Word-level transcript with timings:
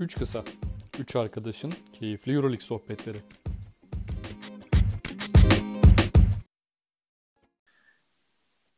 Üç 0.00 0.18
kısa, 0.18 0.44
üç 0.98 1.16
arkadaşın 1.16 1.72
keyifli 1.92 2.32
Euroleague 2.32 2.66
sohbetleri. 2.66 3.18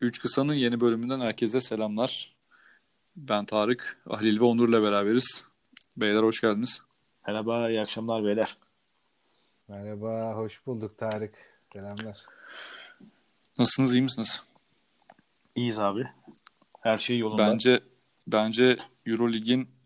Üç 0.01 0.21
Kısa'nın 0.21 0.55
yeni 0.55 0.81
bölümünden 0.81 1.21
herkese 1.21 1.61
selamlar. 1.61 2.37
Ben 3.17 3.45
Tarık, 3.45 4.03
Halil 4.09 4.41
ve 4.41 4.45
Onur'la 4.45 4.83
beraberiz. 4.83 5.45
Beyler 5.97 6.23
hoş 6.23 6.41
geldiniz. 6.41 6.83
Merhaba, 7.27 7.71
iyi 7.71 7.81
akşamlar 7.81 8.25
beyler. 8.25 8.57
Merhaba, 9.69 10.35
hoş 10.37 10.67
bulduk 10.67 10.99
Tarık. 10.99 11.35
Selamlar. 11.73 12.21
Nasılsınız, 13.59 13.95
iyi 13.95 14.03
misiniz? 14.03 14.43
İyiyiz 15.55 15.79
abi. 15.79 16.07
Her 16.81 16.99
şey 16.99 17.19
yolunda. 17.19 17.53
Bence 17.53 17.81
bence 18.27 18.79
Eurolig'in 19.07 19.80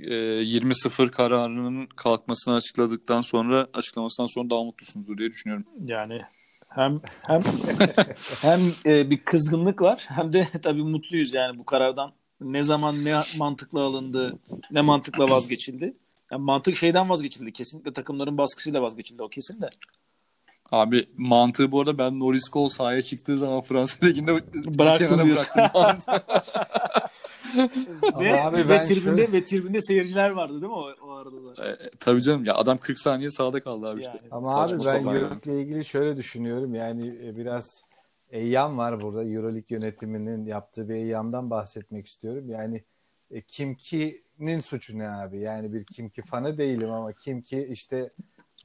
e, 0.00 0.14
20-0 0.42 1.10
kararının 1.10 1.86
kalkmasını 1.86 2.54
açıkladıktan 2.54 3.20
sonra 3.20 3.68
açıklamasından 3.74 4.26
sonra 4.26 4.50
daha 4.50 4.62
mutlusunuzdur 4.62 5.18
diye 5.18 5.28
düşünüyorum. 5.28 5.66
Yani 5.86 6.20
hem 6.68 7.00
hem 7.26 7.42
hem 8.42 8.60
e, 8.86 9.10
bir 9.10 9.18
kızgınlık 9.24 9.82
var 9.82 10.06
hem 10.08 10.32
de 10.32 10.46
tabii 10.62 10.82
mutluyuz 10.82 11.34
yani 11.34 11.58
bu 11.58 11.64
karardan. 11.64 12.12
Ne 12.40 12.62
zaman 12.62 13.04
ne 13.04 13.22
mantıkla 13.38 13.80
alındı, 13.80 14.38
ne 14.70 14.80
mantıkla 14.80 15.30
vazgeçildi. 15.30 15.96
Yani 16.32 16.42
mantık 16.42 16.76
şeyden 16.76 17.10
vazgeçildi. 17.10 17.52
Kesinlikle 17.52 17.92
takımların 17.92 18.38
baskısıyla 18.38 18.82
vazgeçildi 18.82 19.22
o 19.22 19.28
kesin 19.28 19.60
de. 19.60 19.68
Abi 20.72 21.08
mantığı 21.16 21.72
bu 21.72 21.80
arada 21.80 21.98
ben 21.98 22.20
Norris 22.20 22.50
Cole 22.52 22.70
sahaya 22.70 23.02
çıktığı 23.02 23.38
zaman 23.38 23.60
Fransa 23.60 24.06
Ligi'nde 24.06 24.32
Bıraktın 24.78 25.06
kenara 25.06 25.24
diyorsun. 25.24 25.46
bıraktım. 25.56 26.14
ve, 28.20 28.42
abi 28.42 28.56
ve 28.56 28.68
ben 28.68 28.84
tribünde 28.84 29.00
şöyle- 29.26 29.32
ve 29.32 29.44
tribünde 29.44 29.80
seyirciler 29.80 30.30
vardı 30.30 30.52
değil 30.52 30.72
mi 30.72 30.78
o, 30.78 30.88
o 31.02 31.10
arada 31.10 31.56
da? 31.56 31.68
E, 31.68 31.90
tabii 32.00 32.22
canım 32.22 32.44
ya 32.44 32.54
adam 32.54 32.78
40 32.78 32.98
saniye 32.98 33.30
sahada 33.30 33.62
kaldı 33.62 33.88
abi 33.88 34.00
işte. 34.00 34.12
Yani. 34.22 34.28
Ama 34.30 34.46
Saçma 34.46 34.62
abi 34.62 34.72
ben 34.72 34.84
sapan 34.84 34.98
yani. 35.14 35.18
Euroleague'le 35.18 35.60
ilgili 35.62 35.84
şöyle 35.84 36.16
düşünüyorum. 36.16 36.74
Yani 36.74 37.06
e, 37.24 37.36
biraz 37.36 37.64
eyyam 38.30 38.78
var 38.78 39.00
burada. 39.02 39.24
Euroleague 39.24 39.78
yönetiminin 39.78 40.46
yaptığı 40.46 40.88
bir 40.88 40.94
eyyamdan 40.94 41.50
bahsetmek 41.50 42.06
istiyorum. 42.06 42.50
Yani 42.50 42.84
e, 43.30 43.40
Kimki'nin 43.42 44.60
suçu 44.60 44.98
ne 44.98 45.08
abi? 45.10 45.38
Yani 45.38 45.72
bir 45.72 45.84
Kimki 45.84 46.22
fanı 46.22 46.58
değilim 46.58 46.90
ama 46.90 47.12
Kimki 47.12 47.68
işte 47.70 48.08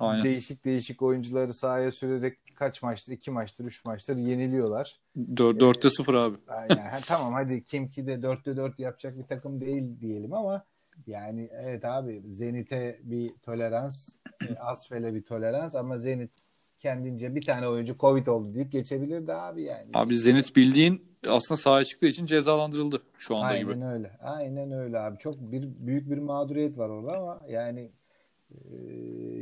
Aynen. 0.02 0.24
değişik 0.24 0.66
değişik 0.66 1.02
oyuncuları 1.02 1.54
sahaya 1.54 1.92
sürerek 1.92 2.38
kaç 2.56 2.84
maçtır, 2.84 3.12
iki 3.12 3.32
maçtır, 3.32 3.66
üç 3.66 3.86
maçtır 3.86 4.18
yeniliyorlar. 4.18 5.00
4'te 5.18 5.90
0 5.90 6.14
abi. 6.14 6.38
Yani, 6.50 6.82
ha, 6.82 7.00
tamam 7.06 7.34
hadi 7.34 7.64
Kimki 7.64 8.08
de 8.08 8.14
4'te 8.14 8.58
4 8.58 8.80
yapacak 8.80 9.18
bir 9.18 9.24
takım 9.24 9.62
değil 9.62 10.00
diyelim 10.02 10.34
ama 10.34 10.66
yani 11.08 11.50
evet 11.52 11.86
abi 11.86 12.22
Zenit'e 12.34 13.00
bir 13.04 13.30
tolerans, 13.42 14.16
e, 14.50 14.56
Asfel'e 14.60 15.14
bir 15.14 15.22
tolerans 15.22 15.76
ama 15.76 15.98
Zenit 15.98 16.32
kendince 16.80 17.36
bir 17.36 17.42
tane 17.42 17.68
oyuncu 17.68 17.98
Covid 17.98 18.28
oldu 18.28 18.56
deyip 18.56 18.72
geçebilirdi 18.72 19.34
abi 19.34 19.64
yani. 19.64 19.90
Abi 19.94 20.18
Zenit 20.18 20.56
bildiğin 20.56 21.06
aslında 21.28 21.58
sahaya 21.58 21.86
çıktığı 21.86 22.08
için 22.08 22.26
cezalandırıldı 22.26 23.02
şu 23.18 23.36
anda 23.36 23.46
Aynen 23.46 23.62
gibi. 23.62 23.86
öyle. 23.86 24.12
Aynen 24.22 24.72
öyle 24.72 25.00
abi. 25.00 25.18
Çok 25.18 25.36
bir 25.40 25.70
büyük 25.80 26.10
bir 26.10 26.18
mağduriyet 26.18 26.78
var 26.78 26.90
orada 26.90 27.18
ama 27.18 27.40
yani 27.50 27.92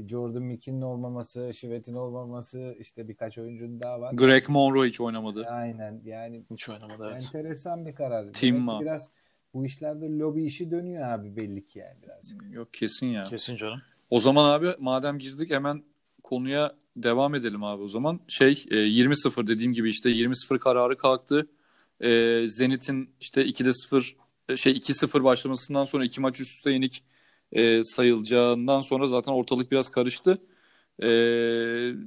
Jordan 0.08 0.44
Mickey'nin 0.44 0.82
olmaması, 0.82 1.52
Şivet'in 1.54 1.94
olmaması, 1.94 2.76
işte 2.80 3.08
birkaç 3.08 3.38
oyuncunun 3.38 3.80
daha 3.80 4.02
var. 4.02 4.14
Greg 4.14 4.50
Monroe 4.50 4.88
hiç 4.88 5.02
oynamadı. 5.02 5.46
Aynen 5.46 6.02
yani 6.06 6.44
Hiç 6.52 6.70
oynamadı 6.70 7.10
evet. 7.12 7.24
enteresan 7.24 7.86
bir 7.86 7.96
karar. 7.96 8.34
Tim 8.34 8.56
Demek 8.56 8.60
ki 8.60 8.66
Ma. 8.66 8.82
Biraz 8.82 9.10
bu 9.54 9.66
işlerde 9.66 10.10
lobi 10.10 10.44
işi 10.46 10.72
dönüyor 10.72 11.10
abi 11.10 11.36
belli 11.36 11.68
ki 11.68 11.80
yani 11.80 11.96
birazcık. 12.04 12.42
Yok 12.52 12.74
kesin 12.74 13.08
ya. 13.08 13.24
Kesin 13.24 13.56
canım. 13.56 13.82
O 14.10 14.20
zaman 14.20 14.50
abi 14.50 14.68
madem 14.80 15.20
girdik 15.20 15.52
hemen 15.52 15.84
konuya 16.24 16.76
devam 16.96 17.36
edelim 17.36 17.64
abi 17.64 17.84
o 17.84 17.88
zaman. 17.88 18.20
Şey 18.28 18.66
e, 18.72 18.76
20-0 18.76 19.48
dediğim 19.48 19.74
gibi 19.74 19.90
işte 19.90 20.10
20-0 20.10 20.60
kararı 20.60 20.98
kalktı. 20.98 21.48
E, 22.02 22.42
Zenit'in 22.48 23.10
işte 23.20 23.46
2'de 23.46 23.74
0 23.74 24.16
e, 24.50 24.56
şey 24.56 24.74
2-0 24.74 25.24
başlamasından 25.24 25.86
sonra 25.86 26.06
iki 26.06 26.22
maç 26.22 26.40
üst 26.40 26.52
üste 26.52 26.72
yenik 26.72 27.04
e, 27.54 27.84
sayılacağından 27.84 28.82
sonra 28.82 29.08
zaten 29.08 29.32
ortalık 29.32 29.72
biraz 29.72 29.90
karıştı. 29.90 30.42
E, 31.04 31.08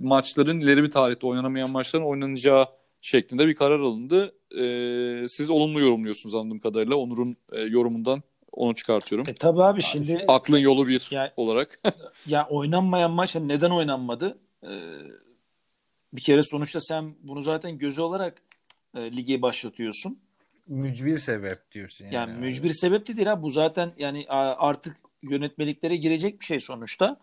maçların 0.01 0.61
ileri 0.61 0.83
bir 0.83 0.91
tarihte 0.91 1.27
oynanamayan 1.27 1.71
maçların 1.71 2.05
oynanacağı 2.05 2.67
şeklinde 3.01 3.49
bir 3.49 3.55
karar 3.55 3.81
alındı. 3.81 4.35
E, 4.59 5.29
siz 5.29 5.51
olumlu 5.51 5.81
yorumluyorsunuz 5.81 6.35
anladığım 6.35 6.59
kadarıyla. 6.59 6.97
Onur'un 6.97 7.37
e, 7.53 7.61
yorumundan 7.61 8.23
onu 8.53 8.75
çıkartıyorum. 8.75 9.29
E 9.29 9.35
tabii 9.35 9.63
abi 9.63 9.83
şimdi 9.83 10.25
Aklın 10.29 10.59
yolu 10.59 10.89
bir 10.89 11.09
Ya- 11.11 11.33
olarak. 11.37 11.81
Ya 12.27 12.47
oynanmayan 12.51 13.11
maç 13.11 13.35
hani 13.35 13.49
neden 13.49 13.71
oynanmadı? 13.71 14.39
Ee, 14.65 14.69
bir 16.13 16.21
kere 16.21 16.43
sonuçta 16.43 16.81
sen 16.81 17.15
bunu 17.23 17.43
zaten 17.43 17.79
gözü 17.79 18.03
olarak 18.03 18.43
e, 18.97 19.13
lige 19.17 19.43
başlatıyorsun. 19.43 20.19
Mücbir 20.67 21.19
sebep 21.19 21.73
diyorsun 21.73 22.05
yani. 22.05 22.15
Yani 22.15 22.39
mücbir 22.39 22.69
sebep 22.69 23.09
de 23.09 23.17
değil 23.17 23.29
ha. 23.29 23.43
Bu 23.43 23.51
zaten 23.51 23.93
yani 23.99 24.27
artık 24.29 24.97
yönetmeliklere 25.23 25.97
girecek 25.97 26.41
bir 26.41 26.45
şey 26.45 26.61
sonuçta. 26.61 27.17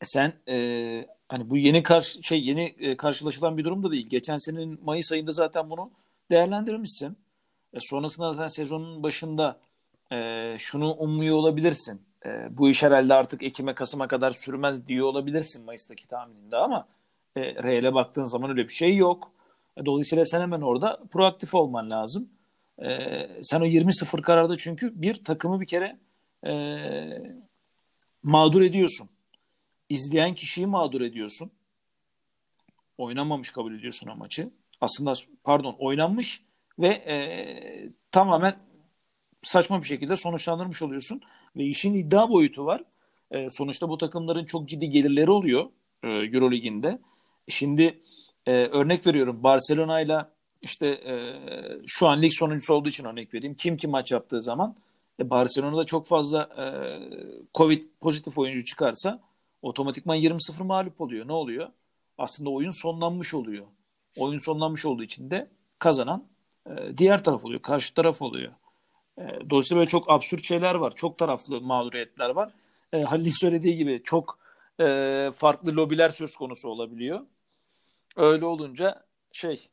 E 0.00 0.04
sen 0.04 0.32
e, 0.48 1.06
hani 1.28 1.50
bu 1.50 1.56
yeni 1.56 1.82
karşı 1.82 2.22
şey 2.22 2.44
yeni 2.46 2.74
e, 2.78 2.96
karşılaşılan 2.96 3.58
bir 3.58 3.64
durum 3.64 3.82
da 3.82 3.90
değil. 3.90 4.08
Geçen 4.08 4.36
senenin 4.36 4.80
Mayıs 4.84 5.12
ayında 5.12 5.32
zaten 5.32 5.70
bunu 5.70 5.90
değerlendirmişsin. 6.30 7.16
E, 7.74 7.78
sonrasında 7.80 8.32
zaten 8.32 8.48
sezonun 8.48 9.02
başında 9.02 9.60
e, 10.12 10.16
şunu 10.58 10.92
umuyor 10.92 11.36
olabilirsin. 11.36 12.00
E, 12.26 12.58
bu 12.58 12.68
iş 12.68 12.82
herhalde 12.82 13.14
artık 13.14 13.42
Ekim'e 13.42 13.74
Kasım'a 13.74 14.08
kadar 14.08 14.32
sürmez 14.32 14.88
diyor 14.88 15.06
olabilirsin 15.06 15.64
Mayıs'taki 15.64 16.08
tahmininde 16.08 16.56
ama 16.56 16.86
e, 17.36 17.40
reale 17.42 17.94
baktığın 17.94 18.24
zaman 18.24 18.50
öyle 18.50 18.68
bir 18.68 18.74
şey 18.74 18.96
yok. 18.96 19.32
E, 19.76 19.86
dolayısıyla 19.86 20.24
sen 20.24 20.40
hemen 20.40 20.60
orada 20.60 21.00
proaktif 21.12 21.54
olman 21.54 21.90
lazım. 21.90 22.28
E, 22.82 22.88
sen 23.42 23.60
o 23.60 23.64
20-0 23.64 24.22
kararda 24.22 24.56
çünkü 24.56 25.02
bir 25.02 25.24
takımı 25.24 25.60
bir 25.60 25.66
kere 25.66 25.98
e, 26.46 26.52
mağdur 28.26 28.62
ediyorsun. 28.62 29.08
İzleyen 29.88 30.34
kişiyi 30.34 30.66
mağdur 30.66 31.00
ediyorsun. 31.00 31.50
Oynanmamış 32.98 33.50
kabul 33.50 33.74
ediyorsun 33.74 34.08
o 34.08 34.16
maçı. 34.16 34.50
Aslında 34.80 35.12
pardon 35.44 35.76
oynanmış 35.78 36.42
ve 36.78 36.88
e, 36.88 37.16
tamamen 38.10 38.56
saçma 39.42 39.82
bir 39.82 39.86
şekilde 39.86 40.16
sonuçlandırmış 40.16 40.82
oluyorsun. 40.82 41.20
Ve 41.56 41.64
işin 41.64 41.94
iddia 41.94 42.30
boyutu 42.30 42.66
var. 42.66 42.82
E, 43.30 43.50
sonuçta 43.50 43.88
bu 43.88 43.98
takımların 43.98 44.44
çok 44.44 44.68
ciddi 44.68 44.90
gelirleri 44.90 45.30
oluyor 45.30 45.70
e, 46.02 46.08
Eurolig'inde. 46.08 46.98
Şimdi 47.48 48.02
e, 48.46 48.52
örnek 48.52 49.06
veriyorum 49.06 49.42
Barcelona 49.42 50.00
ile 50.00 50.18
işte 50.62 50.86
e, 50.86 51.14
şu 51.86 52.08
an 52.08 52.22
lig 52.22 52.32
sonuncusu 52.32 52.74
olduğu 52.74 52.88
için 52.88 53.04
örnek 53.04 53.34
vereyim. 53.34 53.54
Kim 53.54 53.76
kim 53.76 53.90
maç 53.90 54.12
yaptığı 54.12 54.42
zaman 54.42 54.76
e, 55.20 55.30
Barcelona'da 55.30 55.84
çok 55.84 56.06
fazla 56.06 56.42
e, 56.42 56.64
Covid 57.54 57.82
pozitif 58.00 58.38
oyuncu 58.38 58.64
çıkarsa 58.64 59.22
otomatikman 59.62 60.16
20-0 60.16 60.64
mağlup 60.64 61.00
oluyor. 61.00 61.28
Ne 61.28 61.32
oluyor? 61.32 61.68
Aslında 62.18 62.50
oyun 62.50 62.70
sonlanmış 62.70 63.34
oluyor. 63.34 63.66
Oyun 64.16 64.38
sonlanmış 64.38 64.84
olduğu 64.84 65.02
için 65.02 65.30
de 65.30 65.50
kazanan 65.78 66.24
e, 66.66 66.96
diğer 66.96 67.24
taraf 67.24 67.44
oluyor. 67.44 67.62
Karşı 67.62 67.94
taraf 67.94 68.22
oluyor. 68.22 68.52
E, 69.18 69.50
dolayısıyla 69.50 69.78
böyle 69.78 69.88
çok 69.88 70.10
absürt 70.10 70.44
şeyler 70.44 70.74
var. 70.74 70.92
Çok 70.96 71.18
taraflı 71.18 71.60
mağduriyetler 71.60 72.30
var. 72.30 72.52
E, 72.92 73.02
Halil'in 73.02 73.40
söylediği 73.40 73.76
gibi 73.76 74.02
çok 74.04 74.38
e, 74.80 75.30
farklı 75.34 75.76
lobiler 75.76 76.08
söz 76.08 76.36
konusu 76.36 76.68
olabiliyor. 76.68 77.20
Öyle 78.16 78.44
olunca 78.44 79.04
şey 79.32 79.68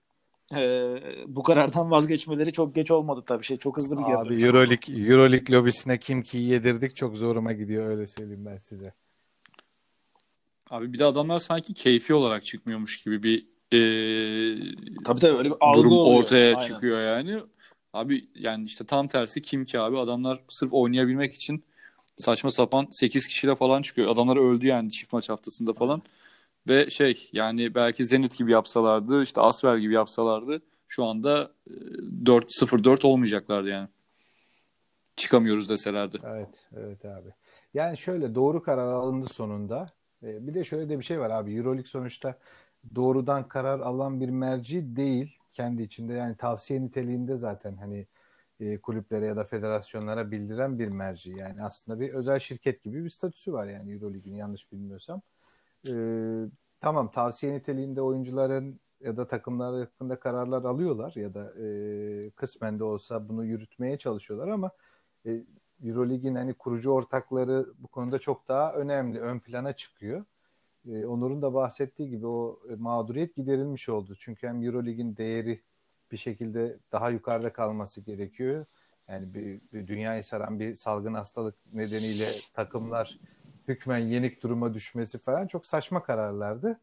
e, 0.56 1.00
bu 1.28 1.44
karardan 1.44 1.92
vazgeçmeleri 1.92 2.54
çok 2.54 2.76
geç 2.76 2.92
olmadı 2.92 3.24
tabii 3.28 3.44
şey 3.44 3.58
çok 3.58 3.78
hızlı 3.78 4.00
bir 4.00 4.04
geri 4.04 4.18
Abi. 4.18 4.44
Euroleague, 4.44 5.12
Euroleague 5.12 5.56
lobisine 5.58 5.98
Kimki'yi 6.00 6.50
yedirdik 6.50 6.96
çok 6.96 7.18
zoruma 7.18 7.54
gidiyor 7.54 7.88
öyle 7.88 8.08
söyleyeyim 8.08 8.46
ben 8.46 8.58
size. 8.58 8.94
Abi 10.70 10.94
bir 10.94 11.00
de 11.00 11.06
adamlar 11.06 11.40
sanki 11.40 11.74
keyfi 11.74 12.14
olarak 12.14 12.44
çıkmıyormuş 12.44 13.02
gibi 13.04 13.24
bir 13.24 13.46
e, 13.72 13.80
Tabii 15.06 15.20
tabii 15.20 15.38
öyle 15.38 15.50
bir 15.50 15.56
algı 15.60 15.80
durum 15.80 15.92
oluyor. 15.92 16.24
ortaya 16.24 16.46
Aynen. 16.58 16.60
çıkıyor 16.60 17.02
yani. 17.02 17.40
Abi 17.94 18.28
yani 18.36 18.66
işte 18.66 18.86
tam 18.86 19.08
tersi 19.08 19.42
kim 19.42 19.66
ki 19.66 19.80
abi 19.80 19.98
adamlar 19.98 20.40
sırf 20.50 20.74
oynayabilmek 20.74 21.34
için 21.34 21.64
saçma 22.18 22.52
sapan 22.52 22.88
8 22.92 23.28
kişiyle 23.28 23.56
falan 23.56 23.82
çıkıyor. 23.82 24.08
Adamlar 24.08 24.38
öldü 24.38 24.68
yani 24.68 24.92
çift 24.92 25.14
maç 25.14 25.30
haftasında 25.30 25.74
falan. 25.74 26.02
Ve 26.68 26.90
şey 26.90 27.30
yani 27.34 27.76
belki 27.76 28.06
Zenit 28.06 28.38
gibi 28.38 28.52
yapsalardı 28.52 29.24
işte 29.24 29.42
Asver 29.42 29.78
gibi 29.78 29.94
yapsalardı 29.94 30.62
şu 30.88 31.06
anda 31.06 31.52
e, 31.68 31.72
4-0-4 32.26 33.06
olmayacaklardı 33.06 33.70
yani. 33.70 33.88
Çıkamıyoruz 35.16 35.70
deselerdi. 35.70 36.18
Evet, 36.26 36.70
evet 36.78 37.06
abi. 37.06 37.30
Yani 37.74 37.98
şöyle 37.98 38.36
doğru 38.36 38.64
karar 38.64 38.94
alındı 38.94 39.28
sonunda. 39.30 39.86
Ee, 40.24 40.48
Bir 40.48 40.54
de 40.54 40.64
şöyle 40.64 40.90
de 40.90 41.00
bir 41.00 41.04
şey 41.04 41.20
var 41.20 41.30
abi. 41.32 41.56
Euroleague 41.56 41.86
sonuçta 41.86 42.38
doğrudan 42.96 43.48
karar 43.48 43.80
alan 43.80 44.22
bir 44.22 44.30
merci 44.30 44.96
değil 44.96 45.38
kendi 45.54 45.84
içinde. 45.84 46.14
Yani 46.14 46.38
tavsiye 46.38 46.82
niteliğinde 46.82 47.38
zaten 47.38 47.76
hani 47.76 48.08
e, 48.60 48.78
kulüplere 48.78 49.26
ya 49.26 49.36
da 49.36 49.44
federasyonlara 49.44 50.32
bildiren 50.32 50.80
bir 50.80 50.88
merci. 50.88 51.32
Yani 51.38 51.64
aslında 51.64 52.00
bir 52.00 52.10
özel 52.10 52.40
şirket 52.40 52.84
gibi 52.84 53.04
bir 53.04 53.10
statüsü 53.10 53.54
var 53.54 53.68
yani 53.68 53.94
Euroleague'in 53.94 54.36
yanlış 54.36 54.72
bilmiyorsam. 54.72 55.22
E, 55.90 55.94
tamam 56.80 57.12
tavsiye 57.12 57.54
niteliğinde 57.54 58.02
oyuncuların 58.02 58.80
ya 59.00 59.18
da 59.18 59.28
takımlar 59.28 59.80
hakkında 59.80 60.20
kararlar 60.20 60.64
alıyorlar 60.64 61.14
ya 61.16 61.34
da 61.34 61.54
e, 61.64 62.30
kısmen 62.30 62.80
de 62.80 62.84
olsa 62.84 63.30
bunu 63.30 63.46
yürütmeye 63.46 63.98
çalışıyorlar 63.98 64.48
ama 64.48 64.72
e, 65.26 65.44
Euroleague'in 65.84 66.36
hani 66.36 66.54
kurucu 66.54 66.92
ortakları 66.92 67.68
bu 67.80 67.88
konuda 67.88 68.20
çok 68.20 68.48
daha 68.48 68.74
önemli, 68.74 69.20
ön 69.20 69.40
plana 69.40 69.74
çıkıyor. 69.74 70.26
E, 70.92 71.06
Onur'un 71.06 71.42
da 71.42 71.54
bahsettiği 71.54 72.10
gibi 72.10 72.28
o 72.28 72.60
e, 72.70 72.76
mağduriyet 72.76 73.36
giderilmiş 73.36 73.90
oldu. 73.90 74.16
Çünkü 74.20 74.48
hem 74.48 74.64
Euroleague'in 74.64 75.18
değeri 75.18 75.62
bir 76.12 76.18
şekilde 76.18 76.78
daha 76.92 77.10
yukarıda 77.10 77.54
kalması 77.54 78.02
gerekiyor. 78.02 78.66
Yani 79.08 79.34
bir, 79.34 79.62
bir 79.74 79.88
dünyayı 79.88 80.24
saran 80.24 80.60
bir 80.60 80.76
salgın 80.76 81.14
hastalık 81.14 81.56
nedeniyle 81.74 82.28
takımlar 82.54 83.20
hükmen 83.68 83.98
yenik 83.98 84.44
duruma 84.44 84.74
düşmesi 84.74 85.18
falan 85.18 85.48
çok 85.48 85.66
saçma 85.66 86.04
kararlardı. 86.04 86.80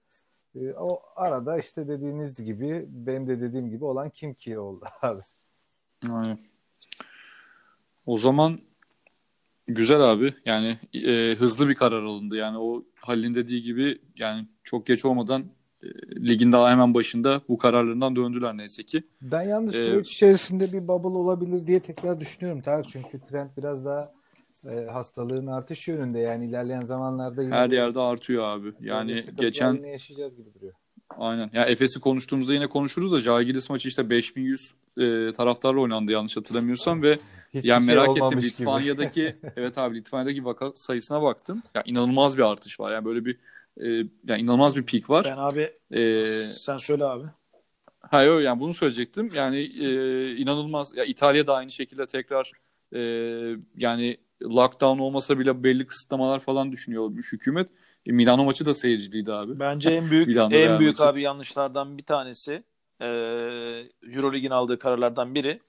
E, 0.55 0.71
o 0.73 1.03
arada 1.17 1.59
işte 1.59 1.89
dediğiniz 1.89 2.45
gibi 2.45 2.87
benim 2.89 3.29
de 3.29 3.41
dediğim 3.41 3.71
gibi 3.71 3.85
olan 3.85 4.11
kim 4.11 4.35
ki 4.35 4.59
oldu 4.59 4.85
abi. 5.03 5.23
Aynen. 6.11 6.39
O 8.07 8.19
zaman 8.19 8.61
güzel 9.69 10.01
abi. 10.01 10.35
Yani 10.45 10.79
e, 10.95 11.35
hızlı 11.35 11.69
bir 11.69 11.75
karar 11.75 12.03
alındı. 12.03 12.37
Yani 12.37 12.59
o 12.59 12.85
Halil'in 12.95 13.35
dediği 13.35 13.63
gibi 13.63 13.99
yani 14.17 14.47
çok 14.65 14.87
geç 14.87 15.05
olmadan 15.05 15.45
e, 15.83 15.87
ligin 16.29 16.53
daha 16.53 16.71
hemen 16.71 16.95
başında 16.95 17.43
bu 17.49 17.59
kararlarından 17.59 18.17
döndüler 18.17 18.57
neyse 18.57 18.83
ki. 18.83 19.03
Ben 19.23 19.43
yalnız 19.43 19.75
Ee, 19.75 19.85
süreç 19.85 20.13
içerisinde 20.13 20.73
bir 20.73 20.89
bubble 20.89 21.19
olabilir 21.19 21.67
diye 21.67 21.81
tekrar 21.81 22.21
düşünüyorum 22.21 22.63
Tarık. 22.63 22.89
Çünkü 22.89 23.21
trend 23.21 23.51
biraz 23.57 23.85
daha 23.85 24.13
e, 24.67 24.87
hastalığın 24.87 25.47
artış 25.47 25.89
yönünde. 25.89 26.19
Yani 26.19 26.47
ilerleyen 26.47 26.85
zamanlarda 26.85 27.43
yine 27.43 27.55
Her 27.55 27.71
yerde 27.71 28.01
artıyor 28.01 28.45
abi. 28.45 28.73
Yani 28.81 29.23
geçen 29.37 29.83
yaşayacağız 29.83 30.37
gibi 30.37 30.55
duruyor. 30.55 30.73
aynen. 31.19 31.51
Ya 31.53 31.65
Efes'i 31.65 32.01
konuştuğumuzda 32.01 32.55
yine 32.55 32.67
konuşuruz 32.67 33.13
da 33.13 33.21
Žalgiris 33.21 33.71
maçı 33.71 33.89
işte 33.89 34.11
5100 34.11 34.75
e, 34.97 35.33
taraftarla 35.33 35.81
oynandı 35.81 36.13
yanlış 36.13 36.37
hatırlamıyorsam 36.37 37.03
ve 37.03 37.19
Hiçbir 37.55 37.69
yani 37.69 37.87
şey 37.87 37.95
merak 37.95 38.09
ettim 38.09 38.29
gibi. 38.31 38.43
Litvanya'daki 38.43 39.37
evet 39.57 39.79
abi 39.79 39.97
Litvanya'daki 39.97 40.45
vaka 40.45 40.73
sayısına 40.75 41.23
baktım. 41.23 41.63
Ya 41.75 41.83
inanılmaz 41.87 42.39
bir 42.39 42.43
artış 42.43 42.81
var. 42.81 42.93
Yani 42.93 43.05
böyle 43.05 43.25
bir 43.25 43.37
e, 43.77 43.87
yani 44.25 44.43
inanılmaz 44.43 44.77
bir 44.77 44.83
peak 44.83 45.11
var. 45.11 45.27
Ben 45.31 45.37
abi 45.37 45.73
E, 45.93 46.31
sen 46.47 46.79
söyle 46.79 47.05
abi. 47.05 47.25
Ha 48.01 48.23
yok 48.23 48.43
yani 48.43 48.61
bunu 48.61 48.75
söyleyecektim. 48.75 49.31
Yani 49.35 49.59
e, 49.59 50.37
inanılmaz. 50.37 50.97
Ya 50.97 51.05
İtalya 51.05 51.47
da 51.47 51.55
aynı 51.55 51.71
şekilde 51.71 52.07
tekrar 52.07 52.53
e, 52.95 53.01
yani 53.77 54.17
lockdown 54.43 54.99
olmasa 54.99 55.39
bile 55.39 55.65
belli 55.65 55.87
kısıtlamalar 55.87 56.41
falan 56.41 56.73
düşünüyormuş 56.73 57.33
hükümet. 57.33 57.71
E, 58.07 58.13
Milano 58.13 58.45
maçı 58.45 58.67
da 58.67 58.75
seyirciliydi 58.75 59.33
abi. 59.33 59.61
Bence 59.61 59.91
en 59.91 60.11
büyük 60.11 60.29
en 60.37 60.51
Real 60.51 60.79
büyük 60.81 60.99
maçı. 60.99 61.11
abi 61.11 61.23
yanlışlardan 61.23 61.99
bir 61.99 62.03
tanesi 62.03 62.63
e, 63.01 63.07
Eurolig'in 64.03 64.51
aldığı 64.51 64.79
kararlardan 64.79 65.35
biri 65.35 65.61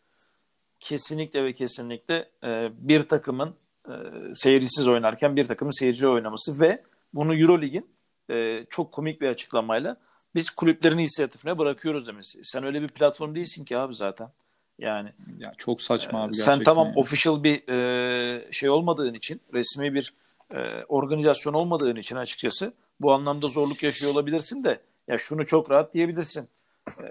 kesinlikle 0.79 1.43
ve 1.43 1.53
kesinlikle 1.53 2.29
e, 2.43 2.69
bir 2.77 3.03
takımın 3.03 3.55
e, 3.87 3.93
seyircisiz 4.35 4.87
oynarken 4.87 5.35
bir 5.35 5.47
takımın 5.47 5.79
seyirci 5.79 6.07
oynaması 6.07 6.59
ve 6.59 6.83
bunu 7.13 7.35
Eurolig'in 7.35 7.89
e, 8.29 8.65
çok 8.69 8.91
komik 8.91 9.21
bir 9.21 9.27
açıklamayla 9.27 9.97
biz 10.35 10.49
kulüplerin 10.49 10.97
inisiyatifine 10.97 11.57
bırakıyoruz 11.57 12.07
demesi. 12.07 12.39
Sen 12.43 12.63
öyle 12.63 12.81
bir 12.81 12.87
platform 12.87 13.35
değilsin 13.35 13.65
ki 13.65 13.77
abi 13.77 13.95
zaten. 13.95 14.29
Yani 14.81 15.09
Ya 15.39 15.53
çok 15.57 15.81
saçma 15.81 16.23
abi 16.23 16.31
gerçekten. 16.31 16.53
sen 16.53 16.63
tamam 16.63 16.87
yani. 16.87 16.99
official 16.99 17.43
bir 17.43 17.69
e, 17.69 18.51
şey 18.51 18.69
olmadığın 18.69 19.13
için, 19.13 19.41
resmi 19.53 19.93
bir 19.93 20.13
e, 20.53 20.83
organizasyon 20.87 21.53
olmadığın 21.53 21.95
için 21.95 22.15
açıkçası 22.15 22.73
bu 22.99 23.13
anlamda 23.13 23.47
zorluk 23.47 23.83
yaşıyor 23.83 24.11
olabilirsin 24.11 24.63
de 24.63 24.81
ya 25.07 25.17
şunu 25.17 25.45
çok 25.45 25.71
rahat 25.71 25.93
diyebilirsin. 25.93 26.49
E, 26.89 27.05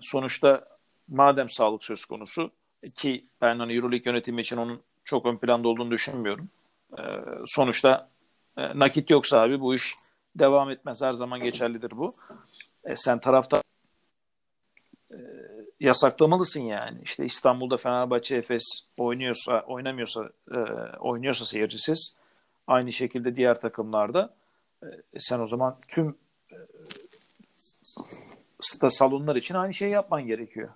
sonuçta 0.00 0.68
madem 1.08 1.50
sağlık 1.50 1.84
söz 1.84 2.04
konusu 2.04 2.50
ki 2.94 3.24
ben 3.40 3.58
hani 3.58 3.74
Euroleague 3.74 4.12
yönetimi 4.12 4.40
için 4.40 4.56
onun 4.56 4.80
çok 5.04 5.26
ön 5.26 5.36
planda 5.36 5.68
olduğunu 5.68 5.90
düşünmüyorum. 5.90 6.48
E, 6.98 7.02
sonuçta 7.46 8.08
e, 8.56 8.78
nakit 8.78 9.10
yoksa 9.10 9.40
abi 9.40 9.60
bu 9.60 9.74
iş 9.74 9.94
devam 10.34 10.70
etmez. 10.70 11.02
Her 11.02 11.12
zaman 11.12 11.40
geçerlidir 11.40 11.90
bu. 11.90 12.14
E, 12.84 12.96
sen 12.96 13.18
tarafta 13.18 13.62
yasaklamalısın 15.80 16.60
yani. 16.60 16.98
İşte 17.02 17.24
İstanbul'da 17.24 17.76
Fenerbahçe 17.76 18.36
Efes 18.36 18.64
oynuyorsa, 18.96 19.64
oynamıyorsa, 19.66 20.30
e, 20.50 20.58
oynuyorsa 20.98 21.46
seyircisiz 21.46 22.16
aynı 22.66 22.92
şekilde 22.92 23.36
diğer 23.36 23.60
takımlarda 23.60 24.34
e, 24.82 24.86
sen 25.18 25.40
o 25.40 25.46
zaman 25.46 25.76
tüm 25.88 26.16
e, 26.52 26.56
sta 28.60 28.90
salonlar 28.90 29.36
için 29.36 29.54
aynı 29.54 29.74
şeyi 29.74 29.90
yapman 29.90 30.26
gerekiyor. 30.26 30.68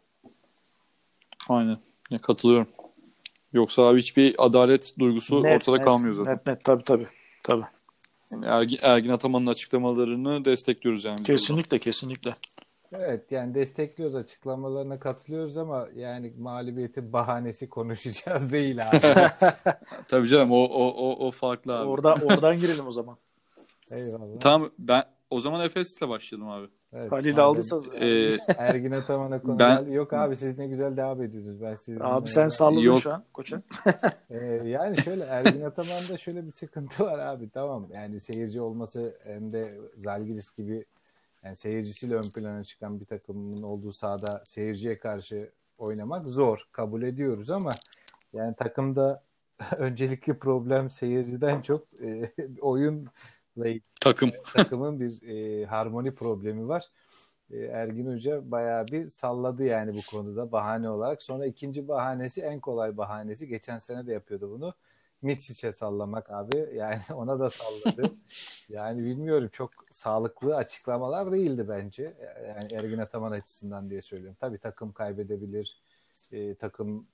Aynen. 1.48 1.78
Ya, 2.10 2.19
katılıyorum. 2.19 2.69
Yoksa 3.52 3.82
abi 3.82 3.98
hiçbir 3.98 4.34
adalet 4.46 4.98
duygusu 4.98 5.43
Net, 5.43 5.56
ortada 5.56 5.76
net, 5.76 5.84
kalmıyor 5.84 6.14
zaten. 6.14 6.32
Net 6.32 6.46
net 6.46 6.64
tabii 6.64 6.84
tabii. 6.84 7.06
Tabii. 7.43 7.64
Ergin, 8.44 8.78
Ergin 8.82 9.10
Ataman'ın 9.10 9.46
açıklamalarını 9.46 10.44
destekliyoruz 10.44 11.05
yani. 11.05 11.22
Kesinlikle 11.22 11.78
kesinlikle. 11.78 12.37
Evet 12.92 13.32
yani 13.32 13.54
destekliyoruz 13.54 14.16
açıklamalarına 14.16 14.98
katılıyoruz 14.98 15.56
ama 15.56 15.88
yani 15.94 16.32
mağlubiyetin 16.38 17.12
bahanesi 17.12 17.68
konuşacağız 17.68 18.52
değil 18.52 18.88
abi. 18.88 18.98
Tabii 20.08 20.28
canım 20.28 20.52
o 20.52 20.56
o 20.64 20.86
o, 20.88 21.26
o 21.26 21.30
farklı 21.30 21.78
abi. 21.78 21.88
Orada 21.88 22.14
oradan 22.14 22.56
girelim 22.56 22.86
o 22.86 22.92
zaman. 22.92 23.16
Eyvallah. 23.90 24.40
Tamam 24.40 24.70
ben 24.78 25.04
o 25.30 25.40
zaman 25.40 25.64
Efes'le 25.64 26.00
başlayalım 26.08 26.48
abi. 26.48 26.66
Evet, 26.94 27.12
Halil 27.12 27.38
aldıysa 27.38 27.76
Ee, 28.00 28.30
Ergin 28.58 28.90
Ataman'a 28.90 29.42
konu 29.42 29.58
Ben- 29.58 29.78
geldi. 29.84 29.94
Yok 29.94 30.12
abi 30.12 30.36
siz 30.36 30.58
ne 30.58 30.66
güzel 30.66 30.96
devam 30.96 31.22
ediyorsunuz. 31.22 31.62
Ben 31.62 31.74
siz 31.74 31.98
abi 32.00 32.28
sen 32.28 32.48
salladın 32.48 32.80
Yok. 32.80 33.02
şu 33.02 33.12
an 33.12 33.24
koça. 33.32 33.62
Ee, 34.30 34.36
yani 34.64 34.98
şöyle 35.02 35.24
Ergin 35.24 35.62
Ataman'da 35.62 36.16
şöyle 36.16 36.46
bir 36.46 36.52
sıkıntı 36.52 37.04
var 37.04 37.18
abi 37.18 37.50
tamam 37.50 37.86
yani 37.94 38.20
seyirci 38.20 38.60
olması 38.60 39.16
hem 39.24 39.52
de 39.52 39.72
Zalgiris 39.96 40.50
gibi 40.56 40.84
yani 41.44 41.56
seyircisiyle 41.56 42.14
ön 42.14 42.30
plana 42.34 42.64
çıkan 42.64 43.00
bir 43.00 43.04
takımın 43.06 43.62
olduğu 43.62 43.92
sahada 43.92 44.42
seyirciye 44.46 44.98
karşı 44.98 45.52
oynamak 45.78 46.26
zor 46.26 46.68
kabul 46.72 47.02
ediyoruz 47.02 47.50
ama 47.50 47.70
yani 48.32 48.55
takımda 48.56 49.22
öncelikli 49.76 50.38
problem 50.38 50.90
seyirciden 50.90 51.62
çok 51.62 52.00
e, 52.02 52.32
ilgili 53.56 53.81
Takım. 54.00 54.31
takımın 54.55 55.00
bir 55.00 55.22
e, 55.22 55.64
harmoni 55.67 56.14
problemi 56.14 56.69
var. 56.69 56.84
E, 57.50 57.58
Ergin 57.58 58.12
Hoca 58.14 58.50
bayağı 58.50 58.86
bir 58.86 59.08
salladı 59.08 59.64
yani 59.64 59.94
bu 59.94 60.00
konuda 60.10 60.52
bahane 60.52 60.90
olarak. 60.90 61.22
Sonra 61.22 61.46
ikinci 61.46 61.88
bahanesi 61.88 62.40
en 62.40 62.60
kolay 62.60 62.96
bahanesi. 62.96 63.48
Geçen 63.48 63.78
sene 63.78 64.06
de 64.06 64.12
yapıyordu 64.12 64.50
bunu. 64.50 64.74
Mitsic'e 65.22 65.72
sallamak 65.72 66.32
abi. 66.32 66.69
Yani 66.74 67.00
ona 67.14 67.41
da 67.41 67.50
salladı. 67.50 68.02
yani 68.69 69.05
bilmiyorum 69.05 69.48
çok 69.52 69.70
sağlıklı 69.91 70.56
açıklamalar 70.56 71.32
değildi 71.32 71.69
bence. 71.69 72.14
Yani 72.48 72.74
Ergin 72.74 72.98
Ataman 72.98 73.32
açısından 73.32 73.91
diye 73.91 74.02
söylüyorum. 74.02 74.36
Tabii 74.41 74.58
takım 74.58 74.93
kaybedebilir. 74.93 75.81
E, 76.32 76.55
takım 76.55 77.06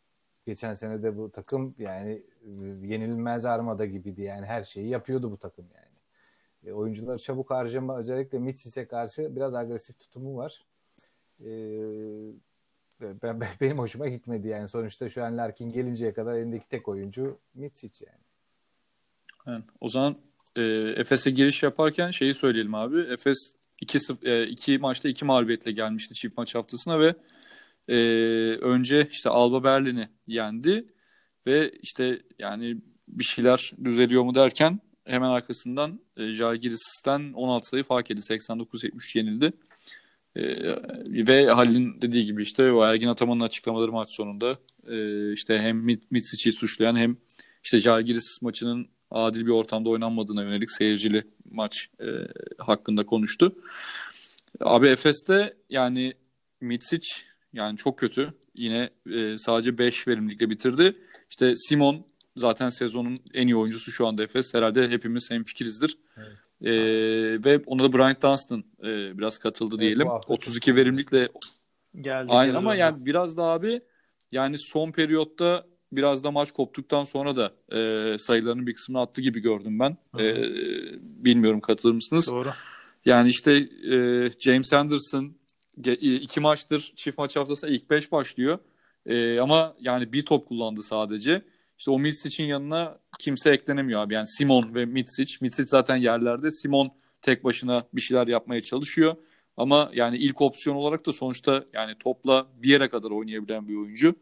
geçen 0.47 0.75
sene 0.75 1.03
de 1.03 1.17
bu 1.17 1.31
takım 1.33 1.75
yani 1.79 2.23
e, 2.43 2.51
yenilmez 2.87 3.45
armada 3.45 3.87
gibiydi. 3.87 4.23
Yani 4.23 4.47
her 4.47 4.63
şeyi 4.63 4.89
yapıyordu 4.89 5.31
bu 5.31 5.37
takım 5.37 5.67
yani. 5.75 5.99
E, 6.67 6.73
oyuncuları 6.73 7.19
çabuk 7.19 7.51
harcama 7.51 7.99
özellikle 7.99 8.39
Mitsis'e 8.39 8.89
karşı 8.89 9.37
biraz 9.37 9.55
agresif 9.55 9.99
tutumu 9.99 10.37
var. 10.37 10.67
E, 11.45 11.51
ben, 13.01 13.41
ben- 13.41 13.49
benim 13.61 13.79
hoşuma 13.79 14.09
gitmedi 14.09 14.49
yani. 14.49 14.69
Sonuçta 14.69 15.11
şu 15.11 15.25
an 15.25 15.37
Larkin 15.37 15.73
gelinceye 15.73 16.13
kadar 16.13 16.35
elindeki 16.35 16.69
tek 16.69 16.89
oyuncu 16.89 17.39
Mitsic 17.55 18.07
yani. 18.07 18.21
Yani, 19.47 19.65
o 19.81 19.89
zaman 19.89 20.17
e, 20.57 20.63
Efes'e 20.97 21.31
giriş 21.31 21.63
yaparken 21.63 22.11
şeyi 22.11 22.35
söyleyelim 22.35 22.75
abi. 22.75 23.01
Efes 23.01 23.55
2 23.81 23.99
e, 24.23 24.47
iki 24.47 24.79
maçta 24.79 25.09
2 25.09 25.25
mağlubiyetle 25.25 25.73
gelmişti 25.73 26.15
çift 26.15 26.37
maç 26.37 26.55
haftasına 26.55 27.01
ve 27.01 27.15
e, 27.89 27.97
önce 28.57 29.09
işte 29.11 29.31
Alba 29.31 29.65
Berlin'i 29.65 30.09
yendi 30.27 30.85
ve 31.47 31.71
işte 31.83 32.23
yani 32.39 32.77
bir 33.09 33.25
şeyler 33.25 33.73
düzeliyor 33.85 34.23
mu 34.23 34.35
derken 34.35 34.81
hemen 35.05 35.29
arkasından 35.29 36.01
e, 36.17 36.33
Žalgiris'ten 36.33 37.33
16 37.33 37.69
sayı 37.69 37.85
fark 37.85 38.11
edildi. 38.11 38.25
89-73 38.27 39.19
yenildi. 39.19 39.53
E, 40.37 40.43
ve 41.27 41.51
Halil'in 41.51 42.03
dediği 42.03 42.25
gibi 42.25 42.43
işte 42.43 42.73
o 42.73 42.85
Ergin 42.85 43.09
Ataman'ın 43.09 43.41
açıklamaları 43.41 43.93
maç 43.93 44.09
sonunda 44.17 44.59
e, 44.89 45.33
işte 45.33 45.59
hem 45.59 45.89
Mit- 45.89 46.07
Mitsic'i 46.11 46.53
suçlayan 46.53 46.97
hem 46.97 47.17
işte 47.65 47.79
Žalgiris 47.79 48.43
maçının 48.43 48.89
adil 49.11 49.47
bir 49.47 49.51
ortamda 49.51 49.89
oynanmadığına 49.89 50.43
yönelik 50.43 50.71
seyircili 50.71 51.25
maç 51.51 51.89
e, 52.01 52.07
hakkında 52.59 53.07
konuştu. 53.07 53.55
Abi 54.61 54.89
Efes'te 54.89 55.55
yani 55.71 56.15
Mitsic 56.61 57.09
Yani 57.53 57.77
çok 57.77 57.99
kötü. 57.99 58.35
Yine 58.55 58.91
e, 59.11 59.39
sadece 59.39 59.79
5 59.79 60.09
verimlilikle 60.09 60.51
bitirdi. 60.51 60.97
İşte 61.31 61.53
Simon 61.57 62.07
zaten 62.37 62.69
sezonun 62.69 63.21
en 63.35 63.47
iyi 63.49 63.57
oyuncusu 63.57 63.93
şu 63.93 64.07
anda 64.07 64.23
Efes. 64.23 64.55
Herhalde 64.55 64.89
hepimiz 64.89 65.31
hemfikirizdir. 65.31 65.99
Evet. 66.17 66.29
E, 66.65 66.73
ve 67.45 67.63
ona 67.67 67.83
da 67.83 67.93
Bryant 67.93 68.23
Dunstan 68.23 68.65
e, 68.83 69.19
biraz 69.19 69.39
katıldı 69.39 69.75
Evet, 69.75 69.81
diyelim. 69.81 70.07
bu 70.07 70.11
hafta 70.11 70.33
32 70.33 70.55
çok 70.55 70.69
iyi. 70.69 70.77
verimlilikle 70.77 71.29
Geldi. 72.01 72.33
Aynen 72.33 72.55
ama 72.55 72.75
yani 72.75 73.07
biraz 73.07 73.37
da 73.37 73.43
abi 73.43 73.81
yani 74.33 74.57
son 74.59 74.93
periyotta 74.93 75.67
biraz 75.93 76.25
da 76.25 76.31
maç 76.31 76.53
koptuktan 76.53 77.05
sonra 77.05 77.37
da 77.37 77.53
e, 77.77 78.19
sayılarının 78.19 78.67
bir 78.67 78.75
kısmını 78.75 79.01
attı 79.01 79.21
gibi 79.21 79.41
gördüm 79.41 79.79
ben. 79.79 79.97
Hı. 80.15 80.23
E, 80.23 80.53
bilmiyorum 81.01 81.61
katılır 81.61 81.93
mısınız? 81.93 82.31
Doğru. 82.31 82.51
Yani 83.05 83.29
işte 83.29 83.53
e, 83.93 84.31
James 84.39 84.73
Anderson 84.73 85.33
e, 85.87 85.93
iki 85.93 86.41
maçtır 86.41 86.93
çift 86.97 87.19
maç 87.19 87.37
haftasında 87.37 87.71
ilk 87.71 87.91
beş 87.91 88.13
başlıyor. 88.13 88.59
E, 89.07 89.41
ama 89.41 89.75
yani 89.81 90.13
bir 90.13 90.25
top 90.25 90.49
kullandı 90.49 90.83
sadece. 90.83 91.43
İşte 91.79 91.91
o 91.91 91.99
Mitsic'in 91.99 92.49
yanına 92.49 92.99
kimse 93.19 93.51
eklenemiyor 93.51 94.01
abi. 94.01 94.15
Yani 94.15 94.29
Simon 94.29 94.75
ve 94.75 94.87
Mitsic. 94.87 95.37
Mitsic 95.41 95.69
zaten 95.69 95.97
yerlerde. 95.97 96.51
Simon 96.51 96.91
tek 97.23 97.45
başına 97.45 97.85
bir 97.93 98.01
şeyler 98.01 98.27
yapmaya 98.27 98.63
çalışıyor. 98.63 99.17
Ama 99.57 99.91
yani 99.95 100.17
ilk 100.17 100.43
opsiyon 100.43 100.77
olarak 100.77 101.07
da 101.07 101.13
sonuçta 101.13 101.65
yani 101.73 101.95
topla 101.99 102.47
bir 102.57 102.69
yere 102.69 102.89
kadar 102.89 103.11
oynayabilen 103.11 103.69
bir 103.69 103.77
oyuncu. 103.77 104.15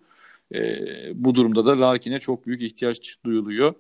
E, 0.55 0.61
bu 1.15 1.35
durumda 1.35 1.67
da 1.67 1.81
Larkin'e 1.81 2.19
çok 2.19 2.47
büyük 2.47 2.63
ihtiyaç 2.63 3.17
duyuluyor. 3.25 3.75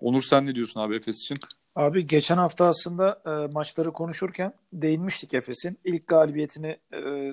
Onur 0.00 0.22
sen 0.22 0.46
ne 0.46 0.54
diyorsun 0.54 0.80
abi 0.80 0.96
Efes 0.96 1.20
için? 1.20 1.38
Abi 1.74 2.06
geçen 2.06 2.36
hafta 2.36 2.66
aslında 2.66 3.22
e, 3.26 3.52
maçları 3.52 3.92
konuşurken 3.92 4.52
değinmiştik 4.72 5.34
Efes'in. 5.34 5.78
ilk 5.84 6.06
galibiyetini 6.06 6.76
e, 6.92 7.32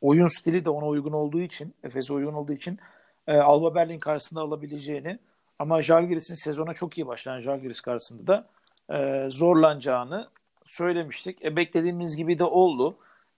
oyun 0.00 0.38
stili 0.38 0.64
de 0.64 0.70
ona 0.70 0.86
uygun 0.86 1.12
olduğu 1.12 1.40
için, 1.40 1.74
Efes'e 1.82 2.12
uygun 2.12 2.32
olduğu 2.32 2.52
için 2.52 2.78
e, 3.28 3.36
Alba 3.36 3.74
Berlin 3.74 3.98
karşısında 3.98 4.40
alabileceğini 4.40 5.18
ama 5.58 5.82
Žalgiris'in 5.82 6.34
sezona 6.34 6.72
çok 6.72 6.98
iyi 6.98 7.06
başlayan 7.06 7.40
Žalgiris 7.40 7.80
karşısında 7.80 8.26
da 8.26 8.46
e, 8.94 9.30
zorlanacağını 9.30 10.28
söylemiştik. 10.64 11.44
E, 11.44 11.56
beklediğimiz 11.56 12.16
gibi 12.16 12.38
de 12.38 12.44
oldu. 12.44 12.96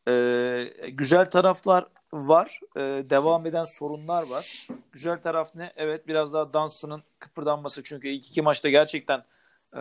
E, 0.09 0.13
güzel 0.89 1.31
taraflar 1.31 1.87
var. 2.13 2.61
E, 2.77 2.81
devam 3.11 3.47
eden 3.47 3.65
sorunlar 3.65 4.27
var. 4.27 4.67
Güzel 4.93 5.21
taraf 5.21 5.55
ne? 5.55 5.73
Evet 5.77 6.09
biraz 6.09 6.33
daha 6.33 6.53
Dunstan'ın 6.53 7.03
kıpırdanması. 7.19 7.83
Çünkü 7.85 8.09
ilk 8.09 8.27
iki 8.31 8.43
maçta 8.43 8.69
gerçekten 8.69 9.25
e, 9.77 9.81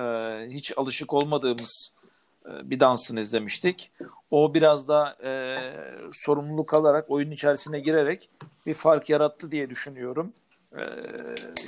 hiç 0.49 0.77
alışık 0.77 1.13
olmadığımız 1.13 1.93
e, 2.45 2.69
bir 2.69 2.79
dansını 2.79 3.19
izlemiştik. 3.19 3.91
O 4.31 4.53
biraz 4.53 4.87
daha 4.87 5.15
e, 5.23 5.55
sorumluluk 6.13 6.73
alarak 6.73 7.09
oyun 7.09 7.31
içerisine 7.31 7.79
girerek 7.79 8.29
bir 8.65 8.73
fark 8.73 9.09
yarattı 9.09 9.51
diye 9.51 9.69
düşünüyorum. 9.69 10.33
E, 10.77 10.81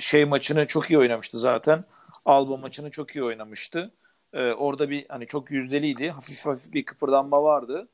şey 0.00 0.24
maçını 0.24 0.66
çok 0.66 0.90
iyi 0.90 0.98
oynamıştı 0.98 1.38
zaten. 1.38 1.84
Alba 2.24 2.56
maçını 2.56 2.90
çok 2.90 3.16
iyi 3.16 3.24
oynamıştı. 3.24 3.90
E, 4.32 4.52
orada 4.52 4.90
bir 4.90 5.06
hani 5.08 5.26
çok 5.26 5.50
yüzdeliydi. 5.50 6.10
Hafif 6.10 6.46
hafif 6.46 6.72
bir 6.72 6.84
kıpırdanma 6.84 7.42
vardı. 7.42 7.88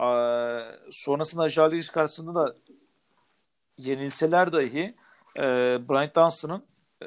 E, 0.00 0.06
sonrasında 0.90 1.48
Žalgiris 1.48 1.90
karşısında 1.90 2.34
da 2.34 2.54
yenilseler 3.78 4.52
dahi 4.52 4.94
e, 5.36 5.42
Bryant 5.88 6.16
Dunstan'ın 6.16 6.62
e, 7.02 7.06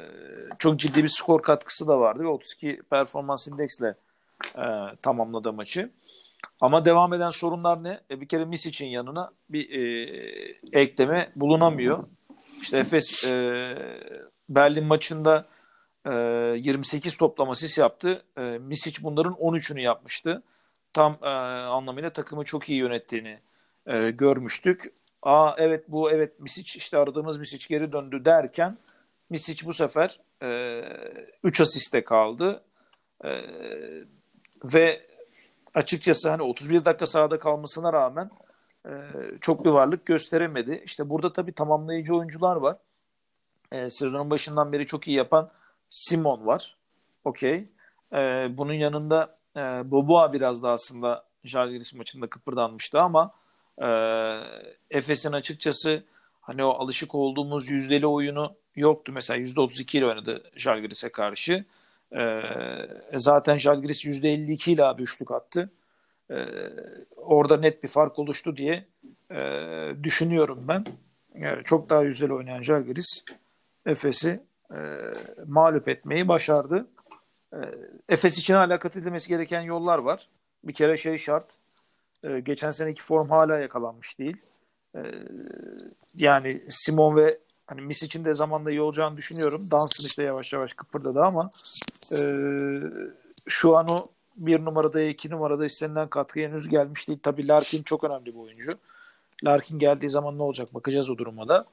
çok 0.59 0.79
ciddi 0.79 1.03
bir 1.03 1.09
skor 1.09 1.41
katkısı 1.41 1.87
da 1.87 1.99
vardı 1.99 2.23
ve 2.23 2.27
32 2.27 2.81
performans 2.89 3.47
indeksle 3.47 3.95
e, 4.57 4.65
tamamladı 5.01 5.53
maçı. 5.53 5.89
Ama 6.61 6.85
devam 6.85 7.13
eden 7.13 7.29
sorunlar 7.29 7.83
ne? 7.83 7.99
E, 8.11 8.21
bir 8.21 8.27
kere 8.27 8.45
Misic'in 8.45 8.89
yanına 8.89 9.31
bir 9.49 9.69
e, 9.69 9.81
ekleme 10.73 11.31
bulunamıyor. 11.35 12.03
İşte 12.61 12.77
Efes 12.77 13.31
e, 13.31 13.75
Berlin 14.49 14.85
maçında 14.85 15.45
e, 16.05 16.11
28 16.57 17.17
toplam 17.17 17.49
asist 17.49 17.77
yaptı. 17.77 18.23
E, 18.37 18.41
Misic 18.41 19.03
bunların 19.03 19.33
13'ünü 19.33 19.81
yapmıştı. 19.81 20.43
Tam 20.93 21.17
e, 21.21 21.27
anlamıyla 21.27 22.09
takımı 22.09 22.43
çok 22.43 22.69
iyi 22.69 22.79
yönettiğini 22.79 23.39
e, 23.87 24.11
görmüştük. 24.11 24.93
Aa 25.21 25.55
evet 25.57 25.85
bu 25.87 26.11
evet 26.11 26.39
Misic 26.39 26.79
işte 26.79 26.97
aradığımız 26.97 27.37
Misic 27.37 27.65
geri 27.69 27.91
döndü 27.91 28.25
derken 28.25 28.77
Misic 29.29 29.65
bu 29.65 29.73
sefer 29.73 30.19
e, 30.41 30.81
3 31.43 31.61
asiste 31.61 32.03
kaldı. 32.03 32.63
E, 33.23 33.29
ve 34.63 35.01
açıkçası 35.75 36.29
hani 36.29 36.41
31 36.41 36.85
dakika 36.85 37.05
sahada 37.05 37.39
kalmasına 37.39 37.93
rağmen 37.93 38.29
e, 38.85 38.91
çok 39.41 39.65
bir 39.65 39.69
varlık 39.69 40.05
gösteremedi. 40.05 40.81
İşte 40.85 41.09
burada 41.09 41.33
tabii 41.33 41.51
tamamlayıcı 41.51 42.15
oyuncular 42.15 42.55
var. 42.55 42.77
E, 43.71 43.89
sezonun 43.89 44.29
başından 44.29 44.71
beri 44.71 44.87
çok 44.87 45.07
iyi 45.07 45.17
yapan 45.17 45.51
Simon 45.89 46.45
var. 46.45 46.77
Okey. 47.25 47.67
E, 48.13 48.17
bunun 48.57 48.73
yanında 48.73 49.37
e, 49.55 49.59
Boboa 49.91 50.33
biraz 50.33 50.63
da 50.63 50.71
aslında 50.71 51.25
Žalgiris 51.43 51.93
maçında 51.93 52.27
kıpırdanmıştı 52.27 52.99
ama 52.99 53.31
e, 53.81 53.87
Efes'in 54.89 55.31
açıkçası 55.31 56.03
hani 56.41 56.63
o 56.63 56.69
alışık 56.69 57.15
olduğumuz 57.15 57.69
yüzdeli 57.69 58.07
oyunu 58.07 58.53
yoktu. 58.75 59.11
Mesela 59.11 59.39
%32 59.39 59.97
ile 59.97 60.05
oynadı 60.05 60.51
Žalgiris'e 60.55 61.09
karşı. 61.09 61.65
E, 62.13 62.41
zaten 63.13 63.57
Žalgiris 63.57 64.05
%52 64.05 64.71
ile 64.71 64.83
abi 64.83 65.01
üçlük 65.01 65.31
attı. 65.31 65.69
E, 66.31 66.35
orada 67.15 67.57
net 67.57 67.83
bir 67.83 67.87
fark 67.87 68.19
oluştu 68.19 68.57
diye 68.57 68.85
e, 69.31 69.39
düşünüyorum 70.03 70.65
ben. 70.67 70.83
Yani 71.35 71.63
çok 71.63 71.89
daha 71.89 72.01
yüzdeli 72.01 72.33
oynayan 72.33 72.61
Žalgiris 72.61 73.25
Efes'i 73.85 74.39
e, 74.71 74.77
mağlup 75.47 75.87
etmeyi 75.87 76.27
başardı. 76.27 76.87
E, 77.53 77.59
Efes 78.09 78.37
için 78.37 78.53
hala 78.53 78.79
kat 78.79 78.97
edilmesi 78.97 79.29
gereken 79.29 79.61
yollar 79.61 79.97
var. 79.97 80.27
Bir 80.63 80.73
kere 80.73 80.97
şey 80.97 81.17
şart. 81.17 81.53
E, 82.23 82.39
geçen 82.39 82.71
seneki 82.71 83.03
form 83.03 83.29
hala 83.29 83.57
yakalanmış 83.57 84.19
değil. 84.19 84.37
E, 84.95 85.01
yani 86.15 86.63
Simon 86.69 87.15
ve 87.15 87.39
hani 87.67 87.81
Mis 87.81 88.03
için 88.03 88.25
de 88.25 88.33
zamanda 88.33 88.71
iyi 88.71 88.81
olacağını 88.81 89.17
düşünüyorum. 89.17 89.67
Dansın 89.71 90.05
işte 90.05 90.23
yavaş 90.23 90.53
yavaş 90.53 90.73
kıpırdadı 90.73 91.21
ama 91.21 91.51
e, 92.11 92.17
şu 93.47 93.77
an 93.77 93.87
o 93.89 94.05
bir 94.37 94.65
numarada 94.65 95.01
iki 95.01 95.29
numarada 95.29 95.65
istenilen 95.65 96.07
katkı 96.07 96.39
henüz 96.39 96.69
gelmiş 96.69 97.07
değil. 97.07 97.19
Tabii 97.23 97.47
Larkin 97.47 97.83
çok 97.83 98.03
önemli 98.03 98.25
bir 98.25 98.39
oyuncu. 98.39 98.77
Larkin 99.43 99.79
geldiği 99.79 100.09
zaman 100.09 100.37
ne 100.37 100.43
olacak 100.43 100.73
bakacağız 100.73 101.09
o 101.09 101.17
duruma 101.17 101.47
da. 101.47 101.65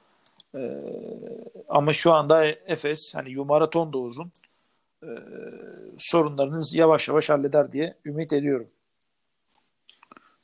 E, 0.55 0.79
ama 1.69 1.93
şu 1.93 2.13
anda 2.13 2.45
Efes 2.45 3.15
hani 3.15 3.35
maraton 3.35 3.93
da 3.93 3.97
uzun. 3.97 4.31
E, 5.03 5.09
sorunlarını 5.97 6.61
yavaş 6.71 7.07
yavaş 7.07 7.29
halleder 7.29 7.71
diye 7.71 7.95
ümit 8.05 8.33
ediyorum. 8.33 8.67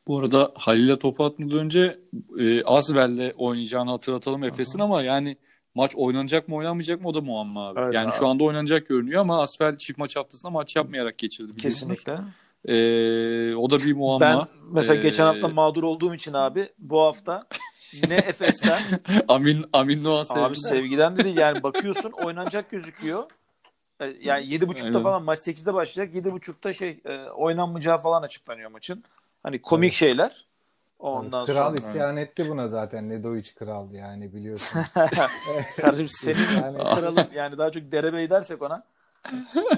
Bu 0.10 0.20
arada 0.20 0.52
Halil'e 0.56 1.00
topu 1.00 1.26
atmadan 1.26 1.58
önce 1.58 2.00
e, 2.40 2.64
Asvel'le 2.64 3.34
oynayacağını 3.38 3.90
hatırlatalım 3.92 4.44
Efes'in 4.44 4.80
ama 4.80 5.02
yani 5.04 5.38
maç 5.76 5.96
oynanacak 5.96 6.48
mı 6.48 6.56
oynanmayacak 6.56 7.02
mı 7.02 7.08
o 7.08 7.14
da 7.14 7.22
muamma 7.22 7.68
abi. 7.68 7.80
Evet 7.80 7.94
yani 7.94 8.08
abi. 8.08 8.16
şu 8.16 8.28
anda 8.28 8.44
oynanacak 8.44 8.88
görünüyor 8.88 9.22
ama 9.22 9.42
Asvel 9.42 9.78
çift 9.78 10.00
maç 10.00 10.16
haftasında 10.16 10.52
maç 10.52 10.76
yapmayarak 10.76 11.18
geçirdi 11.18 11.56
biliyorsunuz. 11.56 12.04
Kesinlikle. 12.04 12.24
E, 12.66 13.56
o 13.56 13.70
da 13.70 13.80
bir 13.80 13.94
muamma. 13.94 14.48
Ben 14.50 14.58
mesela 14.72 15.00
Ee, 15.00 15.04
geçen 15.04 15.26
hafta 15.26 15.48
mağdur 15.48 15.84
olduğum 15.84 16.16
için 16.16 16.34
abi 16.34 16.70
bu 16.78 17.02
hafta 17.02 17.48
ne 18.10 18.16
Efes'ten 18.28 18.82
Amin 19.28 19.66
Amin 19.74 20.04
Noah 20.04 20.38
abi 20.38 20.56
sevdi. 20.56 20.78
sevgiden 20.78 21.18
de 21.18 21.24
değil 21.24 21.38
yani 21.38 21.64
bakıyorsun 21.64 22.12
oynanacak 22.12 22.72
gözüküyor. 22.72 23.24
E, 24.00 24.06
Yani 24.22 24.46
7.30'da 24.46 24.86
Aynen. 24.86 25.04
falan 25.04 25.24
maç 25.24 25.40
8'de 25.40 25.74
başlayacak. 25.74 26.26
7.30'da 26.26 26.74
şey 26.74 27.00
e, 27.06 27.30
oynanmayacağı 27.30 27.98
falan 27.98 28.22
açıklanıyor 28.22 28.72
maçın. 28.72 29.04
Hani 29.44 29.62
komik 29.62 29.94
şeyler. 29.94 30.46
Ondan 31.00 31.46
Kral 31.46 31.56
sonra 31.76 31.78
isyan 31.78 32.18
etti 32.18 32.50
buna 32.50 32.68
zaten. 32.68 33.10
Nedovic 33.10 33.54
kral 33.56 33.94
yani 33.94 34.34
biliyorsun. 34.34 34.80
kardeşim 35.82 36.08
senin 36.08 36.62
Yani- 36.62 36.78
kralın 36.96 37.28
yani 37.34 37.58
daha 37.58 37.72
çok 37.72 37.92
derebey 37.92 38.30
dersek 38.30 38.62
ona. 38.62 38.84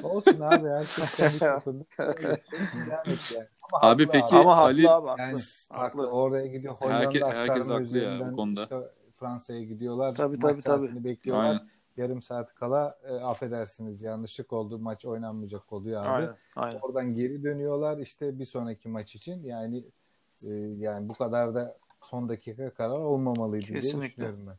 Olsun 0.03 0.39
abi 0.41 0.69
herkes 0.69 1.17
kendi 1.17 1.35
etti 1.75 3.33
yani. 3.35 3.47
Ama 3.73 3.91
Abi 3.91 4.05
haklı 4.05 4.19
peki- 4.21 4.35
Ama 4.35 4.55
Ali- 4.55 4.87
haklı 4.87 4.95
abi 4.95 5.07
haklı. 5.07 5.21
Yani 5.21 5.33
haklı. 5.69 5.77
haklı. 5.83 6.07
Oraya 6.11 6.47
gidiyor 6.47 6.73
Hollanda 6.75 7.03
Herke- 7.03 7.25
herkes 7.25 7.59
aktarma 7.69 7.85
haklı 7.85 7.97
ya 7.97 8.31
bu 8.31 8.35
konuda. 8.35 8.63
işte 8.63 8.75
Fransa'ya 9.19 9.63
gidiyorlar. 9.63 10.15
Tabii, 10.15 10.39
tabii, 10.39 10.61
tabii. 10.61 11.03
bekliyorlar. 11.03 11.45
Aynen. 11.45 11.61
Yarım 11.97 12.21
saat 12.21 12.55
kala 12.55 12.99
e, 13.03 13.13
affedersiniz 13.13 14.01
yanlışlık 14.01 14.53
oldu. 14.53 14.79
Maç 14.79 15.05
oynanmayacak 15.05 15.73
oluyor 15.73 16.01
abi. 16.01 16.09
Aynen, 16.09 16.35
aynen. 16.55 16.79
Oradan 16.79 17.15
geri 17.15 17.43
dönüyorlar 17.43 17.97
işte 17.97 18.39
bir 18.39 18.45
sonraki 18.45 18.89
maç 18.89 19.15
için. 19.15 19.43
Yani 19.43 19.83
e, 20.43 20.49
yani 20.77 21.09
bu 21.09 21.13
kadar 21.13 21.55
da 21.55 21.77
son 22.01 22.29
dakika 22.29 22.69
karar 22.69 22.99
olmamalıydı 22.99 23.67
diye 23.67 23.79
Kesinlikle. 23.79 24.07
düşünüyorum 24.07 24.47
ben. 24.47 24.57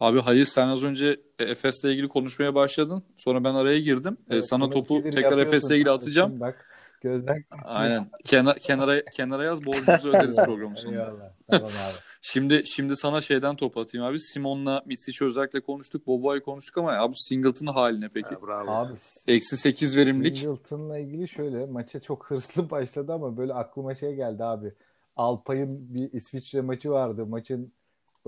Abi 0.00 0.20
Halil 0.20 0.44
sen 0.44 0.68
az 0.68 0.84
önce 0.84 1.20
e, 1.38 1.44
Efes'le 1.44 1.84
ilgili 1.84 2.08
konuşmaya 2.08 2.54
başladın. 2.54 3.04
Sonra 3.16 3.44
ben 3.44 3.54
araya 3.54 3.80
girdim. 3.80 4.16
E, 4.30 4.34
Evet, 4.34 4.48
sana 4.48 4.70
topu 4.70 5.02
tekrar 5.02 5.38
Efes'le 5.38 5.70
ilgili 5.70 5.90
atacağım. 5.90 6.40
Bak 6.40 6.66
gözden 7.00 7.44
Aynen. 7.64 8.10
Kenar, 8.24 8.58
kenara 8.58 9.04
kenara 9.04 9.44
yaz 9.44 9.66
borcumuzu 9.66 10.08
öderiz 10.08 10.36
programın 10.36 10.74
sonunda. 10.74 11.02
Eyvallah. 11.02 11.32
Tamam 11.50 11.64
abi. 11.64 11.98
Şimdi 12.22 12.62
şimdi 12.66 12.96
sana 12.96 13.20
şeyden 13.20 13.56
top 13.56 13.76
atayım 13.76 14.06
abi. 14.06 14.20
Simon'la 14.20 14.82
Mitsic'i 14.86 15.24
özellikle 15.24 15.60
konuştuk. 15.60 16.06
Boboa'yı 16.06 16.40
konuştuk 16.40 16.78
ama 16.78 16.92
abi 16.92 17.14
Singleton'ın 17.16 17.72
haline 17.72 18.08
peki? 18.08 18.34
Ya, 18.34 18.42
bravo. 18.42 18.70
Abi 18.70 18.92
Eksi 19.26 19.56
8 19.56 19.96
verimlilik. 19.96 20.36
Singleton'la 20.36 20.98
ilgili 20.98 21.28
şöyle 21.28 21.66
maça 21.66 22.00
çok 22.00 22.30
hırslı 22.30 22.70
başladı 22.70 23.12
ama 23.12 23.36
böyle 23.36 23.54
aklıma 23.54 23.94
şey 23.94 24.14
geldi 24.14 24.44
abi. 24.44 24.74
Alpay'ın 25.16 25.94
bir 25.94 26.12
İsviçre 26.12 26.60
maçı 26.60 26.90
vardı. 26.90 27.26
Maçın 27.26 27.72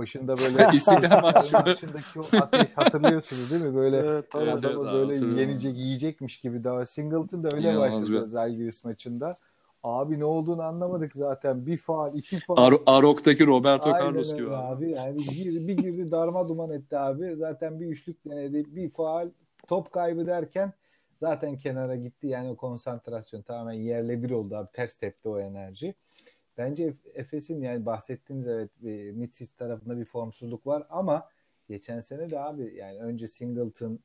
başında 0.00 0.36
böyle 0.38 0.68
İstiklal 0.76 1.22
maçındaki 1.52 2.20
o 2.20 2.24
ateş 2.40 2.72
hatırlıyorsunuz 2.76 3.50
değil 3.52 3.64
mi? 3.64 3.74
Böyle 3.76 3.96
Evet, 3.96 4.30
tabii. 4.30 4.42
Evet, 4.44 4.54
adamı 4.64 4.88
evet, 4.90 4.92
böyle 5.22 5.40
yenecek, 5.40 5.76
yiyecekmiş 5.76 6.40
gibi 6.40 6.64
daha. 6.64 6.86
Singleton 6.86 7.44
da 7.44 7.48
öyle 7.56 7.68
İnanılmaz 7.68 7.92
başladı 8.02 8.24
bir- 8.24 8.28
Zalgiris 8.28 8.84
maçında. 8.84 9.34
Abi 9.82 10.18
ne 10.20 10.24
olduğunu 10.24 10.62
anlamadık 10.62 11.12
zaten. 11.14 11.66
Bir 11.66 11.76
faal, 11.76 12.14
iki 12.14 12.36
faal. 12.40 12.56
Ar- 12.56 12.80
Arok'taki 12.86 13.46
Roberto 13.46 13.90
Aynen 13.92 14.06
Carlos 14.06 14.34
gibi 14.34 14.50
abi. 14.50 14.54
abi. 14.86 14.90
Yani 14.90 15.16
bir, 15.18 15.68
bir 15.68 15.76
girdi 15.76 16.10
darma 16.10 16.48
duman 16.48 16.70
etti 16.70 16.98
abi. 16.98 17.34
Zaten 17.36 17.80
bir 17.80 17.86
üçlük 17.86 18.24
denedi. 18.24 18.76
Bir 18.76 18.90
faal 18.90 19.28
top 19.68 19.92
kaybı 19.92 20.26
derken 20.26 20.72
zaten 21.20 21.56
kenara 21.58 21.96
gitti. 21.96 22.26
Yani 22.26 22.48
o 22.50 22.56
konsantrasyon 22.56 23.42
tamamen 23.42 23.72
yerle 23.72 24.22
bir 24.22 24.30
oldu 24.30 24.56
abi. 24.56 24.68
Ters 24.72 24.96
tepti 24.96 25.28
o 25.28 25.38
enerji. 25.40 25.94
Bence 26.60 26.84
Ef- 26.88 27.10
Efes'in 27.14 27.60
yani 27.62 27.86
bahsettiğiniz 27.86 28.46
evet 28.48 28.70
bir 28.82 29.10
Mitsic 29.12 29.52
tarafında 29.56 29.98
bir 29.98 30.04
formsuzluk 30.04 30.66
var 30.66 30.86
ama 30.90 31.28
geçen 31.68 32.00
sene 32.00 32.30
de 32.30 32.40
abi 32.40 32.74
yani 32.76 32.98
önce 32.98 33.28
Singleton 33.28 34.00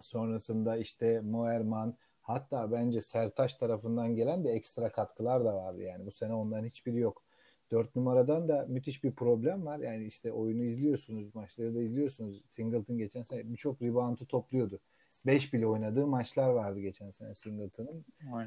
sonrasında 0.00 0.76
işte 0.76 1.20
Moerman 1.20 1.96
hatta 2.22 2.72
bence 2.72 3.00
Sertaç 3.00 3.54
tarafından 3.54 4.14
gelen 4.16 4.44
de 4.44 4.50
ekstra 4.50 4.92
katkılar 4.92 5.44
da 5.44 5.54
vardı 5.54 5.82
yani 5.82 6.06
bu 6.06 6.10
sene 6.10 6.34
onların 6.34 6.64
hiçbiri 6.66 6.98
yok. 6.98 7.22
4 7.70 7.96
numaradan 7.96 8.48
da 8.48 8.66
müthiş 8.68 9.04
bir 9.04 9.12
problem 9.12 9.66
var. 9.66 9.78
Yani 9.78 10.06
işte 10.06 10.32
oyunu 10.32 10.64
izliyorsunuz, 10.64 11.34
maçları 11.34 11.74
da 11.74 11.82
izliyorsunuz. 11.82 12.42
Singleton 12.48 12.98
geçen 12.98 13.22
sene 13.22 13.52
birçok 13.52 13.82
reboundu 13.82 14.26
topluyordu. 14.26 14.80
5 15.26 15.52
bile 15.52 15.66
oynadığı 15.66 16.06
maçlar 16.06 16.48
vardı 16.48 16.80
geçen 16.80 17.10
sene 17.10 17.34
Singleton'ın. 17.34 18.04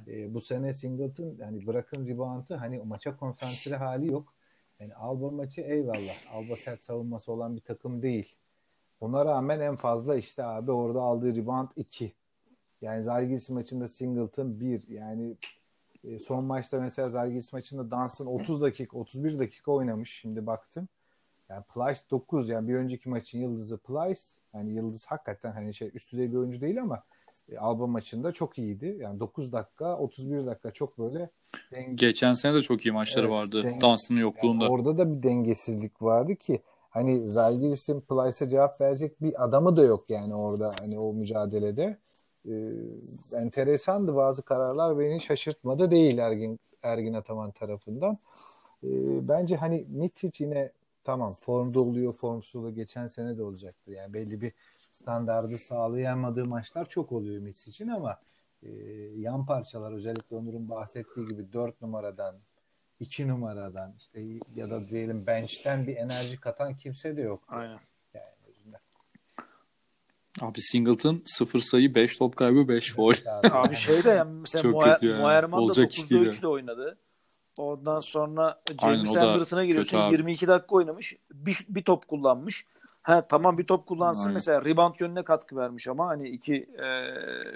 E, 0.08 0.34
bu 0.34 0.42
sene 0.42 0.74
Singleton 0.74 1.38
hani 1.40 1.68
bırakın 1.68 2.08
reboundu 2.08 2.56
hani 2.60 2.78
maça 2.80 3.18
konsantre 3.18 3.76
hali 3.76 4.12
yok. 4.12 4.34
Yani 4.80 4.96
Alba 4.96 5.30
maçı 5.30 5.62
eyvallah. 5.62 6.34
Alba 6.34 6.56
sert 6.56 6.84
savunması 6.84 7.32
olan 7.32 7.56
bir 7.56 7.62
takım 7.62 8.02
değil. 8.02 8.36
Ona 9.00 9.26
rağmen 9.26 9.60
en 9.60 9.76
fazla 9.76 10.16
işte 10.16 10.44
abi 10.44 10.72
orada 10.72 11.02
aldığı 11.02 11.36
rebound 11.36 11.70
2. 11.76 12.14
Yani 12.82 13.04
Zalgiris 13.04 13.50
maçında 13.50 13.88
Singleton 13.88 14.60
1. 14.60 14.88
Yani 14.88 15.38
e, 16.04 16.20
son 16.20 16.46
maçta 16.46 16.80
mesela 16.80 17.10
Zalgiris 17.10 17.54
maçında 17.54 17.92
Dunstan 17.92 18.28
30 18.28 18.62
dakika 18.62 18.98
31 18.98 19.40
dakika 19.40 19.72
oynamış 19.72 20.12
şimdi 20.20 20.46
baktım. 20.46 20.88
Yani 21.50 21.64
Plyce 21.74 22.02
9 22.12 22.50
yani 22.50 22.68
bir 22.68 22.76
önceki 22.76 23.10
maçın 23.10 23.40
yıldızı 23.40 23.78
Plyce. 23.78 24.22
Yani 24.54 24.72
yıldız 24.74 25.06
hakikaten 25.06 25.52
hani 25.52 25.74
şey 25.74 25.92
üst 25.94 26.12
düzey 26.12 26.32
bir 26.32 26.38
oyuncu 26.38 26.62
değil 26.62 26.82
ama 26.82 27.04
e, 27.52 27.58
Alba 27.58 27.88
maçında 27.88 28.32
çok 28.32 28.58
iyiydi. 28.58 28.98
Yani 29.00 29.20
9 29.20 29.54
dakika 29.54 29.98
31 29.98 30.46
dakika 30.46 30.72
çok 30.72 31.00
böyle 31.00 31.30
denge- 31.72 31.96
Geçen 31.96 32.34
sene 32.34 32.54
de 32.56 32.62
çok 32.62 32.86
iyi 32.86 32.92
maçları 32.92 33.26
Evet, 33.26 33.36
vardı. 33.36 33.64
denk- 33.64 33.82
Dansının 33.82 34.18
yani 34.18 34.24
yokluğunda. 34.28 34.70
orada 34.70 34.98
da 34.98 35.12
bir 35.14 35.24
dengesizlik 35.24 36.02
vardı 36.02 36.36
ki 36.36 36.62
hani 36.90 37.30
Zalgiris'in 37.30 38.00
Plyce'a 38.00 38.50
cevap 38.50 38.82
verecek 38.82 39.22
bir 39.22 39.44
adamı 39.44 39.76
da 39.78 39.84
yok 39.84 40.10
yani 40.10 40.36
orada 40.36 40.72
hani 40.80 41.00
o 41.00 41.14
mücadelede. 41.14 41.98
Ee, 42.50 42.52
enteresandı 43.34 44.16
bazı 44.16 44.42
kararlar 44.42 45.00
beni 45.00 45.22
şaşırtmadı 45.22 45.92
değil 45.92 46.18
Ergin 46.18 46.60
Ergin 46.84 47.14
Ataman 47.14 47.52
tarafından. 47.52 48.18
Ee, 48.84 48.88
bence 49.28 49.56
hani 49.56 49.86
Mitic 49.90 50.44
yine 50.46 50.72
tamam 51.04 51.34
formda 51.34 51.80
oluyor 51.80 52.14
formsuzluğu 52.14 52.76
geçen 52.76 53.08
sene 53.08 53.38
de 53.38 53.44
olacaktı. 53.44 53.92
Yani 53.92 54.14
belli 54.14 54.42
bir 54.42 54.52
standardı 54.92 55.58
sağlayamadığı 55.58 56.46
maçlar 56.46 56.90
çok 56.90 57.12
oluyor 57.12 57.42
Mitic 57.42 57.72
için 57.72 57.88
ama 57.88 58.20
e, 58.64 58.70
yan 59.16 59.46
parçalar 59.46 59.92
özellikle 59.92 60.36
Onur'un 60.36 60.70
bahsettiği 60.70 61.26
gibi 61.26 61.54
4 61.54 61.82
numaradan 61.82 62.36
2 63.00 63.28
numaradan 63.28 63.94
işte 63.98 64.22
ya 64.56 64.70
da 64.70 64.90
diyelim 64.90 65.28
bench'ten 65.28 65.88
bir 65.88 65.96
enerji 65.96 66.40
katan 66.40 66.78
kimse 66.78 67.18
de 67.18 67.22
yok. 67.22 67.44
Aynen. 67.48 67.80
Abi 70.42 70.62
Singleton 70.62 71.22
0 71.26 71.60
sayı 71.60 71.96
5 71.96 72.18
top 72.18 72.36
kaybı 72.36 72.68
5 72.68 72.94
foul. 72.94 73.14
Abi 73.52 73.76
şey 73.76 74.04
de 74.04 74.10
yani 74.10 74.32
mesela 74.32 74.62
Çok 74.62 75.04
yani. 75.04 75.22
Moerman 75.22 75.60
da 75.60 75.64
Olacak 75.64 75.94
iş 75.94 76.00
9'da 76.00 76.10
değil 76.10 76.22
3 76.22 76.42
de 76.42 76.48
oynadı. 76.48 76.98
Ondan 77.58 78.00
sonra 78.00 78.62
Aynen, 78.82 78.96
James 78.96 79.16
da 79.16 79.22
Anderson'a 79.32 79.66
giriyorsun 79.66 79.92
kötü 79.92 80.04
abi. 80.04 80.12
22 80.14 80.48
dakika 80.48 80.76
oynamış. 80.76 81.16
Bir, 81.34 81.58
bir 81.70 81.84
top 81.84 82.08
kullanmış. 82.08 82.66
Ha 83.02 83.28
tamam 83.28 83.58
bir 83.58 83.68
top 83.68 83.88
kullansın 83.88 84.22
Aynen. 84.24 84.34
mesela 84.34 84.66
rebound 84.66 84.96
yönüne 85.00 85.24
katkı 85.24 85.56
vermiş 85.56 85.88
ama 85.88 86.08
hani 86.08 86.30
iki 86.30 86.56
e, 86.56 86.86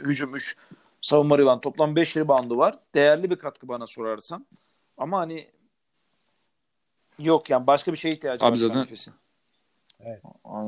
hücum 0.01 0.36
3 0.36 0.57
savunma 1.01 1.38
rebound 1.38 1.62
toplam 1.62 1.95
5 1.95 2.17
reboundu 2.17 2.57
var. 2.57 2.79
Değerli 2.95 3.29
bir 3.29 3.36
katkı 3.36 3.67
bana 3.67 3.88
sorarsan. 3.88 4.45
Ama 4.97 5.19
hani 5.19 5.47
yok 7.19 7.49
yani 7.49 7.67
başka 7.67 7.91
bir 7.91 7.97
şeye 7.97 8.10
ihtiyacı 8.10 8.45
Abi 8.45 8.51
var. 8.51 8.55
zaten- 8.55 8.83
Efes'in. 8.83 9.13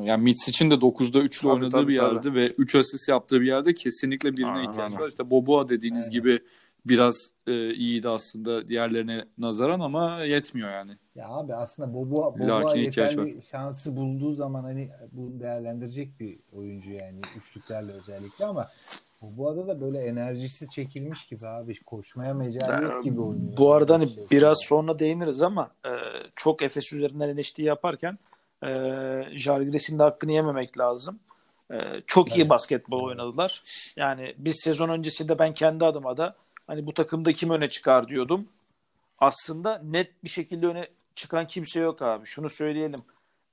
Yani 0.02 0.24
Mitch 0.24 0.50
için 0.50 0.72
de 0.72 0.74
9'da 0.82 1.20
3'lü 1.20 1.42
Tabii, 1.42 1.52
oynadığı 1.54 1.72
tabii, 1.72 1.88
bir 1.88 1.94
yerde 1.94 2.34
ve 2.34 2.48
3 2.52 2.76
asist 2.76 3.10
yaptığı 3.10 3.42
bir 3.42 3.48
yerde 3.48 3.74
kesinlikle 3.74 4.38
birine 4.38 4.52
Aynen, 4.52 4.70
ihtiyaç 4.70 4.92
aynen. 4.92 5.04
var. 5.04 5.08
İşte 5.10 5.30
Boboa 5.30 5.70
dediğiniz 5.70 6.04
Aynen. 6.04 6.12
gibi 6.22 6.40
biraz 6.86 7.32
e, 7.48 7.74
iyiydi 7.74 8.10
aslında 8.10 8.68
diğerlerine 8.68 9.26
nazaran 9.38 9.80
ama 9.80 10.24
yetmiyor 10.24 10.70
yani. 10.70 10.98
Ya 11.16 11.30
abi 11.30 11.56
aslında 11.56 11.94
Boboa, 11.94 12.34
İlla 12.38 12.62
Boboa 12.62 12.74
ki 12.74 12.82
ihtiyaç 12.82 13.12
yeterli 13.12 13.44
şansı 13.52 13.96
bulduğu 13.96 14.34
zaman 14.34 14.64
hani 14.64 14.90
bunu 15.12 15.40
değerlendirecek 15.40 16.20
bir 16.20 16.40
oyuncu 16.54 16.92
yani 16.92 17.20
üçlüklerle 17.38 17.92
özellikle 17.92 18.46
ama 18.46 18.70
Boboa'da 19.22 19.68
da 19.68 19.82
böyle 19.82 20.00
enerjisi 20.00 20.70
çekilmiş 20.70 21.26
gibi 21.26 21.48
abi 21.48 21.84
koşmaya 21.84 22.34
mecali 22.34 22.84
yok 22.84 23.04
gibi 23.04 23.22
oynuyor. 23.22 23.58
Bu 23.58 23.74
arada 23.74 23.94
hani 23.94 24.14
Şey, 24.14 24.24
biraz 24.32 24.58
sonra 24.64 25.00
değiniriz 25.00 25.42
ama 25.42 25.70
e, 25.86 25.92
çok 26.36 26.62
Efes 26.62 26.94
üzerinden 26.94 27.30
eleştiri 27.30 27.66
yaparken 27.66 28.18
e, 28.64 28.70
Žalgiris'in 29.36 30.00
de 30.00 30.04
hakkını 30.04 30.32
yememek 30.32 30.78
lazım. 30.78 31.20
E, 31.72 31.78
çok 32.08 32.36
iyi 32.36 32.42
Evet. 32.42 32.50
basketbol 32.50 33.04
oynadılar. 33.04 33.64
Yani 33.96 34.36
biz 34.38 34.62
sezon 34.64 34.90
öncesinde 34.90 35.40
ben 35.40 35.54
kendi 35.54 35.86
adıma 35.86 36.18
da 36.18 36.36
hani 36.70 36.86
bu 36.86 36.94
takımda 36.94 37.34
kim 37.34 37.50
öne 37.50 37.70
çıkar 37.70 38.08
diyordum. 38.08 38.48
Aslında 39.20 39.82
net 39.84 40.24
bir 40.24 40.30
şekilde 40.30 40.68
öne 40.68 40.88
çıkan 41.16 41.48
kimse 41.48 41.80
yok 41.80 42.02
abi. 42.02 42.26
Şunu 42.26 42.50
söyleyelim. 42.50 43.00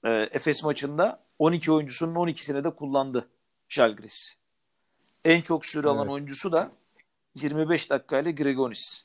E, 0.04 0.10
Efes 0.10 0.64
maçında 0.64 1.20
12 1.38 1.72
oyuncusunun 1.72 2.14
12'sini 2.14 2.64
de 2.64 2.70
kullandı 2.70 3.28
Žalgiris. 3.68 4.36
En 5.24 5.40
çok 5.40 5.66
süre 5.66 5.88
alan 5.88 5.98
Evet. 6.02 6.12
oyuncusu 6.12 6.52
da 6.52 6.70
25 7.34 7.90
dakikayla 7.90 8.30
Grigonis. 8.30 9.04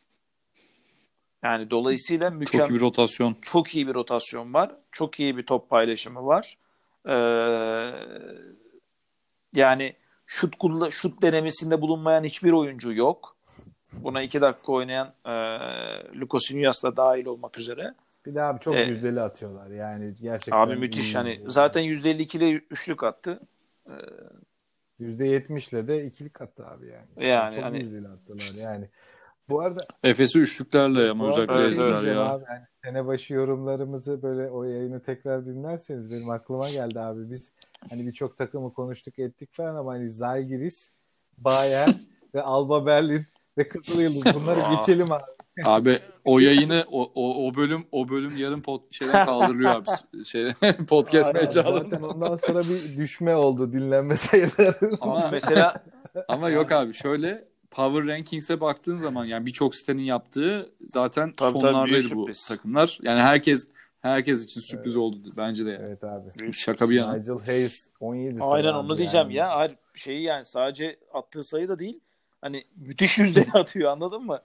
Yani 1.44 1.70
dolayısıyla 1.70 2.30
Çok 2.30 2.40
mükemmel 2.40 2.70
iyi 2.70 2.74
bir 2.76 2.82
rotasyon. 2.82 3.36
çok 3.42 3.76
iyi 3.76 3.88
bir 3.88 3.94
rotasyon 3.94 4.54
var. 4.54 4.76
Çok 4.92 5.20
iyi 5.20 5.38
bir 5.38 5.46
top 5.46 5.70
paylaşımı 5.70 6.26
var. 6.26 6.58
Ee, 7.06 7.14
yani 9.54 9.96
şut 10.26 10.56
şut 10.92 11.22
denemesinde 11.22 11.82
bulunmayan 11.82 12.24
hiçbir 12.24 12.52
oyuncu 12.52 12.94
yok. 12.94 13.36
Buna 13.94 14.22
iki 14.22 14.42
dakika 14.42 14.72
oynayan 14.72 15.14
e, 15.26 15.32
Lucas 16.20 16.84
da 16.84 16.98
dahil 16.98 17.26
olmak 17.26 17.60
üzere. 17.60 17.94
Bir 18.26 18.36
de 18.36 18.42
abi 18.42 18.60
çok 18.60 18.76
E, 18.76 18.82
yüzdeli 18.82 19.22
atıyorlar 19.22 19.68
yani 19.70 20.16
gerçekten. 20.22 20.58
Abi 20.58 20.76
müthiş 20.76 21.14
iyi. 21.14 21.18
hani 21.18 21.42
zaten 21.48 21.84
%52 21.84 22.38
ile 22.38 22.52
üçlük 22.52 23.04
attı. 23.04 23.40
%70'le 25.00 25.88
de 25.88 26.06
ikilik 26.06 26.42
attı 26.42 26.68
abi 26.68 26.88
yani. 26.88 27.06
İşte 27.16 27.28
Yani 27.28 27.56
çok 27.56 27.64
hani- 27.64 27.80
yüzdeli 27.80 28.08
attılar 28.08 28.54
yani. 28.58 28.90
Bu 29.50 29.62
arada 29.62 29.80
Efes'i 30.04 30.40
üçlüklerle 30.40 31.10
ama 31.10 31.28
özellikle 31.28 31.54
Evet, 31.54 31.76
şey 31.76 31.88
ezdiler 31.94 32.14
ya. 32.16 32.22
Abi, 32.22 32.44
yani 32.50 32.64
sene 32.84 33.06
başı 33.08 33.34
yorumlarımızı 33.34 34.22
böyle 34.22 34.50
o 34.50 34.64
yayını 34.64 35.04
tekrar 35.04 35.46
dinlerseniz 35.46 36.12
benim 36.12 36.30
aklıma 36.30 36.70
geldi 36.70 37.00
abi. 37.00 37.32
Biz 37.32 37.52
hani 37.90 38.08
birçok 38.08 38.38
takımı 38.38 38.74
konuştuk 38.74 39.20
ettik 39.20 39.54
falan 39.54 39.76
ama 39.76 39.94
hani 39.94 40.10
Zalgiris, 40.10 40.92
Bayern 41.38 41.92
ve 42.36 42.42
Alba 42.42 42.86
Berlin 42.86 43.22
ve 43.58 43.68
Kızıl 43.68 44.02
Yıldız 44.02 44.36
bunları 44.36 44.76
geçelim 44.76 45.12
abi. 45.12 45.24
Abi 45.64 46.00
o 46.26 46.40
yayını 46.40 46.86
o, 46.92 47.12
o, 47.16 47.48
o 47.48 47.56
bölüm 47.56 47.86
o 47.92 48.10
bölüm 48.10 48.38
yarın 48.38 48.62
pod, 48.62 48.82
şeyden 48.92 49.26
kaldırılıyor 49.26 49.72
abi. 49.72 49.86
Şey, 50.26 50.54
podcast 50.88 51.34
mecralarında. 51.34 51.96
Zaten 51.96 52.02
ondan 52.02 52.38
sonra 52.38 52.60
bir 52.60 52.98
düşme 52.98 53.36
oldu 53.36 53.74
dinlenme 53.74 54.18
sayıları. 54.18 54.76
Ama 55.02 55.30
Mesela 55.32 55.84
Ama 56.28 56.50
yok 56.50 56.72
abi 56.72 56.94
şöyle 56.94 57.48
Power 57.72 58.08
Rankings'e 58.08 58.62
baktığın 58.62 58.98
zaman 58.98 59.26
yani 59.26 59.46
birçok 59.46 59.76
sitenin 59.76 60.04
yaptığı 60.04 60.72
zaten 60.88 61.34
Tabii, 61.34 61.52
tabii, 61.52 61.62
sonlardaydı 61.62 61.92
büyük 61.92 62.16
bu 62.16 62.20
sürpriz. 62.20 62.48
takımlar. 62.48 63.00
Yani 63.02 63.20
herkes 63.22 63.68
herkes 64.02 64.46
için 64.46 64.62
sürpriz 64.62 64.96
oldu 64.98 65.18
bence 65.38 65.66
de. 65.66 65.70
Yani. 65.70 65.84
evet 65.88 66.04
abi. 66.04 66.54
Şaka 66.54 66.90
bir 66.90 66.96
yana. 66.96 67.14
Nigel 67.14 67.40
Hayes 67.46 67.90
17 68.00 68.38
sayı 68.38 68.52
aynen 68.52 68.74
onu 68.74 68.98
diyeceğim 68.98 69.30
yani. 69.30 69.50
ya. 69.50 69.58
Hayır 69.58 69.76
şeyi 69.96 70.24
yani 70.24 70.46
sadece 70.46 71.00
attığı 71.14 71.44
sayı 71.44 71.68
da 71.68 71.80
değil. 71.80 72.00
Hani 72.42 72.66
müthiş 72.76 73.18
yüzdeli 73.18 73.52
atıyor 73.54 73.92
anladın 73.92 74.26
mı? 74.26 74.42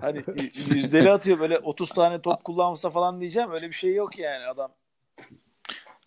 Hani 0.00 0.22
yüzdeli 0.74 1.10
atıyor 1.10 1.40
böyle 1.40 1.58
30 1.58 1.88
tane 1.88 2.22
top 2.22 2.44
kullanmasa 2.44 2.90
falan 2.90 3.20
diyeceğim. 3.20 3.50
Öyle 3.50 3.68
bir 3.68 3.74
şey 3.74 3.94
yok 3.94 4.18
yani 4.18 4.46
adam. 4.46 4.70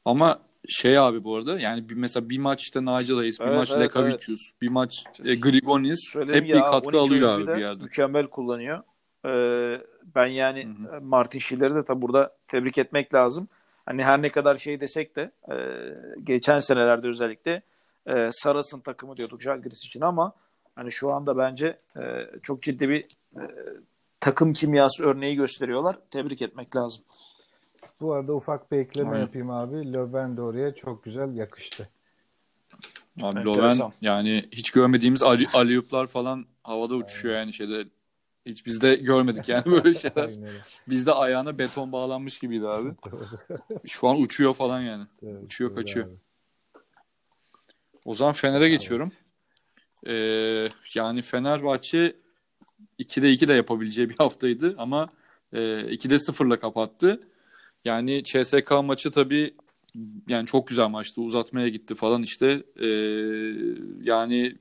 Ama 0.06 0.40
şey 0.68 0.98
abi 0.98 1.24
bu 1.24 1.36
arada 1.36 1.60
yani 1.60 1.90
bir, 1.90 1.96
mesela 1.96 2.30
bir 2.30 2.38
maçta 2.38 2.82
Nigel 2.82 3.16
Hayes, 3.16 3.40
bir 3.40 3.46
Evet, 3.46 3.58
maç 3.58 3.72
evet, 3.72 3.82
Lekavicius, 3.82 4.52
bir 4.62 4.70
maç 4.70 5.04
e, 5.26 5.36
Grigonis 5.36 6.16
hep 6.16 6.30
ya, 6.30 6.42
bir 6.44 6.62
katkı 6.62 6.90
12 6.90 6.98
alıyor 6.98 7.40
abi 7.40 7.48
bir 7.48 7.62
yerde. 7.62 7.84
Mükemmel 7.84 8.28
kullanıyor. 8.28 8.84
Ee, 9.26 9.82
ben 10.16 10.26
yani 10.28 10.68
Hı 10.90 10.96
e, 10.96 11.00
Martin 11.00 11.40
Schiller'i 11.40 11.76
de 11.76 11.86
tabi 11.86 12.02
burada 12.02 12.36
tebrik 12.48 12.78
etmek 12.78 13.14
lazım. 13.14 13.48
Hani 13.86 14.04
her 14.04 14.22
ne 14.22 14.32
kadar 14.32 14.56
şey 14.56 14.80
desek 14.80 15.16
de 15.16 15.32
e, 15.52 15.56
geçen 16.24 16.60
senelerde 16.60 17.08
özellikle 17.08 17.62
e, 18.06 18.30
Saras'ın 18.32 18.80
takımı 18.80 19.18
diyorduk 19.18 19.42
Žalgiris 19.42 19.86
için 19.86 20.02
ama 20.02 20.34
hani 20.78 20.92
şu 20.92 21.14
anda 21.14 21.38
bence 21.38 21.80
e, 21.98 22.02
çok 22.44 22.62
ciddi 22.64 22.90
bir 22.90 23.04
e, 23.36 23.44
takım 24.20 24.54
kimyası 24.54 25.04
örneği 25.06 25.36
gösteriyorlar. 25.36 25.98
Tebrik 26.12 26.42
etmek 26.42 26.76
lazım. 26.76 27.04
Bu 28.02 28.14
arada 28.14 28.34
ufak 28.34 28.72
bir 28.72 28.78
ekleme 28.78 29.10
Aynen. 29.10 29.22
yapayım 29.22 29.50
abi. 29.50 29.94
Löwen 29.94 30.38
de 30.38 30.42
oraya 30.42 30.76
çok 30.76 31.04
güzel 31.04 31.38
yakıştı. 31.38 31.90
Abi 33.22 33.40
Enteresan. 33.40 33.86
Loven 33.86 33.94
yani 34.02 34.50
hiç 34.52 34.72
görmediğimiz 34.72 35.24
ali, 35.24 35.48
aliyuplar 35.54 36.08
falan 36.08 36.46
havada 36.64 36.96
uçuşuyor 36.96 37.36
yani 37.36 37.54
şeyde. 37.54 37.86
Hiç 38.46 38.66
biz 38.66 38.82
de 38.82 38.96
görmedik 38.96 39.50
yani 39.50 39.66
böyle 39.72 39.94
şeyler. 39.94 40.30
Aynen. 40.30 40.50
Bizde 40.88 41.12
ayağına 41.12 41.58
beton 41.58 41.92
bağlanmış 41.92 42.40
gibiydi 42.40 42.68
abi. 42.68 42.90
Şu 43.88 44.08
an 44.08 44.22
uçuyor 44.22 44.54
falan 44.54 44.82
yani. 44.82 45.06
doğru, 45.22 45.40
Uçuyor, 45.40 45.76
kaçıyor. 45.76 46.08
abi. 46.08 46.16
O 48.06 48.14
zaman 48.14 48.34
Fener'e 48.34 48.70
geçiyorum. 48.70 49.12
Ee, 50.06 50.70
yani 50.94 51.22
Fenerbahçe 51.22 52.16
2'de 53.00 53.32
2 53.32 53.48
de 53.48 53.54
yapabileceği 53.54 54.10
bir 54.10 54.16
haftaydı 54.18 54.76
ama 54.78 55.10
e, 55.54 55.58
2'de 55.60 56.16
0'la 56.16 56.60
kapattı. 56.60 57.28
Yani 57.86 58.24
CSK 58.24 58.72
maçı 58.84 59.12
tabii 59.12 59.54
yani 60.28 60.46
çok 60.46 60.68
güzel 60.68 60.88
maçtı. 60.88 61.22
Uzatmaya 61.22 61.68
gitti 61.70 61.96
falan 61.96 62.24
işte. 62.24 62.64
Ee, 62.80 62.88
yani 64.02 64.56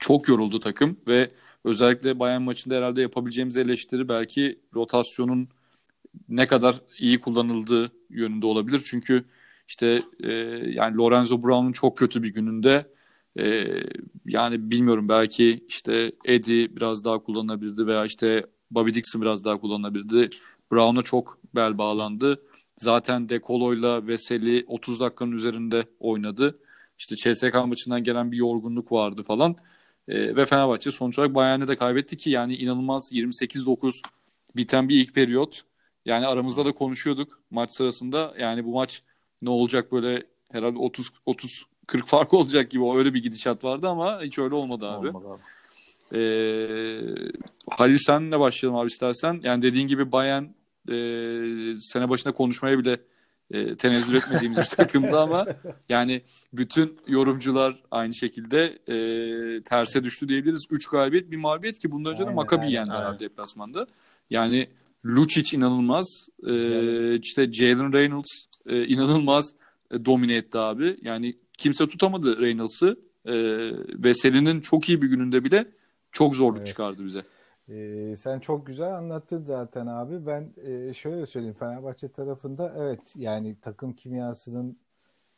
çok 0.00 0.28
yoruldu 0.28 0.60
takım 0.60 0.96
ve 1.08 1.30
özellikle 1.64 2.18
Bayern 2.18 2.42
maçında 2.42 2.74
herhalde 2.74 3.02
yapabileceğimiz 3.02 3.56
eleştiri 3.56 4.08
belki 4.08 4.58
rotasyonun 4.74 5.48
ne 6.28 6.46
kadar 6.46 6.76
iyi 6.98 7.20
kullanıldığı 7.20 7.92
yönünde 8.10 8.46
olabilir. 8.46 8.82
Çünkü 8.84 9.24
işte 9.68 10.02
e, 10.22 10.32
yani 10.68 10.96
Lorenzo 10.96 11.42
Brown'un 11.42 11.72
çok 11.72 11.98
kötü 11.98 12.22
bir 12.22 12.28
gününde 12.28 12.86
e, 13.38 13.66
yani 14.26 14.70
bilmiyorum 14.70 15.08
belki 15.08 15.64
işte 15.68 16.12
Eddie 16.24 16.76
biraz 16.76 17.04
daha 17.04 17.18
kullanılabilirdi 17.18 17.86
veya 17.86 18.04
işte 18.04 18.46
Bobby 18.70 18.94
Dixon 18.94 19.22
biraz 19.22 19.44
daha 19.44 19.60
kullanılabilirdi. 19.60 20.30
Brown'a 20.72 21.02
çok 21.02 21.38
bel 21.54 21.78
bağlandı. 21.78 22.42
Zaten 22.78 23.28
De 23.28 23.40
Colo'yla 23.40 24.06
Veseli 24.06 24.64
30 24.68 25.00
dakikanın 25.00 25.32
üzerinde 25.32 25.86
oynadı. 26.00 26.58
İşte 26.98 27.16
CSK 27.16 27.54
maçından 27.66 28.04
gelen 28.04 28.32
bir 28.32 28.36
yorgunluk 28.36 28.92
vardı 28.92 29.22
falan. 29.22 29.56
E, 30.08 30.36
ve 30.36 30.46
Fenerbahçe 30.46 30.90
sonuç 30.90 31.18
olarak 31.18 31.34
Bayern'e 31.34 31.68
de 31.68 31.76
kaybetti 31.76 32.16
ki 32.16 32.30
yani 32.30 32.56
inanılmaz 32.56 33.12
28-9 33.12 34.02
biten 34.56 34.88
bir 34.88 34.96
ilk 35.00 35.14
periyot. 35.14 35.64
Yani 36.04 36.26
aramızda 36.26 36.64
da 36.64 36.72
konuşuyorduk 36.72 37.40
maç 37.50 37.72
sırasında. 37.72 38.34
Yani 38.38 38.64
bu 38.64 38.72
maç 38.72 39.02
ne 39.42 39.50
olacak 39.50 39.92
böyle 39.92 40.26
herhalde 40.52 40.78
30 40.78 41.10
30 41.26 41.64
40 41.86 42.06
fark 42.06 42.34
olacak 42.34 42.70
gibi 42.70 42.84
öyle 42.96 43.14
bir 43.14 43.22
gidişat 43.22 43.64
vardı 43.64 43.88
ama 43.88 44.22
hiç 44.22 44.38
öyle 44.38 44.54
olmadı 44.54 44.86
abi. 44.86 45.08
Olmadı 45.08 45.28
abi. 45.28 45.40
Ee, 46.12 47.00
Halil 47.70 47.98
senle 47.98 48.40
başlayalım 48.40 48.80
abi 48.80 48.86
istersen. 48.86 49.40
Yani 49.42 49.62
dediğin 49.62 49.88
gibi 49.88 50.12
Bayern 50.12 50.44
e, 50.88 51.80
sene 51.80 52.08
başında 52.08 52.34
konuşmaya 52.34 52.78
bile 52.78 52.98
e, 53.50 53.76
tenezzül 53.76 54.14
etmediğimiz 54.14 54.58
bir 54.58 54.64
takımdı 54.76 55.20
ama 55.20 55.46
yani 55.88 56.22
bütün 56.52 56.98
yorumcular 57.06 57.82
aynı 57.90 58.14
şekilde 58.14 58.78
e, 58.86 59.62
terse 59.62 60.04
düştü 60.04 60.28
diyebiliriz. 60.28 60.66
3 60.70 60.86
galibiyet 60.86 61.30
bir 61.30 61.36
mağlubiyet 61.36 61.78
ki 61.78 61.92
bundan 61.92 62.12
önce 62.12 62.26
de 62.26 62.30
aynen, 62.48 62.64
yendi 62.64 62.92
abi 62.92 63.18
deplasmanda. 63.18 63.86
Yani 64.30 64.68
Lucic 65.06 65.56
inanılmaz. 65.56 66.28
E, 66.46 66.54
işte 67.18 67.52
Jalen 67.52 67.92
Reynolds 67.92 68.46
e, 68.66 68.86
inanılmaz 68.86 69.54
domine 70.04 70.34
etti 70.34 70.58
abi. 70.58 70.96
Yani 71.02 71.38
kimse 71.58 71.86
tutamadı 71.86 72.40
Reynolds'ı. 72.40 72.96
E, 73.24 73.34
Veseli'nin 74.04 74.60
çok 74.60 74.88
iyi 74.88 75.02
bir 75.02 75.06
gününde 75.08 75.44
bile 75.44 75.66
çok 76.12 76.36
zorluk 76.36 76.58
Evet. 76.58 76.66
çıkardı 76.66 77.04
bize. 77.06 77.22
Ee, 77.68 78.14
sen 78.18 78.40
çok 78.40 78.66
güzel 78.66 78.94
anlattın 78.94 79.42
zaten 79.42 79.86
abi. 79.86 80.26
Ben 80.26 80.52
e, 80.64 80.94
şöyle 80.94 81.26
söyleyeyim 81.26 81.56
Fenerbahçe 81.58 82.08
tarafında 82.08 82.74
evet 82.78 83.00
yani 83.16 83.56
takım 83.60 83.92
kimyasının 83.92 84.78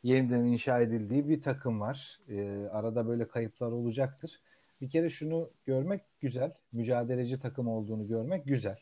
yeniden 0.02 0.44
inşa 0.44 0.80
edildiği 0.80 1.28
bir 1.28 1.42
takım 1.42 1.80
var. 1.80 2.20
Ee, 2.28 2.68
arada 2.72 3.08
böyle 3.08 3.28
kayıplar 3.28 3.72
olacaktır. 3.72 4.40
Bir 4.80 4.90
kere 4.90 5.10
şunu 5.10 5.50
görmek 5.64 6.00
güzel. 6.20 6.52
Mücadeleci 6.72 7.38
takım 7.40 7.68
olduğunu 7.68 8.06
görmek 8.06 8.46
güzel. 8.46 8.78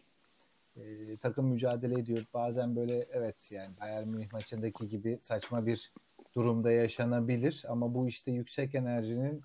Ee, 0.76 1.16
takım 1.16 1.46
mücadele 1.46 2.00
ediyor. 2.00 2.24
Bazen 2.34 2.76
böyle 2.76 3.06
evet 3.12 3.36
yani 3.50 3.70
Bayern 3.80 4.08
Münih 4.08 4.32
maçındaki 4.32 4.88
gibi 4.88 5.18
saçma 5.22 5.66
bir 5.66 5.92
durumda 6.34 6.70
yaşanabilir 6.70 7.64
ama 7.68 7.94
bu 7.94 8.08
işte 8.08 8.32
yüksek 8.32 8.74
enerjinin 8.74 9.42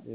e, 0.00 0.12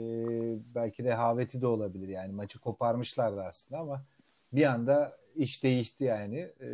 belki 0.76 1.04
rehaveti 1.04 1.62
de 1.62 1.68
olabilir 1.68 2.08
yani 2.08 2.34
maçı 2.34 2.60
koparmışlardı 2.60 3.44
aslında 3.44 3.82
ama 3.82 4.06
bir 4.54 4.66
anda 4.66 5.18
iş 5.36 5.64
değişti 5.64 6.04
yani. 6.04 6.38
E, 6.62 6.68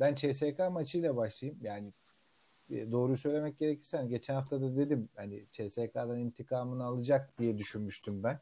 ben 0.00 0.14
CSK 0.14 0.58
maçıyla 0.70 1.16
başlayayım 1.16 1.60
yani 1.62 1.92
e, 2.70 2.92
doğruyu 2.92 3.16
söylemek 3.16 3.58
gerekirse 3.58 3.96
hani 3.96 4.08
geçen 4.08 4.34
hafta 4.34 4.60
da 4.60 4.76
dedim 4.76 5.08
hani 5.16 5.44
CSK'dan 5.50 6.18
intikamını 6.18 6.84
alacak 6.84 7.38
diye 7.38 7.58
düşünmüştüm 7.58 8.22
ben. 8.22 8.40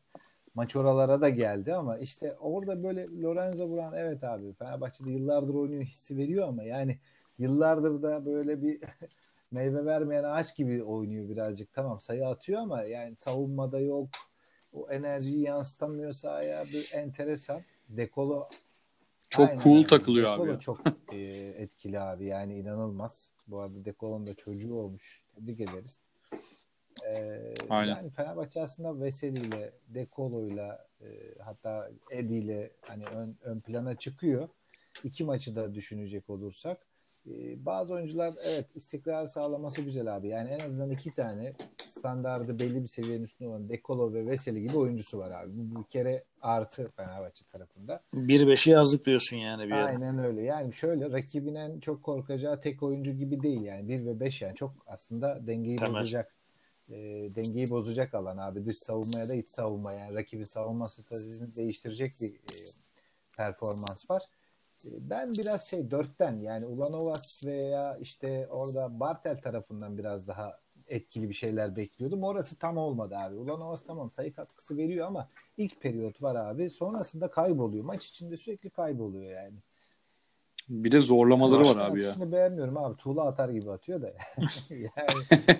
Maç 0.56 0.76
oralara 0.76 1.20
da 1.20 1.28
geldi 1.28 1.74
ama 1.74 1.98
işte 1.98 2.36
orada 2.40 2.82
böyle 2.82 3.06
Lorenzo 3.22 3.70
Brown 3.70 3.96
evet 3.96 4.24
abi 4.24 4.52
Fenerbahçe'de 4.52 5.12
yıllardır 5.12 5.54
oynuyor 5.54 5.82
hissi 5.84 6.16
veriyor 6.16 6.48
ama 6.48 6.62
yani 6.62 6.98
yıllardır 7.38 8.02
da 8.02 8.26
böyle 8.26 8.62
bir 8.62 8.80
meyve 9.50 9.84
vermeyen 9.84 10.24
ağaç 10.24 10.56
gibi 10.56 10.82
oynuyor 10.82 11.28
birazcık. 11.28 11.72
Tamam 11.72 12.00
sayı 12.00 12.26
atıyor 12.28 12.60
ama 12.60 12.82
yani 12.82 13.16
savunmada 13.16 13.80
yok. 13.80 14.08
O 14.72 14.90
enerjiyi 14.90 15.40
yansıtamıyor 15.40 16.12
sahaya. 16.12 16.64
Bir 16.64 16.90
enteresan. 16.92 17.60
Dekolo 17.88 18.48
Çok 19.30 19.48
Aynen 19.48 19.60
cool 19.60 19.84
takılıyor 19.84 20.32
Dekolo 20.32 20.42
abi 20.42 20.50
ya. 20.50 20.58
çok 20.58 20.78
e, 21.12 21.16
etkili 21.56 22.00
abi. 22.00 22.26
Yani 22.26 22.58
inanılmaz. 22.58 23.32
Bu 23.46 23.60
arada 23.60 23.84
Dekolo'nun 23.84 24.26
da 24.26 24.34
çocuğu 24.34 24.74
olmuş. 24.74 25.24
Tebrik 25.34 25.60
ederiz. 25.60 26.05
Ee, 27.04 27.54
Aynen. 27.70 27.96
Yani 27.96 28.10
Fenerbahçe 28.10 28.62
aslında 28.62 29.00
Veseli 29.00 29.38
ile 29.38 29.72
Dekolo'yla 29.88 30.86
e, 31.00 31.06
hatta 31.44 31.90
Edi 32.10 32.34
ile 32.34 32.70
hani 32.88 33.04
ön, 33.04 33.36
ön 33.42 33.60
plana 33.60 33.94
çıkıyor. 33.94 34.48
İki 35.04 35.24
maçı 35.24 35.56
da 35.56 35.74
düşünecek 35.74 36.30
olursak. 36.30 36.86
Ee, 37.30 37.66
bazı 37.66 37.94
oyuncular 37.94 38.34
evet 38.44 38.66
istikrar 38.74 39.26
sağlaması 39.26 39.82
güzel 39.82 40.16
abi. 40.16 40.28
Yani 40.28 40.48
en 40.48 40.60
azından 40.60 40.90
iki 40.90 41.10
tane 41.10 41.52
standardı 41.88 42.58
belli 42.58 42.82
bir 42.82 42.88
seviyenin 42.88 43.24
üstünde 43.24 43.48
olan 43.48 43.68
Dekolo 43.68 44.12
ve 44.12 44.26
Veseli 44.26 44.62
gibi 44.62 44.76
oyuncusu 44.76 45.18
var 45.18 45.30
abi. 45.30 45.50
Bu 45.54 45.80
bir 45.80 45.84
kere 45.84 46.24
artı 46.42 46.88
Fenerbahçe 46.88 47.44
tarafında. 47.44 48.02
1-5'i 48.14 48.72
yazdık 48.72 49.06
diyorsun 49.06 49.36
yani 49.36 49.64
bir 49.64 49.70
yere. 49.70 49.84
Aynen 49.84 50.18
öyle. 50.18 50.42
Yani 50.42 50.74
şöyle 50.74 51.10
rakibin 51.10 51.54
en 51.54 51.80
çok 51.80 52.02
korkacağı 52.02 52.60
tek 52.60 52.82
oyuncu 52.82 53.12
gibi 53.12 53.42
değil 53.42 53.62
yani 53.62 53.88
1 53.88 54.06
ve 54.06 54.20
5 54.20 54.42
yani 54.42 54.54
çok 54.54 54.72
aslında 54.86 55.46
dengeyi 55.46 55.76
Temel. 55.76 55.92
bozacak 55.94 56.35
e, 56.90 56.94
dengeyi 57.34 57.70
bozacak 57.70 58.14
alan 58.14 58.36
abi 58.36 58.66
dış 58.66 58.78
savunmaya 58.78 59.28
da 59.28 59.34
iç 59.34 59.48
savunma 59.48 59.92
yani 59.92 60.14
rakibin 60.14 60.44
savunma 60.44 60.88
stratejisini 60.88 61.56
değiştirecek 61.56 62.14
bir 62.20 62.34
e, 62.34 62.56
performans 63.36 64.10
var. 64.10 64.22
E, 64.84 64.88
ben 65.10 65.28
biraz 65.38 65.68
şey 65.68 65.90
dörtten 65.90 66.38
yani 66.38 66.66
Ulanovas 66.66 67.44
veya 67.44 67.98
işte 68.00 68.48
orada 68.50 69.00
Bartel 69.00 69.40
tarafından 69.40 69.98
biraz 69.98 70.28
daha 70.28 70.60
etkili 70.88 71.28
bir 71.28 71.34
şeyler 71.34 71.76
bekliyordum. 71.76 72.24
Orası 72.24 72.58
tam 72.58 72.76
olmadı 72.76 73.16
abi. 73.16 73.34
Ulanovas 73.36 73.84
tamam 73.86 74.10
sayı 74.10 74.34
katkısı 74.34 74.76
veriyor 74.76 75.06
ama 75.06 75.28
ilk 75.56 75.80
periyot 75.80 76.22
var 76.22 76.34
abi. 76.34 76.70
Sonrasında 76.70 77.30
kayboluyor. 77.30 77.84
Maç 77.84 78.06
içinde 78.06 78.36
sürekli 78.36 78.70
kayboluyor 78.70 79.30
yani. 79.30 79.58
Bir 80.68 80.92
de 80.92 81.00
zorlamaları 81.00 81.60
var 81.60 81.76
Başkan 81.76 81.90
abi 81.90 82.02
ya. 82.02 82.32
beğenmiyorum 82.32 82.76
abi. 82.76 82.96
Tuğla 82.96 83.26
atar 83.26 83.48
gibi 83.48 83.70
atıyor 83.70 84.02
da. 84.02 84.12
yani 84.70 85.40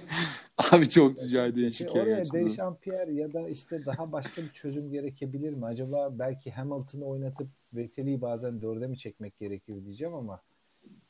Abi 0.72 0.88
çok 0.88 1.22
acayip 1.22 1.56
değişik 1.56 1.94
ya 1.94 2.02
oraya 2.02 2.16
gerçekten. 2.16 2.46
Dechampierre 2.46 3.14
ya 3.14 3.32
da 3.32 3.48
işte 3.48 3.86
daha 3.86 4.12
başka 4.12 4.42
bir 4.42 4.50
çözüm 4.50 4.90
gerekebilir 4.90 5.52
mi? 5.52 5.64
Acaba 5.64 6.18
belki 6.18 6.50
Hamilton'ı 6.50 7.04
oynatıp 7.04 7.48
Veseli'yi 7.72 8.20
bazen 8.20 8.62
dörde 8.62 8.86
mi 8.86 8.98
çekmek 8.98 9.38
gerekir 9.38 9.84
diyeceğim 9.84 10.14
ama 10.14 10.42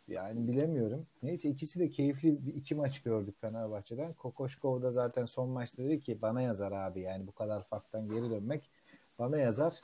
yani 0.08 0.48
bilemiyorum. 0.48 1.06
Neyse 1.22 1.48
ikisi 1.48 1.80
de 1.80 1.90
keyifli 1.90 2.46
bir 2.46 2.54
iki 2.54 2.74
maç 2.74 3.02
gördük 3.02 3.40
Fenerbahçe'den. 3.40 4.12
Kokoşkov 4.12 4.82
da 4.82 4.90
zaten 4.90 5.24
son 5.24 5.48
maçta 5.48 5.84
dedi 5.84 6.00
ki 6.00 6.22
bana 6.22 6.42
yazar 6.42 6.72
abi 6.72 7.00
yani 7.00 7.26
bu 7.26 7.32
kadar 7.32 7.64
farktan 7.64 8.08
geri 8.08 8.30
dönmek 8.30 8.70
bana 9.18 9.38
yazar. 9.38 9.80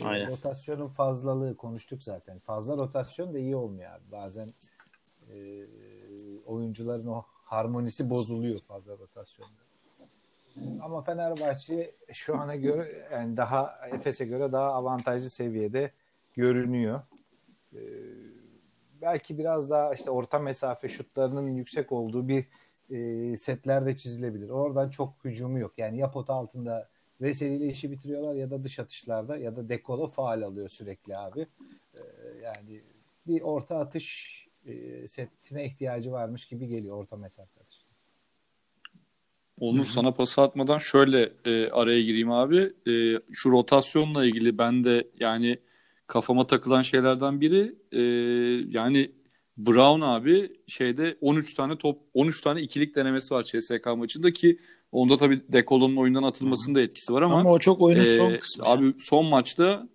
E, 0.00 0.04
Aynen. 0.04 0.30
rotasyonun 0.30 0.88
fazlalığı 0.88 1.56
konuştuk 1.56 2.02
zaten. 2.02 2.38
Fazla 2.38 2.76
rotasyon 2.76 3.34
da 3.34 3.38
iyi 3.38 3.56
olmuyor 3.56 3.90
abi. 3.90 4.12
Bazen 4.12 4.48
e, 5.28 5.36
oyuncuların 6.46 7.06
o 7.06 7.22
harmonisi 7.44 8.10
bozuluyor 8.10 8.60
fazla 8.60 8.92
rotasyonda. 8.92 9.64
Ama 10.82 11.02
Fenerbahçe 11.02 11.94
şu 12.12 12.36
ana 12.36 12.56
göre 12.56 13.08
yani 13.12 13.36
daha 13.36 13.78
Efes'e 13.92 14.24
göre 14.24 14.52
daha 14.52 14.72
avantajlı 14.72 15.30
seviyede 15.30 15.90
görünüyor. 16.34 17.00
Ee, 17.74 17.78
belki 19.02 19.38
biraz 19.38 19.70
daha 19.70 19.94
işte 19.94 20.10
orta 20.10 20.38
mesafe 20.38 20.88
şutlarının 20.88 21.48
yüksek 21.48 21.92
olduğu 21.92 22.28
bir 22.28 22.46
e, 22.90 23.36
setlerde 23.36 23.96
çizilebilir. 23.96 24.50
Oradan 24.50 24.90
çok 24.90 25.24
hücumu 25.24 25.58
yok. 25.58 25.72
Yani 25.78 25.98
ya 25.98 26.10
pota 26.10 26.34
altında 26.34 26.88
Veseli 27.24 27.56
ile 27.56 27.66
işi 27.66 27.90
bitiriyorlar 27.90 28.34
ya 28.34 28.50
da 28.50 28.64
dış 28.64 28.78
atışlarda 28.78 29.36
ya 29.36 29.56
da 29.56 29.68
Dekolo 29.68 30.10
faal 30.10 30.42
alıyor 30.42 30.68
sürekli 30.68 31.16
abi. 31.16 31.46
Ee, 31.98 32.02
yani 32.42 32.80
bir 33.26 33.40
orta 33.40 33.78
atış 33.78 34.38
e, 34.66 35.08
setine 35.08 35.66
ihtiyacı 35.66 36.12
varmış 36.12 36.46
gibi 36.46 36.66
geliyor 36.66 36.96
orta 36.96 37.16
mesafe 37.16 37.60
atış. 37.60 37.84
Onur 39.60 39.84
sana 39.84 40.12
pas 40.12 40.38
atmadan 40.38 40.78
şöyle 40.78 41.32
e, 41.44 41.70
araya 41.70 42.02
gireyim 42.02 42.30
abi. 42.30 42.72
E, 42.86 43.20
şu 43.32 43.50
rotasyonla 43.50 44.24
ilgili 44.24 44.58
ben 44.58 44.84
de 44.84 45.08
yani 45.20 45.58
kafama 46.06 46.46
takılan 46.46 46.82
şeylerden 46.82 47.40
biri 47.40 47.74
e, 47.92 48.02
yani 48.78 49.12
Brown 49.56 50.00
abi 50.00 50.52
şeyde 50.66 51.16
13 51.20 51.54
tane 51.54 51.78
top 51.78 51.98
13 52.14 52.40
tane 52.40 52.62
ikilik 52.62 52.96
denemesi 52.96 53.34
var 53.34 53.42
CSK 53.42 53.86
maçında 53.96 54.32
ki 54.32 54.58
onda 54.92 55.16
tabii 55.16 55.42
Dekolo'nun 55.48 55.96
oyundan 55.96 56.22
atılmasının 56.22 56.74
da 56.74 56.80
etkisi 56.80 57.12
var 57.12 57.22
ama, 57.22 57.40
Ama 57.40 57.52
o 57.52 57.58
çok 57.58 57.80
oyunun 57.80 58.02
e, 58.02 58.04
son 58.04 58.36
kısmı. 58.36 58.64
Abi 58.66 58.84
yani. 58.84 58.94
son 58.98 59.26
maçta 59.26 59.88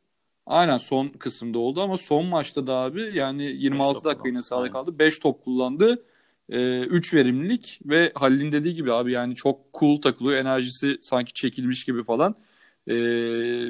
aynen 0.46 0.78
son 0.78 1.08
kısımda 1.10 1.60
oldu 1.60 1.82
ama 1.82 1.98
son 1.98 2.26
maçta 2.26 2.68
da 2.68 2.76
abi 2.76 3.12
yani 3.14 3.44
26 3.44 3.94
top 3.94 4.06
dakika 4.06 4.28
yine 4.28 4.42
sahada 4.42 4.72
kaldı. 4.72 5.00
5 5.00 5.20
top 5.20 5.44
kullandı. 5.44 6.04
3 6.50 7.14
verimlilik 7.14 7.80
ve 7.86 8.12
Halil'in 8.16 8.52
dediği 8.52 8.74
gibi 8.74 8.94
abi 8.94 9.12
yani 9.12 9.36
çok 9.36 9.74
cool 9.80 10.02
takılıyor. 10.02 10.40
Enerjisi 10.40 10.98
sanki 11.02 11.34
çekilmiş 11.34 11.86
gibi 11.86 12.04
falan. 12.04 12.36
Ee, 12.88 12.96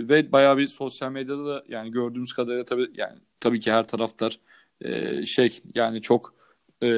ve 0.10 0.32
bayağı 0.32 0.58
bir 0.58 0.68
sosyal 0.68 1.12
medyada 1.12 1.46
da 1.46 1.64
yani 1.68 1.92
gördüğümüz 1.92 2.34
kadarıyla 2.34 2.66
tabii 2.66 2.88
yani 2.96 3.20
tabii 3.40 3.60
ki 3.60 3.72
her 3.72 3.88
taraftar 3.88 4.40
e, 4.82 5.26
şey 5.26 5.60
yani 5.76 6.02
çok 6.02 6.34
e, 6.84 6.90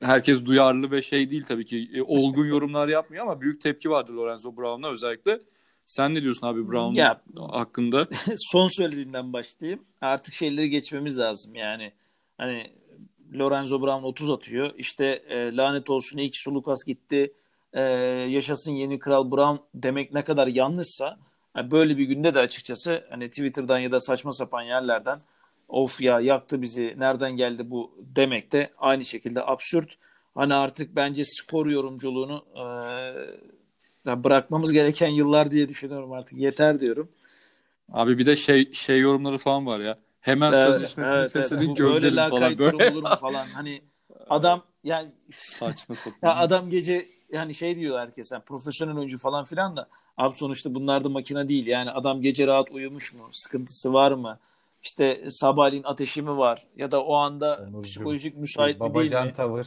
herkes 0.00 0.44
duyarlı 0.44 0.90
ve 0.90 1.02
şey 1.02 1.30
değil 1.30 1.42
tabii 1.42 1.64
ki 1.64 1.90
e, 1.94 2.02
olgun 2.02 2.46
yorumlar 2.46 2.88
yapmıyor 2.88 3.22
ama 3.22 3.40
büyük 3.40 3.60
tepki 3.60 3.90
vardı 3.90 4.16
Lorenzo 4.16 4.56
Brown'a 4.56 4.88
özellikle. 4.90 5.40
Sen 5.86 6.14
ne 6.14 6.22
diyorsun 6.22 6.46
abi 6.46 6.68
Brown 6.68 6.94
Ya- 6.94 7.20
hakkında? 7.36 8.06
son 8.36 8.66
söylediğinden 8.66 9.32
başlayayım. 9.32 9.82
Artık 10.00 10.34
şeyleri 10.34 10.70
geçmemiz 10.70 11.18
lazım 11.18 11.54
yani. 11.54 11.92
Hani 12.38 12.70
Lorenzo 13.34 13.82
Brown 13.82 14.04
30 14.04 14.30
atıyor. 14.30 14.70
İşte 14.78 15.06
e, 15.28 15.56
lanet 15.56 15.90
olsun 15.90 16.18
iyi 16.18 16.30
ki 16.30 16.42
Sulukas 16.42 16.84
gitti. 16.86 17.32
E, 17.72 17.80
yaşasın 18.30 18.72
yeni 18.72 18.98
kral 18.98 19.30
Brown 19.30 19.56
demek 19.74 20.12
ne 20.14 20.24
kadar 20.24 20.46
yanlışsa 20.46 21.18
yani 21.56 21.70
böyle 21.70 21.98
bir 21.98 22.04
günde 22.04 22.34
de 22.34 22.38
açıkçası 22.38 23.04
hani 23.10 23.28
Twitter'dan 23.28 23.78
ya 23.78 23.92
da 23.92 24.00
saçma 24.00 24.32
sapan 24.32 24.62
yerlerden 24.62 25.18
of 25.68 26.00
ya 26.00 26.20
yaktı 26.20 26.62
bizi 26.62 26.94
nereden 26.98 27.36
geldi 27.36 27.70
bu 27.70 27.90
demek 28.16 28.52
de 28.52 28.70
aynı 28.78 29.04
şekilde 29.04 29.46
absürt. 29.46 29.96
Hani 30.34 30.54
artık 30.54 30.96
bence 30.96 31.22
spor 31.24 31.66
yorumculuğunu 31.66 32.44
e, 34.06 34.24
bırakmamız 34.24 34.72
gereken 34.72 35.08
yıllar 35.08 35.50
diye 35.50 35.68
düşünüyorum 35.68 36.12
artık 36.12 36.38
yeter 36.38 36.80
diyorum. 36.80 37.08
Abi 37.92 38.18
bir 38.18 38.26
de 38.26 38.36
şey 38.36 38.72
şey 38.72 39.00
yorumları 39.00 39.38
falan 39.38 39.66
var 39.66 39.80
ya. 39.80 39.98
Hemen 40.20 40.52
sözleşmesini 40.52 41.28
feshedin 41.28 41.68
Bu 41.68 41.74
gönderin 41.74 42.16
Böyle 42.16 42.28
falan 42.28 42.58
böyle. 42.58 42.90
olur 42.90 43.02
mu 43.02 43.16
falan. 43.20 43.46
Hani 43.46 43.82
adam 44.30 44.62
yani 44.84 45.08
Saçma 45.30 45.94
sapan. 45.94 46.28
ya 46.28 46.36
adam 46.36 46.70
gece 46.70 47.08
yani 47.32 47.54
şey 47.54 47.76
diyor 47.78 47.98
herkes 47.98 48.32
yani 48.32 48.42
profesyonel 48.42 48.96
oyuncu 48.96 49.18
falan 49.18 49.44
filan 49.44 49.76
da 49.76 49.88
abi 50.16 50.34
sonuçta 50.34 50.74
bunlar 50.74 51.04
da 51.04 51.08
makine 51.08 51.48
değil. 51.48 51.66
Yani 51.66 51.90
adam 51.90 52.20
gece 52.20 52.46
rahat 52.46 52.70
uyumuş 52.70 53.14
mu? 53.14 53.28
Sıkıntısı 53.32 53.92
var 53.92 54.12
mı? 54.12 54.38
İşte 54.84 55.24
sabahleyin 55.30 55.82
ateşi 55.82 56.22
mi 56.22 56.36
var? 56.38 56.66
Ya 56.76 56.90
da 56.90 57.04
o 57.04 57.14
anda 57.14 57.56
Onurcuğum, 57.62 57.82
psikolojik 57.82 58.36
müsait 58.36 58.80
mi 58.80 58.80
değil 58.80 58.94
Babacan 58.94 59.26
mi? 59.26 59.32
tavır. 59.32 59.66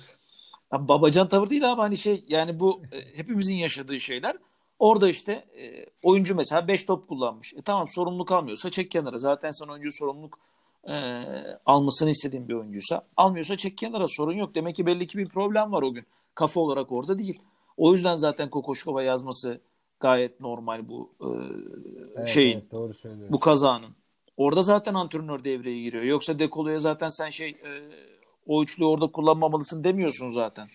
Ya 0.74 0.88
babacan 0.88 1.28
tavır 1.28 1.50
değil 1.50 1.72
abi 1.72 1.82
hani 1.82 1.98
şey 1.98 2.26
yani 2.28 2.60
bu 2.60 2.82
e, 2.92 3.18
hepimizin 3.18 3.56
yaşadığı 3.56 4.00
şeyler. 4.00 4.36
Orada 4.80 5.10
işte 5.10 5.32
e, 5.32 5.86
oyuncu 6.04 6.36
mesela 6.36 6.68
5 6.68 6.86
top 6.86 7.08
kullanmış. 7.08 7.54
E 7.54 7.62
tamam 7.62 7.88
sorumluluk 7.88 8.32
almıyorsa 8.32 8.72
çek 8.72 8.92
kenara. 8.92 9.18
Zaten 9.18 9.52
sen 9.52 9.68
oyuncu 9.68 9.92
sorumluluk 9.92 10.40
e, 10.90 10.94
almasını 11.66 12.10
istediğin 12.10 12.48
bir 12.48 12.54
oyuncuysa 12.54 13.02
almıyorsa 13.18 13.58
çek 13.58 13.78
kenara 13.78 14.08
sorun 14.08 14.34
yok. 14.34 14.56
Demek 14.56 14.76
ki 14.76 14.86
belli 14.86 15.08
ki 15.08 15.18
bir 15.18 15.26
problem 15.30 15.72
var 15.72 15.82
o 15.82 15.94
gün. 15.94 16.06
Kafa 16.36 16.60
olarak 16.60 16.92
orada 16.92 17.20
değil. 17.20 17.42
O 17.78 17.92
yüzden 17.92 18.16
zaten 18.16 18.50
Kokoşkova 18.50 19.04
yazması 19.04 19.62
gayet 20.00 20.40
normal 20.40 20.90
bu 20.90 21.10
e, 21.22 21.28
Evet, 22.16 22.28
şeyin 22.28 22.58
evet, 22.58 22.72
doğru 22.72 22.94
söylüyorsun. 22.94 23.34
bu 23.34 23.40
kazanın. 23.40 23.96
Orada 24.38 24.62
zaten 24.62 24.94
antrenör 24.94 25.44
devreye 25.44 25.82
giriyor. 25.82 26.04
Yoksa 26.04 26.40
Dekolo'ya 26.40 26.80
zaten 26.80 27.08
sen 27.08 27.30
şey 27.30 27.50
e, 27.50 27.70
o 28.46 28.64
üçlüyü 28.64 28.90
orada 28.90 29.08
kullanmamalısın 29.08 29.84
demiyorsun 29.84 30.30
zaten. 30.30 30.68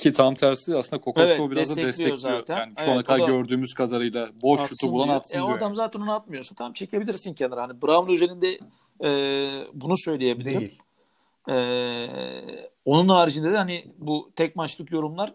Ki 0.00 0.12
tam 0.12 0.34
tersi 0.34 0.76
aslında 0.76 1.02
Kokoşko 1.02 1.42
Evet, 1.42 1.50
biraz 1.50 1.70
da 1.70 1.76
destekliyor 1.76 2.10
destekliyor. 2.10 2.16
zaten. 2.16 2.56
Yani 2.56 2.72
şu 2.78 2.82
Evet, 2.84 2.88
ana 2.92 3.00
o 3.00 3.04
kadar 3.04 3.20
da 3.20 3.26
gördüğümüz 3.26 3.74
kadarıyla 3.74 4.28
boş 4.42 4.60
Atsın 4.60 4.74
şutu 4.80 4.92
bulan 4.92 5.06
diyor. 5.06 5.16
atsın 5.16 5.38
e, 5.38 5.42
o 5.42 5.46
diyor. 5.46 5.58
adam 5.58 5.74
zaten 5.74 6.00
onu 6.00 6.12
atmıyorsa 6.12 6.54
tamam 6.54 6.72
çekebilirsin 6.72 7.34
kenara. 7.34 7.62
Hani 7.62 7.82
Brown 7.82 8.10
özelinde 8.12 8.58
e, 9.04 9.10
bunu 9.74 9.94
söyleyebilirim. 9.96 10.60
Değil. 10.60 10.78
E, 11.48 12.70
onun 12.84 13.08
haricinde 13.08 13.52
de 13.52 13.56
hani 13.56 13.84
bu 13.98 14.30
tek 14.36 14.56
maçlık 14.56 14.92
yorumlar 14.92 15.34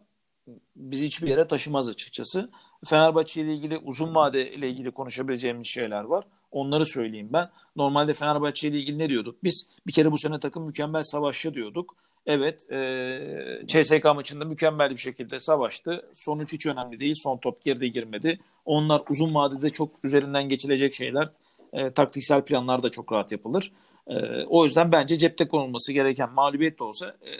bizi 0.75 1.05
hiçbir 1.05 1.27
yere 1.27 1.47
taşımaz 1.47 1.89
açıkçası. 1.89 2.49
Fenerbahçe 2.85 3.41
ile 3.41 3.53
ilgili 3.53 3.77
uzun 3.77 4.15
vade 4.15 4.51
ile 4.51 4.69
ilgili 4.69 4.91
konuşabileceğimiz 4.91 5.67
şeyler 5.67 6.03
var. 6.03 6.25
Onları 6.51 6.85
söyleyeyim 6.85 7.29
ben. 7.33 7.49
Normalde 7.75 8.13
Fenerbahçe 8.13 8.67
ile 8.67 8.79
ilgili 8.79 8.97
ne 8.99 9.09
diyorduk? 9.09 9.43
Biz 9.43 9.69
bir 9.87 9.91
kere 9.91 10.11
bu 10.11 10.17
sene 10.17 10.39
takım 10.39 10.65
mükemmel 10.65 11.01
savaşçı 11.01 11.53
diyorduk. 11.53 11.95
Evet, 12.25 12.71
e, 12.71 13.63
CSK 13.67 14.05
maçında 14.05 14.45
mükemmel 14.45 14.89
bir 14.91 14.97
şekilde 14.97 15.39
savaştı. 15.39 16.05
Sonuç 16.13 16.53
hiç 16.53 16.65
önemli 16.65 16.99
değil. 16.99 17.15
Son 17.23 17.37
top 17.37 17.63
geride 17.63 17.87
girmedi. 17.87 18.39
Onlar 18.65 19.01
uzun 19.09 19.35
vadede 19.35 19.69
çok 19.69 19.89
üzerinden 20.03 20.49
geçilecek 20.49 20.93
şeyler. 20.93 21.29
E, 21.73 21.91
taktiksel 21.91 22.41
planlar 22.41 22.83
da 22.83 22.89
çok 22.89 23.11
rahat 23.11 23.31
yapılır. 23.31 23.71
E, 24.07 24.43
o 24.43 24.65
yüzden 24.65 24.91
bence 24.91 25.17
cepte 25.17 25.45
konulması 25.45 25.93
gereken 25.93 26.31
mağlubiyet 26.31 26.79
de 26.79 26.83
olsa 26.83 27.15
e, 27.21 27.31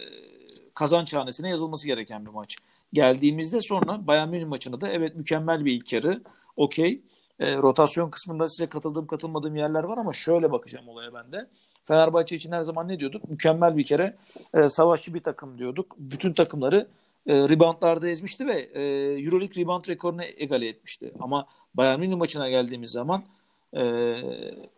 kazanç 0.76 1.14
hanesine 1.14 1.50
yazılması 1.50 1.88
gereken 1.88 2.26
bir 2.26 2.32
maç. 2.32 2.58
Geldiğimizde 2.94 3.62
sonra 3.62 4.08
Bayern 4.08 4.30
Münih 4.30 4.46
maçında 4.46 4.82
da 4.82 4.88
evet 4.88 5.16
mükemmel 5.16 5.66
bir 5.66 5.72
ilk 5.72 5.94
yarı. 5.94 6.22
Okey. 6.58 7.02
E, 7.40 7.56
rotasyon 7.56 8.10
kısmında 8.10 8.48
size 8.48 8.70
katıldığım 8.70 9.08
katılmadığım 9.08 9.56
yerler 9.56 9.84
var 9.84 9.98
ama 9.98 10.14
şöyle 10.14 10.52
bakacağım 10.52 10.88
olaya 10.88 11.14
ben 11.14 11.32
de. 11.32 11.48
Fenerbahçe 11.84 12.36
için 12.36 12.52
her 12.52 12.62
zaman 12.62 12.88
ne 12.88 13.00
diyorduk? 13.00 13.30
Mükemmel 13.30 13.78
bir 13.78 13.84
kere 13.84 14.18
e, 14.54 14.70
savaşçı 14.70 15.14
bir 15.14 15.20
takım 15.20 15.58
diyorduk. 15.58 15.96
Bütün 15.98 16.34
takımları 16.34 16.88
e, 17.28 17.36
reboundlarda 17.36 18.10
ezmişti 18.10 18.48
ve 18.48 18.60
e, 18.74 18.82
Euroleague 19.24 19.64
rebound 19.64 19.88
rekorunu 19.88 20.24
egale 20.24 20.68
etmişti. 20.68 21.14
Ama 21.20 21.48
Bayern 21.74 22.00
Münih 22.00 22.16
maçına 22.16 22.50
geldiğimiz 22.50 22.92
zaman 22.92 23.24
e, 23.76 23.82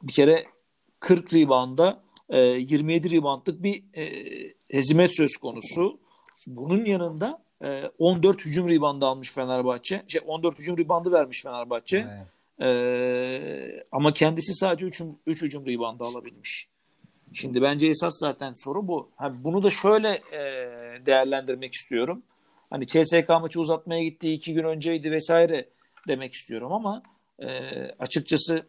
bir 0.04 0.14
kere 0.14 0.46
40 1.00 1.34
reboundda 1.34 2.00
e, 2.30 2.40
27 2.40 3.12
reboundlık 3.12 3.64
bir 3.64 3.84
e, 3.94 4.04
hezimet 4.74 5.16
söz 5.16 5.38
konusu. 5.38 6.00
Bunun 6.48 6.86
yanında 6.86 7.44
e, 7.64 7.84
14 8.00 8.46
hücum 8.46 8.70
reboundı 8.70 9.06
almış 9.06 9.32
Fenerbahçe. 9.32 10.04
Şey 10.08 10.22
14 10.26 10.60
hücum 10.60 10.78
reboundı 10.78 11.12
vermiş 11.12 11.44
Fenerbahçe. 11.44 11.98
Evet. 11.98 12.28
Ee, 12.62 13.84
ama 13.92 14.14
kendisi 14.14 14.54
sadece 14.54 14.86
3 14.86 15.02
3 15.28 15.42
hücum 15.42 15.66
reboundu 15.66 16.04
alabilmiş. 16.04 16.68
Şimdi 17.34 17.62
bence 17.62 17.88
esas 17.88 18.20
zaten 18.20 18.54
soru 18.54 18.88
bu. 18.88 19.10
Ha, 19.16 19.34
bunu 19.44 19.64
da 19.64 19.70
şöyle 19.70 20.10
e, 20.10 20.42
değerlendirmek 21.06 21.74
istiyorum. 21.74 22.24
Hani 22.70 22.88
CSK 22.88 23.30
maçı 23.30 23.60
uzatmaya 23.60 24.04
gittiği 24.04 24.34
iki 24.34 24.54
gün 24.54 24.64
önceydi 24.64 25.12
vesaire 25.12 25.70
demek 26.08 26.34
istiyorum 26.34 26.72
ama 26.72 27.04
e, 27.40 27.48
açıkçası 28.00 28.66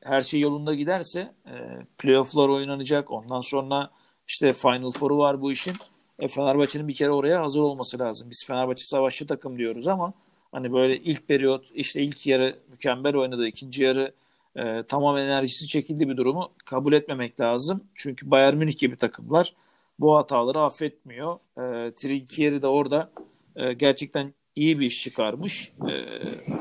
her 0.00 0.20
şey 0.20 0.40
yolunda 0.40 0.74
giderse 0.74 1.32
e, 1.46 1.54
playoff'lar 1.98 2.48
oynanacak. 2.48 3.10
Ondan 3.10 3.40
sonra 3.40 3.90
işte 4.28 4.52
Final 4.52 4.90
Four'u 4.90 5.18
var 5.18 5.40
bu 5.42 5.52
işin. 5.52 5.74
E, 6.18 6.28
Fenerbahçe'nin 6.28 6.88
bir 6.88 6.94
kere 6.94 7.10
oraya 7.10 7.42
hazır 7.42 7.60
olması 7.60 7.98
lazım. 7.98 8.30
Biz 8.30 8.46
Fenerbahçe 8.46 8.84
savaşçı 8.84 9.26
takım 9.26 9.58
diyoruz 9.58 9.88
ama 9.88 10.12
hani 10.52 10.72
böyle 10.72 10.98
ilk 10.98 11.28
periyot 11.28 11.70
işte 11.74 12.02
ilk 12.02 12.26
yarı 12.26 12.58
mükemmel 12.70 13.16
oynadı. 13.16 13.46
ikinci 13.46 13.84
yarı 13.84 14.12
e, 14.56 14.82
tamam 14.88 15.16
enerjisi 15.16 15.68
çekildi 15.68 16.08
bir 16.08 16.16
durumu 16.16 16.50
kabul 16.64 16.92
etmemek 16.92 17.40
lazım. 17.40 17.84
Çünkü 17.94 18.30
Bayern 18.30 18.56
Münih 18.56 18.78
gibi 18.78 18.96
takımlar 18.96 19.54
bu 19.98 20.16
hataları 20.16 20.60
affetmiyor. 20.60 21.38
E, 21.58 21.90
Trinkieri 21.94 22.62
de 22.62 22.66
orada 22.66 23.10
e, 23.56 23.72
gerçekten 23.72 24.34
iyi 24.56 24.80
bir 24.80 24.86
iş 24.86 25.02
çıkarmış. 25.02 25.72
E, 25.90 25.92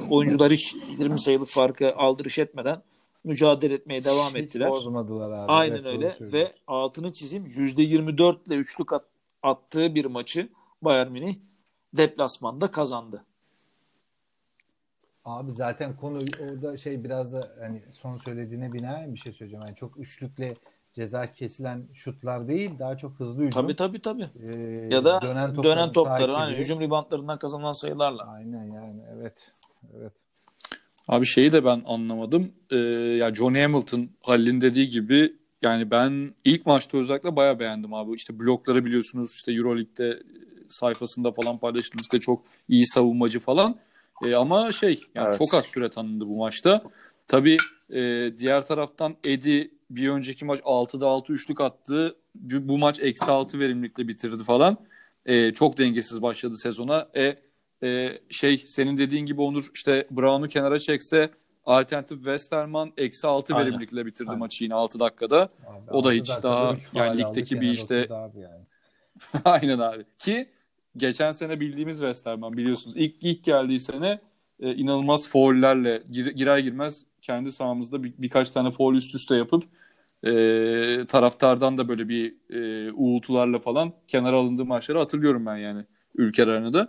oyuncular 0.09 0.51
hiç 0.51 0.75
20 0.99 1.21
sayılık 1.21 1.49
farkı 1.49 1.95
aldırış 1.95 2.39
etmeden 2.39 2.81
mücadele 3.23 3.73
etmeye 3.73 4.03
devam 4.03 4.29
Hiç 4.35 4.35
ettiler. 4.35 4.69
bozmadılar 4.69 5.31
abi. 5.31 5.51
Aynen 5.51 5.83
Evet, 5.83 5.85
öyle 5.85 6.15
ve 6.21 6.53
altını 6.67 7.13
çizeyim 7.13 7.45
%24 7.45 8.47
ile 8.47 8.55
üçlük 8.55 8.93
at- 8.93 9.05
attığı 9.43 9.95
bir 9.95 10.05
maçı 10.05 10.49
Bayern 10.81 11.11
Münih 11.11 11.35
deplasmanda 11.93 12.71
kazandı. 12.71 13.23
Abi 15.25 15.51
zaten 15.51 15.95
konu 15.95 16.19
orada 16.39 16.77
şey 16.77 17.03
biraz 17.03 17.33
da 17.33 17.51
hani 17.59 17.81
son 17.91 18.17
söylediğine 18.17 18.73
binaen 18.73 19.13
bir 19.13 19.19
şey 19.19 19.33
söyleyeceğim. 19.33 19.65
Yani 19.67 19.75
çok 19.75 19.97
üçlükle 19.97 20.53
ceza 20.93 21.25
kesilen 21.27 21.87
şutlar 21.93 22.47
değil 22.47 22.79
daha 22.79 22.97
çok 22.97 23.19
hızlı 23.19 23.43
hücum. 23.43 23.61
Tabii 23.61 23.75
tabii 23.75 24.01
tabii. 24.01 24.29
Ee, 24.43 24.87
Ya 24.91 25.05
da 25.05 25.21
dönen, 25.21 25.63
dönen, 25.63 25.91
topları 25.91 26.19
takibi. 26.19 26.35
hani 26.35 26.55
hücum 26.57 26.79
ribantlarından 26.81 27.39
kazanılan 27.39 27.71
sayılarla. 27.71 28.23
Aynen 28.27 28.65
yani 28.65 29.01
evet. 29.13 29.51
Evet. 29.97 30.13
Abi 31.07 31.25
şeyi 31.25 31.51
de 31.51 31.65
ben 31.65 31.81
anlamadım. 31.85 32.51
Ee, 32.71 32.77
ya 33.19 33.33
John 33.33 33.55
Hamilton 33.55 34.09
Halil'in 34.21 34.61
dediği 34.61 34.89
gibi 34.89 35.33
yani 35.61 35.91
ben 35.91 36.33
ilk 36.45 36.65
maçta 36.65 36.97
özellikle 36.97 37.35
bayağı 37.35 37.59
beğendim 37.59 37.93
abi. 37.93 38.15
İşte 38.15 38.39
blokları 38.39 38.85
biliyorsunuz 38.85 39.31
işte 39.35 39.53
Euroleague'de 39.53 40.23
sayfasında 40.69 41.31
falan 41.31 41.57
paylaşıldı. 41.57 42.01
İşte 42.01 42.19
çok 42.19 42.43
iyi 42.69 42.87
savunmacı 42.87 43.39
falan. 43.39 43.75
Ee, 44.25 44.35
ama 44.35 44.71
şey 44.71 45.01
yani 45.15 45.27
Evet. 45.27 45.37
çok 45.37 45.53
az 45.53 45.65
süre 45.65 45.89
tanındı 45.89 46.25
bu 46.27 46.37
maçta. 46.37 46.83
Tabii 47.27 47.57
e, 47.93 48.31
diğer 48.39 48.65
taraftan 48.65 49.15
Eddie 49.23 49.69
bir 49.89 50.09
önceki 50.09 50.45
maç 50.45 50.59
6'da 50.59 51.07
6 51.07 51.33
üçlük 51.33 51.61
attı. 51.61 52.15
Bu 52.35 52.77
maç 52.77 52.99
eksi 53.03 53.31
6 53.31 53.59
verimlilikle 53.59 54.07
bitirdi 54.07 54.43
falan. 54.43 54.77
Ee, 55.25 55.53
çok 55.53 55.77
dengesiz 55.77 56.21
başladı 56.21 56.57
sezona. 56.57 57.07
E, 57.15 57.35
e, 57.83 58.19
şey 58.29 58.57
senin 58.57 58.97
dediğin 58.97 59.25
gibi 59.25 59.41
Onur 59.41 59.71
işte 59.73 60.07
Brown'u 60.11 60.47
kenara 60.47 60.79
çekse 60.79 61.29
alternatif 61.65 62.17
Westerman 62.17 62.93
eksi 62.97 63.27
6 63.27 63.55
Aynen. 63.55 63.67
verimlilikle 63.67 64.05
bitirdi 64.05 64.29
Aynen. 64.29 64.39
maçı 64.39 64.63
yine 64.63 64.73
6 64.73 64.99
dakikada. 64.99 65.41
Abi, 65.41 65.91
O 65.91 66.03
da 66.03 66.11
hiç 66.11 66.29
daha 66.43 66.75
yani 66.93 67.17
ligdeki 67.17 67.61
bir 67.61 67.71
işte- 67.71 68.07
yani. 68.09 68.63
Aynen 69.45 69.79
abi. 69.79 70.05
Ki 70.17 70.49
geçen 70.97 71.31
sene 71.31 71.59
bildiğimiz 71.59 71.97
Westerman 71.97 72.57
biliyorsunuz. 72.57 72.95
İlk, 72.97 73.15
ilk 73.23 73.43
geldiği 73.43 73.79
sene 73.79 74.19
e, 74.59 74.75
inanılmaz 74.75 75.29
faullerle 75.29 76.03
gir- 76.11 76.31
girer 76.31 76.57
girmez 76.57 77.05
kendi 77.21 77.51
sahamızda 77.51 78.03
bir, 78.03 78.13
birkaç 78.17 78.49
tane 78.49 78.71
faul 78.71 78.95
üst 78.95 79.15
üste 79.15 79.35
yapıp 79.35 79.63
e, 80.23 80.31
taraftardan 81.07 81.77
da 81.77 81.87
böyle 81.87 82.09
bir 82.09 82.35
e, 82.49 82.91
uğultularla 82.91 83.59
falan 83.59 83.93
kenara 84.07 84.35
alındığı 84.35 84.65
maçları 84.65 84.97
hatırlıyorum 84.97 85.45
ben 85.45 85.57
yani 85.57 85.85
ülke 86.15 86.43
arenada. 86.43 86.87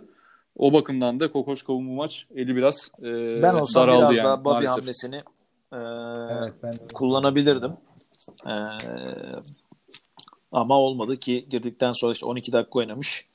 O 0.55 0.73
bakımdan 0.73 1.19
da 1.19 1.31
Kokoşkov'un 1.31 1.87
bu 1.87 1.91
maç 1.91 2.27
eli 2.35 2.55
biraz 2.55 2.91
e, 2.99 3.41
Ben 3.41 3.53
olsam 3.53 3.83
daraldı 3.83 4.01
biraz 4.01 4.17
yani, 4.17 4.25
daha 4.25 4.45
Bobby 4.45 4.53
maalesef. 4.53 4.77
hamlesini 4.77 5.15
e, 5.73 5.77
Evet 6.39 6.53
ben 6.63 6.73
kullanabilirdim. 6.93 7.71
E, 8.45 8.53
ama 10.51 10.79
olmadı 10.79 11.17
ki 11.17 11.47
girdikten 11.49 11.91
sonra 11.91 12.11
işte 12.11 12.25
12 12.25 12.53
dakika 12.53 12.79
oynamış. 12.79 13.29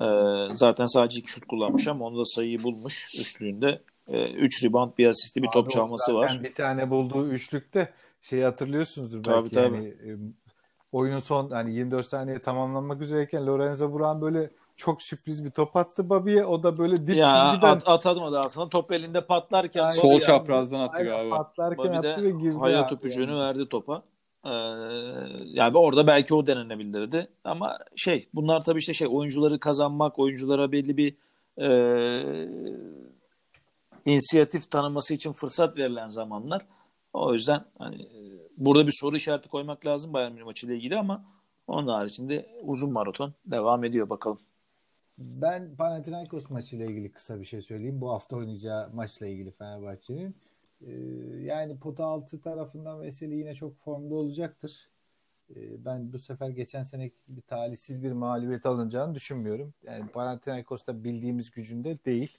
E, 0.00 0.06
zaten 0.54 0.86
sadece 0.86 1.20
iki 1.20 1.30
şut 1.30 1.46
kullanmış 1.46 1.88
ama 1.88 2.04
onda 2.04 2.24
sayıyı 2.24 2.62
bulmuş 2.62 3.14
üçlüğünde. 3.18 3.82
3 4.08 4.64
rebound, 4.64 4.90
bir 4.98 5.06
asisti, 5.06 5.42
bir 5.42 5.48
top 5.48 5.56
Abi 5.66 5.68
o 5.68 5.70
çalması 5.70 6.14
var. 6.14 6.40
Bir 6.42 6.54
tane 6.54 6.90
bulduğu 6.90 7.28
üçlükte 7.28 7.92
şeyi 8.20 8.44
hatırlıyorsunuzdur 8.44 9.22
Tabii, 9.22 9.42
belki 9.42 9.54
tabii. 9.54 9.76
yani 9.76 9.86
e, 9.88 10.10
oyunun 10.92 11.18
son 11.18 11.50
hani 11.50 11.74
24 11.74 12.06
saniye 12.06 12.38
tamamlanmak 12.38 13.00
üzereyken 13.02 13.46
Lorenzo 13.46 13.98
Brown 13.98 14.20
böyle 14.20 14.50
çok 14.76 15.02
sürpriz 15.02 15.44
bir 15.44 15.50
top 15.50 15.76
attı 15.76 16.10
Bobby'ye. 16.10 16.44
O 16.44 16.62
da 16.62 16.78
böyle 16.78 17.06
dip 17.06 17.16
Ya 17.16 17.50
çizgiden 17.52 17.68
at, 17.68 17.88
atamadı 17.88 18.40
aslında. 18.40 18.68
Top 18.68 18.92
elinde 18.92 19.20
patlarken 19.26 19.82
Aynen. 19.82 19.92
Sol 19.92 20.20
çaprazdan 20.20 20.80
attı 20.80 20.96
Aynen, 20.96 21.10
galiba. 21.10 21.36
patlarken 21.36 21.84
Bobby 21.98 22.08
attı 22.08 22.22
ve 22.22 22.30
girdi. 22.30 22.56
hayat 22.58 22.92
öpücüğünü 22.92 23.30
yani. 23.30 23.40
verdi 23.40 23.68
topa. 23.68 24.02
Ee, 24.44 24.50
yani 25.44 25.78
orada 25.78 26.06
belki 26.06 26.34
o 26.34 26.46
denenebilirdi. 26.46 27.28
Ama 27.44 27.78
şey 27.96 28.28
bunlar 28.34 28.60
tabii 28.60 28.78
işte 28.78 28.94
şey 28.94 29.08
oyuncuları 29.10 29.60
kazanmak, 29.60 30.18
oyunculara 30.18 30.72
belli 30.72 30.96
bir 30.96 31.16
e, 31.58 31.68
inisiyatif 34.04 34.70
tanıması 34.70 35.14
için 35.14 35.32
fırsat 35.32 35.76
verilen 35.76 36.08
zamanlar. 36.08 36.66
O 37.12 37.32
yüzden 37.32 37.64
hani 37.78 38.02
e, 38.02 38.20
burada 38.56 38.86
bir 38.86 38.92
soru 39.00 39.16
işareti 39.16 39.48
koymak 39.48 39.86
lazım 39.86 40.12
Bayern 40.12 40.32
Münih 40.32 40.44
maçıyla 40.44 40.74
ilgili 40.74 40.98
ama 40.98 41.24
onun 41.66 41.88
haricinde 41.88 42.46
uzun 42.62 42.92
maraton 42.92 43.32
devam 43.46 43.84
ediyor 43.84 44.10
bakalım. 44.10 44.38
Ben 45.18 45.76
Panathinaikos 45.76 46.50
maçıyla 46.50 46.86
ilgili 46.86 47.12
kısa 47.12 47.40
bir 47.40 47.44
şey 47.44 47.62
söyleyeyim. 47.62 48.00
Bu 48.00 48.10
hafta 48.10 48.36
oynayacağı 48.36 48.90
maçla 48.92 49.26
ilgili 49.26 49.50
Fenerbahçe'nin. 49.50 50.36
Ee, 50.86 50.92
yani 51.42 51.78
pota 51.78 52.04
altı 52.04 52.40
tarafından 52.40 53.00
Veseli 53.02 53.34
yine 53.34 53.54
çok 53.54 53.78
formda 53.78 54.14
olacaktır. 54.14 54.90
Ee, 55.56 55.84
ben 55.84 56.12
bu 56.12 56.18
sefer 56.18 56.48
geçen 56.50 56.82
seneki 56.82 57.16
gibi 57.28 57.42
talihsiz 57.42 58.02
bir 58.02 58.12
mağlubiyet 58.12 58.66
alınacağını 58.66 59.14
düşünmüyorum. 59.14 59.74
Yani 59.82 60.08
Panathinaikos 60.08 60.86
da 60.86 61.04
bildiğimiz 61.04 61.50
gücünde 61.50 61.98
değil. 62.04 62.38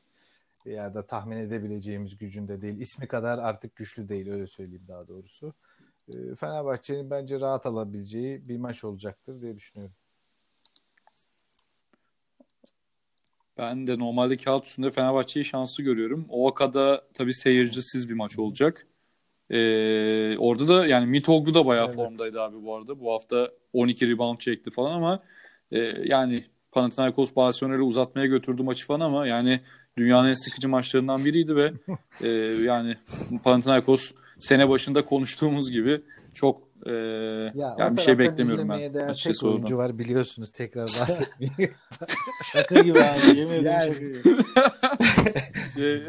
Ya 0.65 0.93
da 0.93 1.05
tahmin 1.07 1.37
edebileceğimiz 1.37 2.17
gücünde 2.17 2.61
değil. 2.61 2.81
İsmi 2.81 3.07
kadar 3.07 3.37
artık 3.37 3.75
güçlü 3.75 4.09
değil 4.09 4.29
öyle 4.31 4.47
söyleyeyim 4.47 4.85
daha 4.87 5.07
doğrusu. 5.07 5.53
Ee, 6.09 6.35
Fenerbahçe'nin 6.35 7.09
bence 7.09 7.39
rahat 7.39 7.65
alabileceği 7.65 8.49
bir 8.49 8.57
maç 8.57 8.83
olacaktır 8.83 9.41
diye 9.41 9.55
düşünüyorum. 9.55 9.95
Ben 13.57 13.87
de 13.87 13.99
normalde 13.99 14.37
kağıt 14.37 14.65
üstünde 14.67 14.91
Fenerbahçe'yi 14.91 15.45
şanslı 15.45 15.83
görüyorum. 15.83 16.25
Ovaka'da 16.29 17.01
tabii 17.13 17.33
seyircisiz 17.33 18.09
bir 18.09 18.13
maç 18.13 18.39
olacak. 18.39 18.87
Ee, 19.49 20.37
orada 20.37 20.67
da 20.67 20.85
yani 20.87 21.05
Mitoglu 21.05 21.53
da 21.53 21.65
bayağı 21.65 21.85
Evet. 21.85 21.95
formdaydı 21.95 22.41
abi 22.41 22.63
bu 22.63 22.75
arada. 22.75 22.99
Bu 22.99 23.13
hafta 23.13 23.51
12 23.73 24.09
rebound 24.09 24.37
çekti 24.39 24.71
falan 24.71 24.91
ama 24.91 25.23
e, 25.71 25.79
yani 26.03 26.45
Panathinaikos 26.71 27.35
Barcelona'yı 27.35 27.81
uzatmaya 27.81 28.27
götürdü 28.27 28.63
maçı 28.63 28.85
falan 28.85 28.99
ama 28.99 29.27
yani 29.27 29.61
dünyanın 29.97 30.29
en 30.29 30.33
sıkıcı 30.33 30.69
maçlarından 30.69 31.25
biriydi 31.25 31.55
ve 31.55 31.73
e, 32.23 32.27
yani 32.63 32.95
Panathinaikos 33.43 34.11
sene 34.39 34.69
başında 34.69 35.05
konuştuğumuz 35.05 35.71
gibi 35.71 36.01
çok 36.33 36.61
e, 36.85 36.91
Ya, 36.91 37.75
yani 37.79 37.97
bir 37.97 38.01
şey 38.01 38.19
beklemiyorum 38.19 38.69
ben 38.69 38.93
değer 38.93 39.07
açıkçası 39.09 39.39
tek 39.41 39.49
oyuncu 39.49 39.75
oradan. 39.75 39.89
var 39.89 39.99
biliyorsunuz 39.99 40.51
tekrar 40.51 40.83
bahsetmeyeyim. 40.83 41.75
Şaka 42.53 42.79
gibi 42.81 42.99
abi 42.99 43.37
yemin 43.39 43.51
ederim 43.53 43.65
Yani- 43.65 43.93
şaka 43.93 43.99
gibi. 43.99 44.21
Şey, 45.73 46.03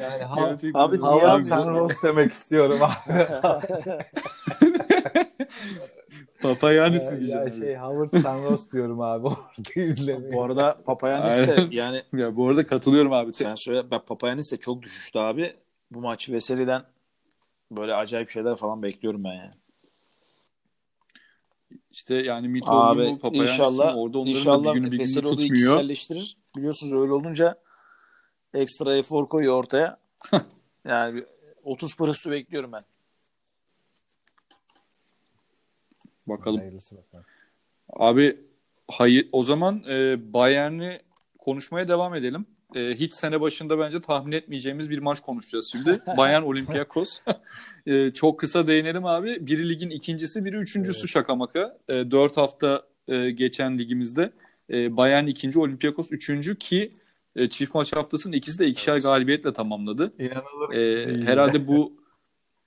yani 0.00 0.22
ha, 0.24 0.40
gerçekten 0.40 0.80
Abi 0.80 0.96
de- 0.98 1.00
niye 1.02 1.10
Hava 1.10 1.32
abi? 1.32 1.42
Sanros 1.42 1.92
demek 2.02 2.32
istiyorum 2.32 2.78
abi. 2.82 3.14
Papayanis 6.42 7.06
mi 7.08 7.14
ya 7.14 7.20
diyeceğim? 7.20 7.50
şey 7.64 7.76
Howard 7.76 8.16
Sanros 8.22 8.70
diyorum 8.72 9.00
abi 9.00 9.26
orada 9.26 9.80
izlemeye. 9.80 10.32
Bu 10.32 10.42
arada 10.42 10.76
Papayanis 10.86 11.38
de 11.48 11.66
yani 11.70 12.02
Ya 12.16 12.36
bu 12.36 12.48
arada 12.48 12.66
katılıyorum 12.66 13.12
abi. 13.12 13.32
sen 13.34 13.54
söyle 13.54 13.90
bak 13.90 14.06
Papayanis 14.06 14.52
de 14.52 14.56
çok 14.56 14.82
düşüştü 14.82 15.18
abi. 15.18 15.52
Bu 15.90 16.00
maç 16.00 16.30
Veseli'den 16.30 16.82
böyle 17.70 17.94
acayip 17.94 18.30
şeyler 18.30 18.56
falan 18.56 18.82
bekliyorum 18.82 19.24
ben 19.24 19.32
yani. 19.32 19.54
İşte 21.90 22.14
yani 22.14 22.46
Abi 22.46 22.48
Mitoglu, 22.48 23.18
Papayanis'in 23.18 23.52
inşallah 23.52 23.96
orada 23.96 24.18
onların 24.18 24.18
da 24.18 24.24
bir 24.24 24.28
inşallah 24.28 24.74
günü 24.74 24.90
bir 24.90 24.98
günü 24.98 25.14
tutmuyor. 25.14 25.38
kişiselleştirir. 25.38 26.36
Biliyorsunuz 26.56 26.92
öyle 26.92 27.12
olunca 27.12 27.58
ekstra 28.54 28.96
efor 28.96 29.28
koyuyor 29.28 29.54
ortaya. 29.54 29.98
yani 30.84 31.14
bir 31.14 31.24
30 31.64 31.96
pırıstı 31.96 32.30
bekliyorum 32.30 32.72
ben. 32.72 32.84
Bakalım. 36.26 36.58
Hayırlısı 36.58 36.96
bakalım. 36.96 37.24
Abi 37.92 38.40
hayır 38.88 39.28
o 39.32 39.42
zaman 39.42 39.84
e, 39.88 40.16
Bayern'i 40.32 41.00
konuşmaya 41.38 41.88
devam 41.88 42.14
edelim. 42.14 42.46
E, 42.74 42.94
hiç 42.94 43.14
sene 43.14 43.40
başında 43.40 43.78
bence 43.78 44.00
tahmin 44.00 44.32
etmeyeceğimiz 44.32 44.90
bir 44.90 44.98
maç 44.98 45.20
konuşacağız 45.20 45.68
şimdi. 45.72 46.00
Bayern 46.16 46.42
Olympiakos. 46.42 47.20
E, 47.86 48.10
çok 48.10 48.40
kısa 48.40 48.66
değinelim 48.66 49.06
abi. 49.06 49.46
Biri 49.46 49.68
ligin 49.68 49.90
ikincisi, 49.90 50.44
biri 50.44 50.56
üçüncüsü 50.56 51.08
şaka 51.08 51.34
maka. 51.34 51.78
E, 51.88 51.92
dört 52.10 52.36
hafta 52.36 52.82
e, 53.08 53.30
geçen 53.30 53.78
ligimizde. 53.78 54.32
E, 54.72 54.96
Bayern 54.96 55.26
ikinci, 55.26 55.58
Olympiakos 55.58 56.12
üçüncü 56.12 56.56
ki 56.58 56.92
e, 57.36 57.48
çift 57.48 57.74
maç 57.74 57.92
haftasının 57.92 58.32
ikisi 58.32 58.58
de 58.58 58.66
ikişer 58.66 58.92
Evet. 58.92 59.02
galibiyetle 59.02 59.52
tamamladı. 59.52 60.12
İnanılır 60.18 60.72
Ee, 60.74 61.06
değil. 61.08 61.26
herhalde 61.26 61.68
bu 61.68 62.00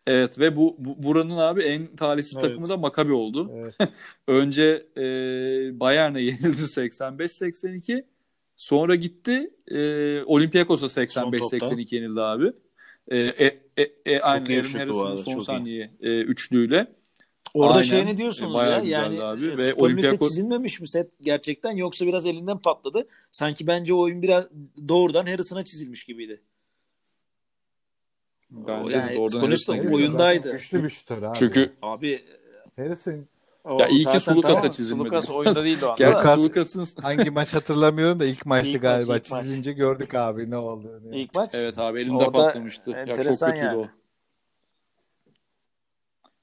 evet 0.08 0.40
ve 0.40 0.56
bu, 0.56 0.76
bu 0.80 1.04
buranın 1.04 1.38
abi 1.38 1.62
en 1.64 1.96
talihsiz 1.96 2.38
Evet. 2.38 2.48
takımı 2.50 2.70
da 2.70 2.78
Maccabi 2.78 3.14
oldu. 3.14 3.52
Evet. 3.56 3.78
Önce 4.28 4.86
e, 4.98 5.02
Bayern'e 5.80 6.22
yenildi 6.22 6.62
85-82. 6.62 8.04
Sonra 8.58 8.96
gitti 8.96 9.50
e, 9.68 9.78
Olympiakos'a 10.24 10.90
Son 10.90 11.06
topta. 11.32 11.38
85-82 11.58 11.96
yenildi 11.96 12.22
abi. 12.22 12.52
E, 13.08 13.18
e, 13.18 13.46
e, 13.78 13.82
e, 14.06 14.20
iyi 14.20 14.20
Aaron 14.20 14.80
Harrison'ın 14.80 15.16
son 15.16 15.32
çok 15.32 15.42
iyi. 15.42 15.46
saniye 15.46 15.92
e, 16.02 16.22
üçlüğüyle. 16.22 16.88
Orada 17.54 17.74
Aynen. 17.74 17.82
şey 17.82 18.06
ne 18.06 18.18
diyorsunuz 18.18 18.54
Bayağı 18.54 18.86
ya? 18.86 19.02
Yani 19.02 19.22
abi. 19.24 19.46
e, 19.46 19.50
Ve 19.50 19.54
Olympiakos- 19.74 20.28
çizilmemiş 20.28 20.80
mi 20.82 20.90
set 20.90 21.12
gerçekten 21.22 21.72
yoksa 21.72 22.06
biraz 22.08 22.26
elinden 22.26 22.58
patladı. 22.58 23.08
Sanki 23.32 23.68
bence 23.68 23.94
o 23.94 24.00
oyun 24.00 24.22
biraz 24.22 24.50
doğrudan 24.88 25.26
Harrison'a 25.26 25.66
çizilmiş 25.66 26.04
gibiydi. 26.04 26.42
Bence 28.52 28.98
Yani 28.98 29.10
de 29.10 29.14
de 29.14 29.18
Harrison'a 29.18 29.44
Harrison 29.78 29.78
oyundaydı. 29.96 30.52
Güçlü 30.52 30.84
bir 30.84 30.90
şutör 30.90 31.24
abi. 31.24 31.38
Çünkü 31.40 31.70
Abi 31.82 32.24
Harrison 32.76 33.26
o 33.64 33.80
Ya 33.80 33.88
iyi 33.88 34.06
ki 34.06 34.20
Sulukas'a 34.20 34.56
tamam, 34.56 34.72
çizilmedi. 34.72 35.10
Sulukas 35.10 35.30
oyunda 35.30 35.64
değildi 35.64 35.86
o 35.86 35.90
anda. 35.90 35.98
Gerçi 35.98 36.42
Sulukas'ın 36.42 37.02
hangi 37.02 37.30
maç 37.30 37.54
hatırlamıyorum 37.54 38.20
da 38.20 38.26
ilk 38.26 38.46
maçtı 38.46 38.70
İlk 38.70 38.76
maç, 38.76 38.82
galiba. 38.82 39.18
ilk 39.18 39.32
maç. 39.32 39.44
Çizilince 39.44 39.74
gördük 39.74 40.16
abi 40.16 40.50
ne 40.50 40.58
olduğunu. 40.58 41.16
İlk 41.16 41.36
maç. 41.36 41.50
Evet 41.54 41.80
abi 41.80 42.02
elinde 42.02 42.14
Orada 42.14 42.32
patlamıştı. 42.32 42.92
Ya 42.92 43.06
çok 43.06 43.40
kötüydü 43.40 43.58
yani. 43.58 43.78
o. 43.78 43.88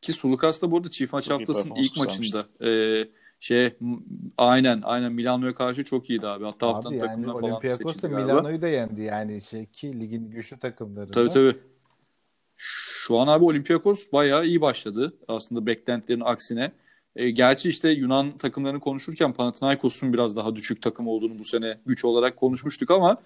Ki 0.02 0.12
Sulukas 0.12 0.62
da 0.62 0.70
bu 0.70 0.76
arada 0.76 0.90
çift 0.90 1.12
maç 1.12 1.24
Çok 1.24 1.40
haftasının 1.40 1.74
ilk 1.74 1.96
maçında 1.96 2.66
e, 2.66 2.70
şey 3.40 3.76
aynen 4.38 4.80
aynen 4.84 5.12
Milano'ya 5.12 5.54
karşı 5.54 5.84
çok 5.84 6.10
iyiydi 6.10 6.26
abi. 6.26 6.44
Hatta 6.44 6.66
haftanın 6.66 6.94
Abi 6.94 7.02
yani 7.02 7.08
takımına 7.08 7.32
falan 7.32 7.44
Olympiakos 7.44 8.02
da. 8.02 8.08
Milano'yu 8.08 8.62
da 8.62 8.68
yendi 8.68 9.02
yani 9.02 9.42
şey 9.42 9.66
ki 9.66 10.00
ligin 10.00 10.30
güçlü 10.30 10.58
takımları. 10.58 11.12
Tabii 11.12 11.28
tabii. 11.28 11.56
Şu 12.56 13.18
an 13.18 13.26
abi 13.26 13.44
Olympiakos 13.44 14.12
bayağı 14.12 14.46
iyi 14.46 14.60
başladı. 14.60 15.16
Aslında 15.28 15.66
beklentilerin 15.66 16.20
aksine. 16.20 16.72
E, 17.16 17.30
gerçi 17.30 17.68
işte 17.68 17.90
Yunan 17.90 18.38
takımlarını 18.38 18.80
konuşurken 18.80 19.32
Panathinaikos'un 19.32 20.12
biraz 20.12 20.36
daha 20.36 20.56
düşük 20.56 20.82
takım 20.82 21.08
olduğunu 21.08 21.38
bu 21.38 21.44
sene 21.44 21.78
güç 21.86 22.04
olarak 22.04 22.36
konuşmuştuk 22.36 22.90
ama 22.90 23.16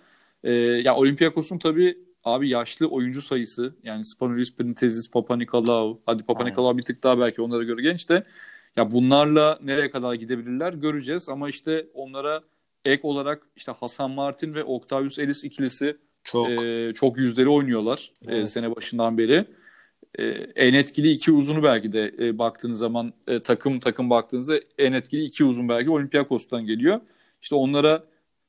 e, 0.45 0.53
ya 0.53 0.97
Olympiakos'un 0.97 1.59
tabii 1.59 1.99
abi 2.25 2.49
yaşlı 2.49 2.87
oyuncu 2.87 3.23
sayısı 3.23 3.75
yani 3.83 4.05
Spanoulis, 4.05 4.57
Printezis, 4.57 5.11
Papanikolaou 5.11 6.01
hadi 6.07 6.23
Papanikolaou 6.23 6.79
bir 6.79 6.83
tık 6.83 7.03
daha 7.03 7.19
belki 7.19 7.43
onlara 7.43 7.63
göre 7.63 7.83
genç 7.83 8.09
de 8.09 8.25
ya 8.77 8.91
bunlarla 8.91 9.59
nereye 9.63 9.91
kadar 9.91 10.15
gidebilirler 10.15 10.73
göreceğiz 10.73 11.29
ama 11.29 11.49
işte 11.49 11.87
onlara 11.95 12.43
ek 12.85 13.01
olarak 13.03 13.43
işte 13.57 13.73
Hasan 13.73 14.11
Martin 14.11 14.55
ve 14.55 14.65
Octavius 14.65 15.19
Ellis 15.19 15.45
ikilisi 15.45 15.97
Çok. 16.25 16.51
e, 16.51 16.93
çok 16.95 17.19
yüzdeli 17.19 17.49
oynuyorlar 17.49 18.13
e, 18.29 18.35
Evet. 18.37 18.51
sene 18.51 18.77
başından 18.77 19.19
beri. 19.19 19.45
E, 20.19 20.25
en 20.57 20.75
etkili 20.75 21.11
iki 21.11 21.33
uzunu 21.33 21.63
belki 21.63 21.93
de 21.93 22.15
e, 22.19 22.39
baktığınız 22.39 22.79
zaman 22.79 23.13
e, 23.27 23.43
takım 23.43 23.81
takım 23.81 24.11
baktığınızda 24.11 24.61
en 24.79 24.93
etkili 24.93 25.25
iki 25.25 25.45
uzun 25.45 25.69
belki 25.69 25.91
Olympiakos'tan 25.91 26.67
geliyor. 26.67 27.01
İşte 27.43 27.55
onlara 27.55 28.05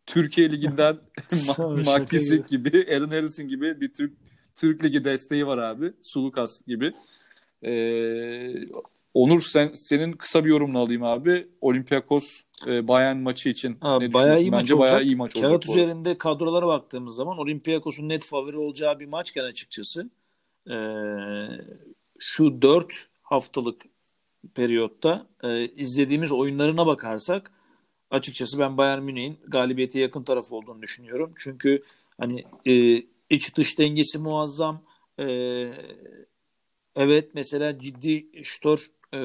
Türkiye 0.06 0.52
Ligi'nden 0.52 0.98
Makisik 1.86 2.48
gibi, 2.48 2.88
Aaron 2.96 3.10
Harrison 3.10 3.48
gibi 3.48 3.82
bir 3.82 3.94
Türk 3.94 4.14
Türk 4.56 4.84
Ligi 4.84 5.04
desteği 5.04 5.48
var 5.48 5.58
abi. 5.58 5.94
Sulukas 6.02 6.62
gibi. 6.68 6.94
E, 7.66 7.72
Onur 9.14 9.42
sen, 9.42 9.72
senin 9.74 10.14
kısa 10.14 10.46
bir 10.46 10.50
yorumunu 10.50 10.80
alayım 10.80 11.04
abi. 11.04 11.48
Olympiakos 11.62 12.42
e, 12.68 12.88
Bayern 12.88 13.18
maçı 13.18 13.50
için 13.50 13.78
Ha, 13.82 14.00
ne 14.00 14.14
bayağı 14.14 14.42
iyi 14.42 14.52
maç 14.52 14.60
Bence 14.62 14.76
olacak. 14.76 14.94
bayağı 14.94 15.06
iyi 15.06 15.16
maç 15.16 15.36
olacak. 15.36 15.50
Kağıt 15.50 15.66
üzerinde 15.66 16.18
kadrolara 16.18 16.68
baktığımız 16.68 17.16
zaman 17.16 17.38
Olympiakos'un 17.38 18.10
net 18.10 18.26
favori 18.26 18.58
olacağı 18.58 19.00
bir 19.00 19.06
maçken 19.06 19.44
açıkçası 19.44 20.10
ee, 20.70 20.76
şu 22.20 22.62
4 22.62 23.08
haftalık 23.22 23.82
periyotta 24.56 25.28
e, 25.44 25.68
izlediğimiz 25.68 26.32
oyunlarına 26.32 26.88
bakarsak 26.88 27.52
açıkçası 28.12 28.60
ben 28.60 28.78
Bayern 28.78 29.02
Münih'in 29.02 29.40
galibiyete 29.48 30.00
yakın 30.00 30.24
taraf 30.24 30.52
olduğunu 30.52 30.82
düşünüyorum. 30.82 31.34
Çünkü 31.38 31.84
hani 32.20 32.44
e, 32.66 33.04
iç 33.30 33.56
dış 33.56 33.80
dengesi 33.80 34.20
muazzam. 34.20 34.84
E, 35.20 35.26
evet 36.96 37.30
mesela 37.34 37.80
ciddi 37.80 38.44
şutör 38.44 38.86
e, 39.14 39.20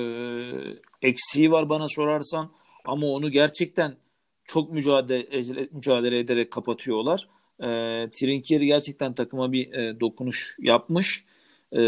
eksiği 1.02 1.50
var 1.50 1.68
bana 1.68 1.88
sorarsan 1.88 2.50
ama 2.86 3.06
onu 3.06 3.30
gerçekten 3.30 3.96
çok 4.44 4.72
mücadele, 4.72 5.68
mücadele 5.72 6.18
ederek 6.18 6.50
kapatıyorlar. 6.50 7.28
E, 7.60 7.66
Trinkieri 8.10 8.66
gerçekten 8.66 9.14
takıma 9.14 9.52
bir 9.52 9.72
e, 9.72 10.00
dokunuş 10.00 10.56
yapmış. 10.58 11.24
E, 11.72 11.80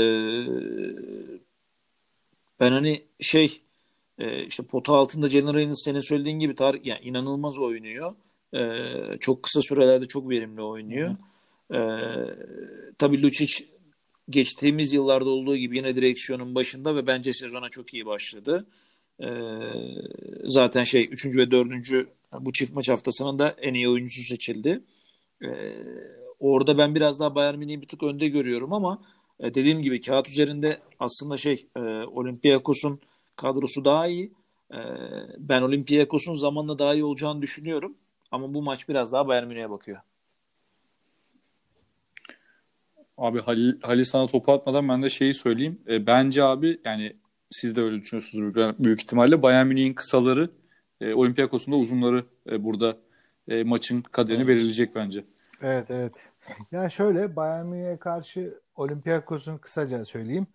ben 2.60 2.72
hani 2.72 3.02
şey 3.20 3.58
e, 4.18 4.44
işte 4.44 4.62
pota 4.62 4.94
altında 4.94 5.26
Jalen 5.28 5.72
senin 5.72 6.00
söylediğin 6.00 6.38
gibi 6.38 6.54
Tarık 6.54 6.86
yani 6.86 7.00
inanılmaz 7.02 7.58
oynuyor. 7.58 8.14
E, 8.54 8.60
çok 9.20 9.42
kısa 9.42 9.62
sürelerde 9.62 10.04
çok 10.04 10.30
verimli 10.30 10.62
oynuyor. 10.62 11.16
E, 11.74 11.78
tabii 12.98 13.22
Lucic 13.22 13.64
geçtiğimiz 14.30 14.92
yıllarda 14.92 15.30
olduğu 15.30 15.56
gibi 15.56 15.76
yine 15.76 15.94
direksiyonun 15.94 16.54
başında 16.54 16.96
ve 16.96 17.06
bence 17.06 17.32
sezona 17.32 17.68
çok 17.68 17.94
iyi 17.94 18.06
başladı. 18.06 18.66
E, 19.20 19.28
zaten 20.44 20.84
şey 20.84 21.08
3. 21.10 21.26
ve 21.26 21.50
4. 21.50 21.70
bu 22.40 22.52
çift 22.52 22.74
maç 22.74 22.88
haftasının 22.88 23.38
da 23.38 23.56
en 23.58 23.74
iyi 23.74 23.88
oyuncusu 23.88 24.22
seçildi. 24.22 24.80
E, 25.42 25.48
orada 26.40 26.78
ben 26.78 26.94
biraz 26.94 27.20
daha 27.20 27.34
Bayern 27.34 27.58
Münih'i 27.58 27.82
bir 27.82 27.88
tık 27.88 28.02
önde 28.02 28.28
görüyorum 28.28 28.72
ama 28.72 29.02
e, 29.40 29.54
dediğim 29.54 29.82
gibi 29.82 30.00
kağıt 30.00 30.28
üzerinde 30.28 30.78
aslında 30.98 31.36
şey 31.36 31.66
e, 31.76 31.80
Olympiakos'un 32.04 33.00
kadrosu 33.36 33.84
daha 33.84 34.06
iyi. 34.06 34.32
E, 34.70 34.78
ben 35.38 35.62
Olympiakos'un 35.62 36.34
zamanla 36.34 36.78
daha 36.78 36.94
iyi 36.94 37.04
olacağını 37.04 37.42
düşünüyorum. 37.42 37.94
Ama 38.30 38.54
bu 38.54 38.62
maç 38.62 38.88
biraz 38.88 39.12
daha 39.12 39.28
Bayern 39.28 39.46
Münih'e 39.46 39.70
bakıyor. 39.70 39.98
Abi 43.18 43.40
Halil, 43.40 43.80
Halil 43.82 44.04
sana 44.04 44.26
topu 44.26 44.52
atmadan 44.52 44.88
ben 44.88 45.02
de 45.02 45.08
şeyi 45.08 45.34
söyleyeyim. 45.34 45.80
E, 45.88 46.06
bence 46.06 46.44
abi 46.44 46.80
yani 46.84 47.16
siz 47.50 47.76
de 47.76 47.80
öyle 47.80 48.00
düşünüyorsunuz 48.00 48.54
büyük, 48.54 48.78
büyük 48.78 49.00
ihtimalle. 49.02 49.42
Bayern 49.42 49.66
Münih'in 49.66 49.94
kısaları, 49.94 50.50
e, 51.00 51.14
Olympiakos'un 51.14 51.72
da 51.72 51.76
uzunları 51.76 52.24
e, 52.50 52.64
burada 52.64 52.96
e, 53.48 53.64
maçın 53.64 54.02
kaderini 54.02 54.42
Evet. 54.42 54.48
belirleyecek 54.48 54.94
bence. 54.94 55.24
Evet 55.62 55.90
evet. 55.90 56.12
Ya 56.72 56.88
şöyle 56.88 57.36
Bayern 57.36 57.66
Münih'e 57.66 57.96
karşı 57.96 58.60
Olympiakos'un 58.76 59.58
kısaca 59.58 60.04
söyleyeyim. 60.04 60.46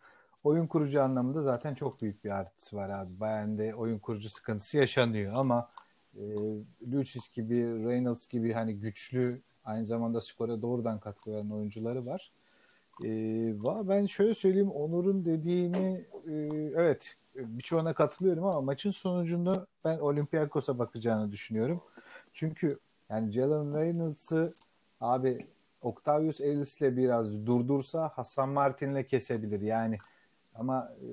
Oyun 0.44 0.68
kurucu 0.68 1.02
anlamında 1.02 1.42
zaten 1.42 1.74
çok 1.74 2.02
büyük 2.02 2.24
bir 2.24 2.30
artısı 2.30 2.76
var 2.76 2.90
abi. 2.90 3.20
Bayern'de 3.20 3.76
oyun 3.76 4.00
kurucu 4.00 4.30
sıkıntısı 4.30 4.78
yaşanıyor 4.78 5.34
ama 5.36 5.70
e, 6.16 6.24
Lucic 6.92 7.26
gibi, 7.34 7.56
Reynolds 7.64 8.28
gibi 8.28 8.54
hani 8.54 8.76
güçlü 8.76 9.42
aynı 9.66 9.86
zamanda 9.86 10.22
skora 10.22 10.62
doğrudan 10.62 11.00
katkı 11.00 11.32
veren 11.32 11.50
oyuncuları 11.50 12.06
var. 12.06 12.32
E, 13.04 13.10
ben 13.64 14.06
şöyle 14.06 14.36
söyleyeyim 14.36 14.72
Onur'un 14.72 15.26
dediğini 15.26 16.06
e, 16.28 16.34
evet 16.76 17.16
birçoğuna 17.36 17.94
katılıyorum 17.94 18.44
ama 18.44 18.62
maçın 18.62 18.92
sonucunu 18.92 19.68
ben 19.86 20.00
Olympiakos'a 20.00 20.80
bakacağını 20.80 21.32
düşünüyorum. 21.32 21.82
Çünkü 22.34 22.80
yani 23.10 23.32
Jalen 23.32 23.80
Reynolds'ı 23.80 24.54
abi 25.02 25.48
Octavius 25.82 26.42
Ellis'le 26.42 26.82
biraz 26.98 27.46
durdursa 27.46 28.08
Hasan 28.16 28.50
Martin'le 28.50 29.04
kesebilir 29.04 29.62
yani. 29.62 29.98
Ama 30.56 30.92
e, 31.02 31.06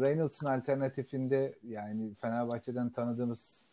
Reynolds'ın 0.00 0.46
alternatifinde 0.46 1.54
yani 1.68 2.14
Fenerbahçe'den 2.14 2.90
tanıdığımız 2.90 3.64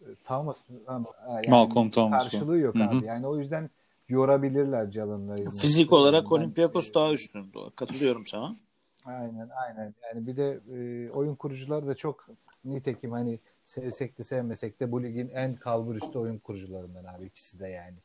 e, 0.00 0.06
Thomas 0.24 0.64
yani 0.88 1.06
Malcolm 1.48 1.90
Thomas. 1.90 2.22
karşılığı 2.22 2.58
yok 2.58 2.74
Hı 2.74 2.78
hı. 2.84 2.88
abi. 2.88 3.04
Yani 3.06 3.26
o 3.26 3.38
yüzden 3.38 3.70
yorabilirler 4.08 4.90
Jalen 4.90 5.36
Reynolds'ı. 5.36 5.60
Fizik 5.60 5.92
olarak 5.92 6.24
Ben- 6.24 6.30
Olympiakos 6.30 6.94
daha 6.94 7.12
üstün. 7.12 7.52
Katılıyorum 7.76 8.26
sana. 8.26 8.56
Aynen 9.04 9.48
aynen. 9.66 9.94
Yani 10.02 10.26
bir 10.26 10.36
de 10.36 10.60
e, 10.74 11.10
oyun 11.10 11.34
kurucular 11.34 11.86
da 11.86 11.94
çok 11.94 12.26
nitekim 12.64 13.12
hani 13.12 13.38
sevsek 13.64 14.18
de 14.18 14.24
sevmesek 14.24 14.80
de 14.80 14.92
bu 14.92 15.02
ligin 15.02 15.28
en 15.28 15.56
kalbur 15.56 15.94
üstü 15.94 16.18
oyun 16.18 16.38
kurucularından 16.38 17.04
abi 17.04 17.24
ikisi 17.26 17.58
de 17.60 17.68
yani. 17.68 17.96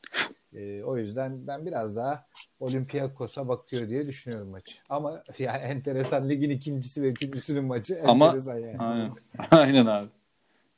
E, 0.54 0.82
o 0.84 0.96
yüzden 0.96 1.46
ben 1.46 1.66
biraz 1.66 1.96
daha 1.96 2.24
Olympiakos'a 2.60 3.48
bakıyor 3.48 3.88
diye 3.88 4.06
düşünüyorum 4.06 4.48
maçı. 4.48 4.74
Ama 4.88 5.22
yani 5.38 5.58
enteresan 5.62 6.28
ligin 6.28 6.50
ikincisi 6.50 7.02
ve 7.02 7.06
üçüncüsünün 7.06 7.64
maçı 7.64 8.00
Ama- 8.06 8.26
enteresan 8.26 8.58
yani. 8.58 8.78
Aynen. 8.78 9.12
Aynen 9.50 9.86
abi. 9.86 10.06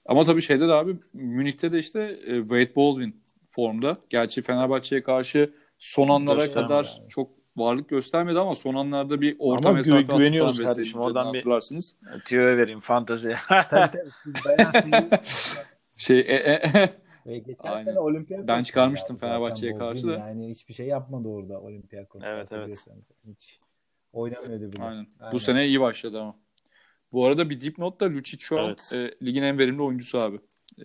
Ama 0.07 0.25
tabii 0.25 0.43
şeyde 0.43 0.68
de 0.68 0.72
abi 0.72 0.97
Münih'te 1.14 1.72
de 1.72 1.79
işte 1.79 2.01
e, 2.27 2.41
Wade 2.41 2.77
Baldwin 2.77 3.22
formda. 3.51 3.97
Gerçi 4.11 4.43
Fenerbahçe'ye 4.43 5.03
karşı 5.03 5.51
son 5.79 6.09
anlara 6.09 6.53
kadar 6.53 6.97
yani. 6.99 7.09
çok 7.09 7.31
varlık 7.57 7.89
göstermedi 7.89 8.39
ama 8.39 8.55
son 8.55 8.75
anlarda 8.75 9.20
bir 9.20 9.37
orta 9.39 9.68
Ama 9.68 9.79
gü- 9.81 9.81
mesafe 9.81 10.05
attı 10.05 10.16
güveniyoruz 10.16 10.64
kardeşim. 10.64 11.01
Oradan 11.01 11.33
bir- 11.33 11.39
hatırlarsınız. 11.39 11.97
Tüyoya 12.25 12.57
vereyim 12.57 12.81
fantazi. 12.81 13.37
tabii 13.70 13.91
tabii. 14.45 15.20
Şey 15.97 16.18
e, 16.20 16.35
e, 16.35 16.62
Ve 17.27 17.39
geçen 17.39 17.68
Aynen. 17.68 17.85
sene 17.85 17.99
Olympiakos 17.99 18.47
Ben 18.49 18.62
çıkarmıştım 18.62 19.16
Fenerbahçe'ye 19.16 19.79
karşı 19.79 20.07
da. 20.09 20.12
Yani 20.12 20.51
hiçbir 20.51 20.75
şey 20.75 20.87
yapmadı 20.87 21.29
orada 21.29 21.61
Olympiakos. 21.61 22.22
Evet, 22.25 22.53
evet. 22.53 22.85
Hiç 23.29 23.59
oynamıyordu 24.12 24.72
bile. 24.72 24.83
Aynen. 24.83 25.07
Aynen. 25.20 25.33
Bu 25.33 25.39
sene 25.39 25.66
iyi 25.66 25.81
başladı 25.81 26.20
ama. 26.20 26.37
Bu 27.12 27.27
arada 27.27 27.51
bir 27.51 27.61
dipnot 27.61 28.01
da 28.01 28.11
Lucic 28.11 28.39
şu 28.41 28.61
an 28.61 28.66
Evet. 28.66 28.93
e, 28.95 29.27
ligin 29.27 29.43
en 29.43 29.59
verimli 29.59 29.83
oyuncusu 29.83 30.18
abi. 30.18 30.37
E, 30.79 30.85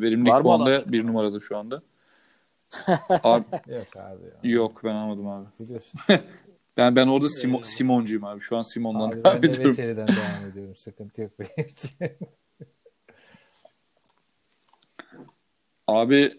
verimlilik 0.00 0.32
Var 0.32 0.40
adam? 0.40 0.92
bir 0.92 1.06
numarada 1.06 1.40
şu 1.40 1.56
anda. 1.56 1.82
abi, 3.22 3.44
Yok 3.66 3.96
abi 3.96 4.22
ya. 4.24 4.50
yok 4.52 4.80
ben 4.84 4.94
almadım 4.94 5.28
abi. 5.28 5.46
Biliyorsun. 5.60 6.00
Ben 6.76 6.96
ben 6.96 7.06
orada 7.06 7.26
Simo- 7.26 7.60
Ee, 7.60 7.64
Simoncuyum 7.64 8.24
abi. 8.24 8.40
Şu 8.40 8.56
an 8.56 8.62
Simon'dan 8.62 9.08
Abi 9.08 9.12
devam 9.16 9.24
ben 9.24 9.42
de 9.42 9.46
ediyorum. 9.46 9.70
Veseli'den 9.70 10.08
devam 10.08 10.50
ediyorum. 10.50 10.76
Sıkıntı 10.76 11.22
yok 11.22 11.30
benim 11.38 11.68
için. 11.68 11.90
Abi 15.90 16.32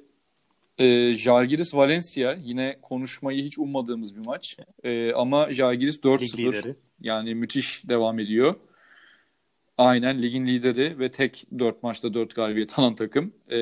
e, 0.78 1.14
Žalgiris 1.14 1.74
Valencia 1.76 2.38
yine 2.43 2.78
konuşmayı 2.82 3.43
hiç 3.43 3.60
ummadığımız 3.60 4.16
bir 4.16 4.26
maç. 4.26 4.58
E, 4.84 5.14
ama 5.14 5.52
Žalgiris 5.52 5.97
Lig 5.97 6.04
4-0 6.06 6.38
lideri. 6.38 6.76
yani 7.02 7.36
müthiş 7.36 7.89
devam 7.89 8.20
ediyor. 8.20 8.56
Aynen 9.78 10.22
ligin 10.22 10.47
lideri 10.47 10.99
ve 10.99 11.12
tek 11.12 11.45
4 11.60 11.84
maçta 11.84 12.14
4 12.14 12.36
galibiyet 12.36 12.80
alan 12.80 12.95
takım. 12.95 13.34
E, 13.52 13.58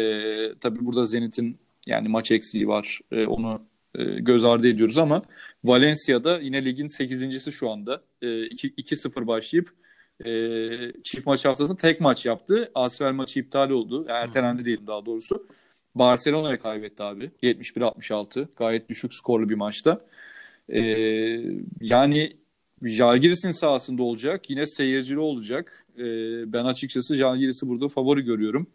tabii 0.61 0.85
burada 0.85 1.05
Zenit'in 1.05 1.57
yani 1.85 2.07
maç 2.07 2.31
eksiği 2.31 2.67
var. 2.67 2.99
E, 3.11 3.25
onu 3.25 3.61
e, 3.95 4.03
göz 4.03 4.45
ardı 4.45 4.67
ediyoruz 4.67 4.97
ama 4.97 5.23
Valencia'da 5.63 6.39
yine 6.39 6.65
ligin 6.65 6.87
8.si 6.87 7.51
şu 7.51 7.69
anda. 7.69 8.01
E, 8.21 8.45
2 8.45 8.69
2-0 8.69 9.27
başlayıp 9.27 9.69
e, 10.25 10.31
çift 11.03 11.25
maç 11.25 11.45
haftasında 11.45 11.77
tek 11.77 12.01
maç 12.01 12.25
yaptı. 12.25 12.71
Asfer 12.75 13.11
maçı 13.11 13.39
iptal 13.39 13.69
oldu. 13.69 14.05
Ertelendi 14.09 14.65
diyelim 14.65 14.87
daha 14.87 15.05
doğrusu. 15.05 15.47
Barcelona'ya 15.95 16.59
kaybetti 16.59 17.03
abi. 17.03 17.31
71-66. 17.43 18.47
Gayet 18.55 18.89
düşük 18.89 19.13
skorlu 19.13 19.49
bir 19.49 19.55
maçta. 19.55 20.01
Ee, 20.69 20.81
yani 21.81 22.37
Žalgiris'in 22.83 23.51
sahasında 23.51 24.03
olacak. 24.03 24.49
Yine 24.49 24.65
seyircili 24.65 25.19
olacak. 25.19 25.85
Ee, 25.97 26.03
ben 26.53 26.65
açıkçası 26.65 27.15
Žalgiris'i 27.15 27.67
burada 27.67 27.87
favori 27.87 28.21
görüyorum. 28.21 28.67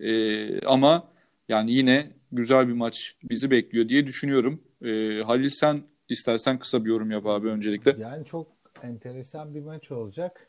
Ee, 0.00 0.60
ama 0.60 1.08
yani 1.48 1.72
yine 1.72 2.10
güzel 2.32 2.68
bir 2.68 2.72
maç 2.72 3.14
bizi 3.30 3.50
bekliyor 3.50 3.88
diye 3.88 4.06
düşünüyorum. 4.06 4.60
Ee, 4.84 5.22
Halil 5.26 5.48
sen 5.48 5.82
istersen 6.08 6.58
kısa 6.58 6.84
bir 6.84 6.90
yorum 6.90 7.10
yap 7.10 7.26
abi 7.26 7.48
öncelikle. 7.48 7.96
Yani 7.98 8.24
çok 8.24 8.46
enteresan 8.82 9.54
bir 9.54 9.60
maç 9.60 9.90
olacak. 9.90 10.48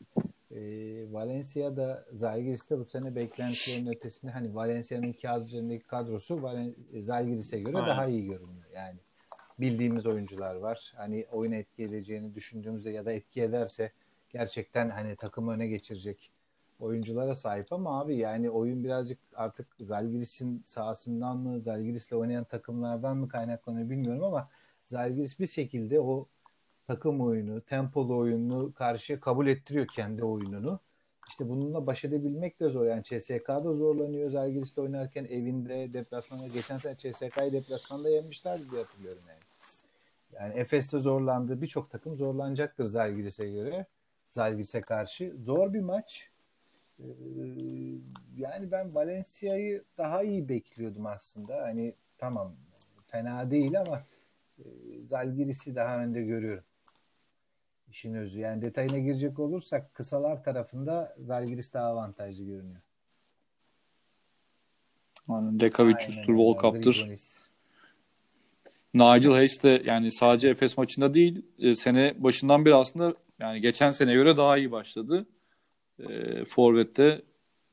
Ee, 0.56 1.14
Valencia'da 1.14 2.06
Zalgiris'te 2.14 2.80
bu 2.80 2.86
sene 2.86 3.16
beklentilerin 3.16 3.88
ötesinde 3.88 4.32
hani 4.32 4.56
Valencia'nın 4.56 5.14
kağıt 5.14 5.48
üzerindeki 5.48 5.88
kadrosu 5.88 6.36
Valen- 6.36 7.02
Zalgiris'e 7.02 7.60
göre 7.60 7.78
Aynen. 7.78 7.90
daha 7.90 8.06
iyi 8.08 8.26
görünüyor. 8.26 8.66
Yani 8.76 9.00
bildiğimiz 9.60 10.06
oyuncular 10.06 10.56
var. 10.56 10.94
Hani 10.96 11.26
oyun 11.32 11.52
etki 11.52 11.84
edeceğini 11.84 12.36
düşündüğümüzde 12.36 12.90
ya 12.90 13.06
da 13.06 13.12
etki 13.12 13.42
ederse 13.42 13.92
gerçekten 14.30 14.90
hani 14.90 15.16
takımı 15.16 15.52
öne 15.52 15.68
geçirecek 15.68 16.32
oyunculara 16.80 17.36
sahip 17.36 17.74
ama 17.74 18.02
abi 18.02 18.16
yani 18.18 18.50
oyun 18.50 18.84
birazcık 18.84 19.20
artık 19.36 19.68
Zalgiris'in 19.80 20.64
sahasından 20.66 21.38
mı 21.38 21.62
Zalgiris'le 21.62 22.14
oynayan 22.14 22.44
takımlardan 22.44 23.18
mı 23.18 23.30
kaynaklanıyor 23.30 23.90
bilmiyorum 23.90 24.24
ama 24.24 24.50
Zalgiris 24.86 25.40
bir 25.40 25.48
şekilde 25.48 26.00
o 26.00 26.28
takım 26.92 27.22
oyunu, 27.22 27.62
tempolu 27.62 28.18
oyununu 28.18 28.74
karşıya 28.74 29.20
kabul 29.20 29.48
ettiriyor 29.48 29.88
kendi 29.88 30.24
oyununu. 30.24 30.80
İşte 31.30 31.50
bununla 31.50 31.86
baş 31.86 32.06
edebilmek 32.06 32.60
de 32.60 32.70
zor. 32.70 32.86
Yani 32.86 33.04
CSK'da 33.04 33.74
zorlanıyor. 33.74 34.30
Zalgiris'le 34.30 34.78
oynarken 34.78 35.26
evinde 35.26 35.94
deplasmanda 35.94 36.48
geçen 36.48 36.78
sene 36.78 36.98
CSK'yı 36.98 37.54
deplasmanda 37.54 38.10
yenmişlerdi 38.10 38.72
diye 38.72 38.82
hatırlıyorum 38.82 39.24
yani. 39.30 39.40
Yani 40.34 40.60
Efes'te 40.60 41.00
zorlandı. 41.00 41.62
Birçok 41.62 41.92
takım 41.92 42.16
zorlanacaktır 42.16 42.84
Zalgiris'e 42.84 43.50
göre. 43.50 43.86
Zalgiris'e 44.30 44.82
karşı. 44.82 45.34
Zor 45.44 45.74
bir 45.74 45.82
maç. 45.82 46.30
Ee, 47.00 47.04
yani 48.38 48.72
ben 48.72 48.96
Valencia'yı 48.96 49.84
daha 49.98 50.24
iyi 50.24 50.50
bekliyordum 50.50 51.06
aslında. 51.06 51.62
Hani 51.62 51.94
tamam 52.18 52.56
fena 53.08 53.52
değil 53.52 53.80
ama 53.80 54.04
e, 54.60 54.64
Zalgiris'i 55.10 55.76
daha 55.76 55.98
önde 55.98 56.22
görüyorum. 56.22 56.64
İşin 57.92 58.14
özü. 58.14 58.40
Yani 58.40 58.62
detayına 58.62 59.00
girecek 59.00 59.40
olursak 59.40 59.94
kısalar 59.94 60.44
tarafında 60.44 61.16
Zalgiris 61.20 61.74
daha 61.74 61.86
avantajlı 61.86 62.44
görünüyor. 62.44 62.82
Yani 65.30 65.60
Dekavic. 65.60 65.96
Volkap'tır. 66.28 67.00
Grigonis. 67.02 67.42
Nigel 68.94 69.32
Hayes 69.32 69.64
de 69.64 69.82
yani 69.86 70.12
sadece 70.12 70.50
Efes 70.50 70.78
maçında 70.78 71.14
değil 71.14 71.46
e, 71.60 71.76
sene 71.76 72.14
başından 72.18 72.66
beri 72.66 72.76
aslında 72.76 73.16
yani 73.40 73.62
geçen 73.62 73.92
sene 73.92 74.14
göre 74.14 74.38
daha 74.38 74.58
iyi 74.58 74.72
başladı. 74.72 75.26
E, 76.00 76.46
Forvet'te 76.46 77.22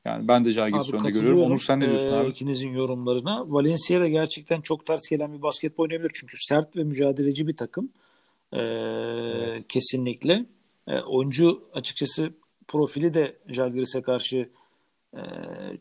yani 0.05 0.27
ben 0.27 0.45
de 0.45 0.51
Žalgiris'i 0.51 0.95
önde 0.95 1.09
görüyorum. 1.09 1.41
Onur 1.41 1.59
sen 1.59 1.79
ne 1.79 1.89
diyorsun 1.89 2.09
e, 2.09 2.13
abi? 2.13 2.29
ikinizin 2.29 2.69
yorumlarına. 2.69 3.51
Valencia 3.51 3.99
da 3.99 4.07
gerçekten 4.07 4.61
çok 4.61 4.85
ters 4.85 5.09
gelen 5.09 5.33
bir 5.33 5.41
basketbol 5.41 5.83
oynayabilir. 5.83 6.11
Çünkü 6.13 6.37
sert 6.37 6.77
ve 6.77 6.83
mücadeleci 6.83 7.47
bir 7.47 7.57
takım. 7.57 7.89
E, 8.53 9.63
Kesinlikle. 9.69 10.45
E, 10.87 11.01
oyuncu 11.01 11.63
açıkçası 11.73 12.33
profili 12.67 13.13
de 13.13 13.37
Žalgiris'e 13.47 14.01
karşı 14.01 14.49
e, 15.13 15.21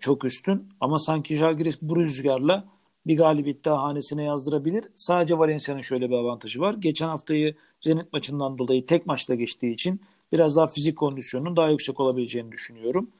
çok 0.00 0.24
üstün. 0.24 0.68
Ama 0.80 0.98
sanki 0.98 1.36
Žalgiris 1.36 1.82
bu 1.82 1.96
rüzgarla 1.96 2.68
bir 3.06 3.16
galibiyet 3.16 3.64
daha 3.64 3.82
hanesine 3.82 4.24
yazdırabilir. 4.24 4.84
Sadece 4.96 5.38
Valencia'nın 5.38 5.80
şöyle 5.80 6.10
bir 6.10 6.14
avantajı 6.14 6.60
var. 6.60 6.74
Geçen 6.74 7.08
haftayı 7.08 7.54
Zenit 7.82 8.12
maçından 8.12 8.58
dolayı 8.58 8.86
tek 8.86 9.06
maçta 9.06 9.34
geçtiği 9.34 9.72
için 9.72 10.00
biraz 10.32 10.56
daha 10.56 10.66
fizik 10.66 10.98
kondisyonunun 10.98 11.56
daha 11.56 11.70
yüksek 11.70 12.00
olabileceğini 12.00 12.52
düşünüyorum. 12.52 13.10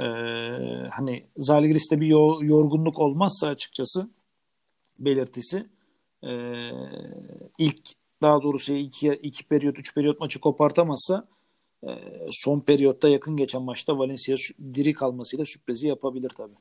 Ee, 0.00 0.04
hani 0.90 1.24
Zalgiris'te 1.36 2.00
bir 2.00 2.06
yo- 2.06 2.38
yorgunluk 2.42 2.98
olmazsa 2.98 3.48
açıkçası 3.48 4.08
belirtisi 4.98 5.66
ee, 6.22 6.70
ilk 7.58 7.80
daha 8.22 8.42
doğrusu 8.42 8.72
iki, 8.72 9.08
iki 9.08 9.44
periyot, 9.44 9.78
üç 9.78 9.94
periyot 9.94 10.20
maçı 10.20 10.40
kopartamazsa 10.40 11.28
ee, 11.86 11.88
son 12.28 12.60
periyotta 12.60 13.08
yakın 13.08 13.36
geçen 13.36 13.62
maçta 13.62 13.98
Valencia 13.98 14.36
diri 14.74 14.92
kalmasıyla 14.92 15.44
sürprizi 15.46 15.88
yapabilir 15.88 16.28
tabii. 16.28 16.54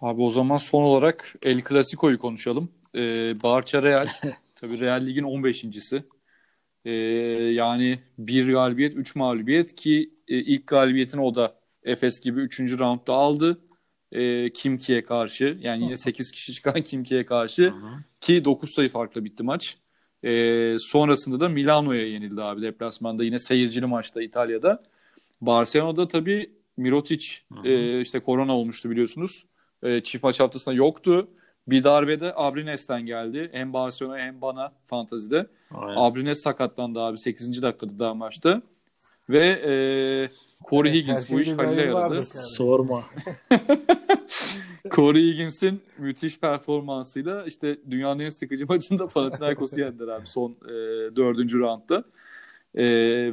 Abi 0.00 0.22
o 0.22 0.30
zaman 0.30 0.56
son 0.56 0.82
olarak 0.82 1.34
El 1.42 1.62
Clasico'yu 1.68 2.18
konuşalım. 2.18 2.68
Ee, 2.94 3.42
Barça 3.42 3.82
Real. 3.82 4.08
Tabii 4.54 4.80
Real 4.80 5.06
Lig'in 5.06 5.24
15.si. 5.24 6.04
Ee, 6.84 6.92
yani 7.52 7.98
bir 8.18 8.52
galibiyet, 8.52 8.96
üç 8.96 9.16
mağlubiyet 9.16 9.74
ki 9.74 10.10
e, 10.28 10.38
ilk 10.38 10.66
galibiyetini 10.66 11.20
o 11.20 11.34
da 11.34 11.54
Efes 11.82 12.20
gibi 12.20 12.40
3. 12.40 12.60
roundda 12.60 13.14
aldı. 13.14 13.60
Ee, 14.16 14.50
Kimki'ye 14.52 15.04
karşı. 15.04 15.58
Yani 15.60 15.84
yine 15.84 15.96
8 15.96 16.30
kişi 16.32 16.52
çıkan 16.52 16.80
Kimki'ye 16.82 17.26
karşı. 17.26 17.62
Ki 18.20 18.44
9 18.44 18.70
sayı 18.70 18.88
farkla 18.88 19.24
bitti 19.24 19.42
maç. 19.42 19.76
Ee, 20.24 20.76
sonrasında 20.78 21.40
da 21.40 21.48
Milano'ya 21.48 22.06
yenildi 22.06 22.42
abi 22.42 22.62
deplasmanda. 22.62 23.24
Yine 23.24 23.38
seyircili 23.38 23.86
maçta 23.86 24.22
İtalya'da. 24.22 24.82
Barcelona'da 25.40 26.08
tabii 26.08 26.50
Mirotic 26.76 27.26
e, 27.64 28.00
işte 28.00 28.20
korona 28.20 28.56
olmuştu 28.56 28.90
biliyorsunuz. 28.90 29.46
E, 29.82 30.02
çift 30.02 30.24
maç 30.24 30.40
haftasında 30.40 30.74
yoktu. 30.74 31.28
Bir 31.68 31.84
darbede 31.84 32.32
Abrines'ten 32.36 33.06
geldi. 33.06 33.48
Hem 33.52 33.72
Barcelona 33.72 34.18
hem 34.18 34.40
bana 34.40 34.72
fantazide. 34.84 35.46
Aynen. 35.70 35.96
Abrines 35.96 36.42
sakatlandı 36.42 37.00
abi 37.00 37.18
8. 37.18 37.62
dakikada 37.62 37.98
daha 37.98 38.14
maçta. 38.14 38.62
Ve 39.28 39.46
e, 39.46 39.72
Corey 40.70 40.92
Evet, 40.92 41.02
Higgins 41.02 41.30
bu 41.30 41.40
iş 41.40 41.48
Halil'e 41.48 41.82
yaradı. 41.82 42.20
Sorma. 42.20 43.04
Corey 44.90 45.22
Higgins'in 45.22 45.80
müthiş 45.98 46.40
performansıyla 46.40 47.44
işte 47.44 47.78
dünyanın 47.90 48.20
en 48.20 48.30
sıkıcı 48.30 48.66
maçında 48.68 49.08
Panathinaikos'u 49.08 49.80
yendiler 49.80 50.08
abi 50.08 50.26
son 50.26 50.50
e, 50.50 50.72
dördüncü 51.16 51.58
roundda. 51.58 52.04
E, 52.74 52.84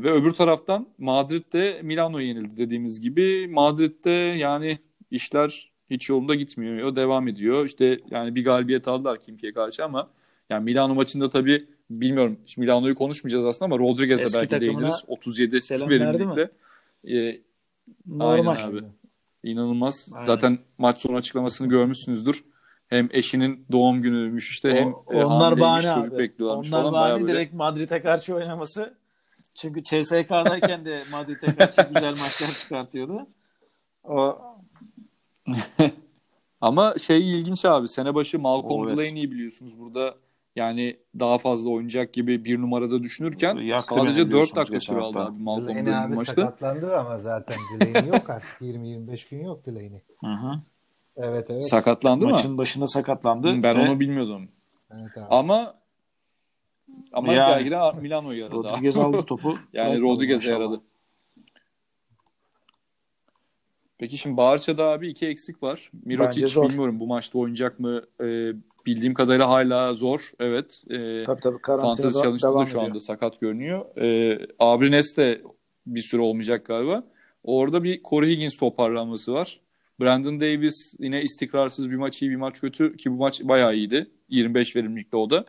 ve 0.04 0.12
öbür 0.12 0.32
taraftan 0.32 0.88
Madrid'de 0.98 1.80
Milano 1.84 2.20
yenildi 2.20 2.58
dediğimiz 2.58 3.02
gibi. 3.02 3.48
Madrid'de 3.48 4.10
yani 4.38 4.80
işler 5.12 5.72
hiç 5.90 6.10
yolunda 6.10 6.36
gitmiyor. 6.36 6.96
Devam 6.96 7.28
ediyor. 7.28 7.66
İşte 7.66 8.00
yani 8.10 8.36
bir 8.36 8.46
galibiyet 8.46 8.88
aldılar 8.88 9.20
Kimki'ye 9.20 9.54
karşı 9.54 9.86
ama 9.86 10.10
yani 10.50 10.64
Milano 10.64 10.96
maçında 10.96 11.30
tabii 11.30 11.68
bilmiyorum. 12.02 12.40
Milano'yu 12.58 12.96
konuşmayacağız 12.96 13.46
aslında 13.46 13.66
ama 13.76 13.84
Rodriguez'e 13.84 14.40
belki 14.40 14.62
değiniriz. 14.62 15.04
37 15.08 15.62
selam 15.62 15.90
verimlilikle. 15.90 16.52
E, 17.18 17.42
Normal. 18.08 18.56
Aynen 18.58 18.70
abi. 18.70 18.82
İnanılmaz. 19.44 20.10
Aynen. 20.16 20.26
Zaten 20.26 20.60
maç 20.78 20.98
sonu 21.02 21.16
açıklamasını 21.18 21.70
görmüşsünüzdür. 21.70 22.44
Hem 22.88 23.10
eşinin 23.12 23.66
doğum 23.72 24.02
günüymüş 24.02 24.50
işte 24.52 24.72
hem 24.74 24.94
O- 24.94 25.06
e, 25.14 25.26
onlar 25.26 25.60
bahane 25.60 25.96
çocuk 25.96 26.14
abi. 26.14 26.20
bekliyorlarmış 26.20 26.68
Onlar 26.74 26.82
falan. 26.82 26.94
Bahane 26.94 27.22
böyle. 27.22 27.34
direkt 27.34 27.54
Madrid'e 27.54 28.02
karşı 28.02 28.36
oynaması. 28.36 28.94
Çünkü 29.56 29.84
CSK'dayken 29.84 30.86
de 30.86 31.00
Madrid'e 31.12 31.56
karşı 31.56 31.82
güzel 31.94 32.10
maçlar 32.10 32.48
çıkartıyordu. 32.64 33.28
O 34.04 34.38
Ama 36.62 36.96
şey 36.98 37.36
ilginç 37.36 37.66
abi. 37.66 37.88
Sene 37.88 38.16
başı 38.16 38.40
Malcolm 38.40 38.88
Evet. 38.90 39.00
Delaney'i 39.00 39.32
biliyorsunuz 39.32 39.80
burada 39.80 40.16
yani 40.56 40.98
daha 41.20 41.38
fazla 41.38 41.70
oynayacak 41.70 42.14
gibi 42.14 42.46
bir 42.46 42.62
numarada 42.62 43.04
düşünürken 43.04 43.56
Yaktı 43.56 43.94
sadece 43.96 44.18
4 44.22 44.28
biliyorsunuz 44.28 44.56
dakika 44.56 44.80
süre 44.80 45.00
aldı 45.00 45.20
abi 45.20 45.44
Malcolm 45.44 45.68
Delaney 45.68 45.86
Delaney 45.86 46.06
abi 46.06 46.16
maçta. 46.16 46.34
sakatlandı 46.34 46.98
ama 46.98 47.18
zaten 47.18 47.58
Delaney 47.80 48.10
yok 48.10 48.30
artık. 48.30 48.62
20-25 48.62 49.30
gün 49.30 49.44
yok 49.44 49.66
Delaney. 49.66 50.02
Hı 50.22 50.28
hı. 50.28 50.60
Evet 51.16 51.46
evet. 51.50 51.68
Sakatlandı 51.70 52.26
mı? 52.26 52.32
Maçın 52.32 52.58
başında 52.58 52.88
sakatlandı. 52.88 53.64
Ben 53.64 53.78
Ve 53.78 53.90
onu 53.90 54.00
bilmiyordum. 54.00 54.50
evet 54.92 55.18
abi. 55.18 55.26
Ama 55.30 55.76
ama 57.14 57.34
Yani- 57.34 57.56
belki 57.56 57.72
de 57.72 58.02
Milano 58.02 58.32
yaradı. 58.32 58.56
Rodriguez 58.56 58.98
aldı 58.98 59.22
topu. 59.26 59.58
Yani 59.74 60.02
Rodriguez'e 60.02 60.52
yaradı. 60.52 60.82
Peki 63.98 64.18
şimdi 64.18 64.38
Barça'da 64.38 64.84
abi 64.86 65.08
iki 65.10 65.28
eksik 65.28 65.64
var. 65.64 65.92
Mirotic 66.06 66.62
bilmiyorum 66.62 67.00
bu 67.00 67.08
maçta 67.08 67.40
oynayacak 67.40 67.80
mı? 67.80 68.02
Ee, 68.22 68.52
bildiğim 68.86 69.14
kadarıyla 69.14 69.50
hala 69.50 69.94
zor. 69.94 70.32
Evet. 70.40 70.84
Ee, 70.90 71.24
Tabii 71.24 71.42
tabii 71.42 71.42
Fantezi 71.42 71.62
karantinada 71.62 72.12
Challenge'da 72.12 72.60
da 72.60 72.66
şu 72.66 72.72
ediyor. 72.72 72.84
anda 72.84 73.00
sakat 73.00 73.40
görünüyor. 73.42 73.98
Ee, 73.98 74.48
Abrines 74.60 75.18
de 75.18 75.42
bir 75.86 76.02
süre 76.02 76.22
olmayacak 76.22 76.66
galiba. 76.66 77.04
Orada 77.44 77.84
bir 77.84 78.02
Corey 78.04 78.30
Higgins 78.30 78.58
toparlanması 78.58 79.34
var. 79.34 79.60
Brandon 80.02 80.40
Davis 80.40 80.76
yine 81.00 81.22
istikrarsız 81.22 81.92
bir 81.92 81.96
maç 81.96 82.22
iyi 82.22 82.32
bir 82.32 82.36
maç 82.36 82.62
kötü 82.62 82.98
ki 82.98 83.12
bu 83.12 83.16
maç 83.16 83.42
bayağı 83.44 83.76
iyiydi. 83.76 84.08
25 84.30 84.76
verimlilikte 84.76 85.18
o 85.18 85.30
da. 85.30 85.46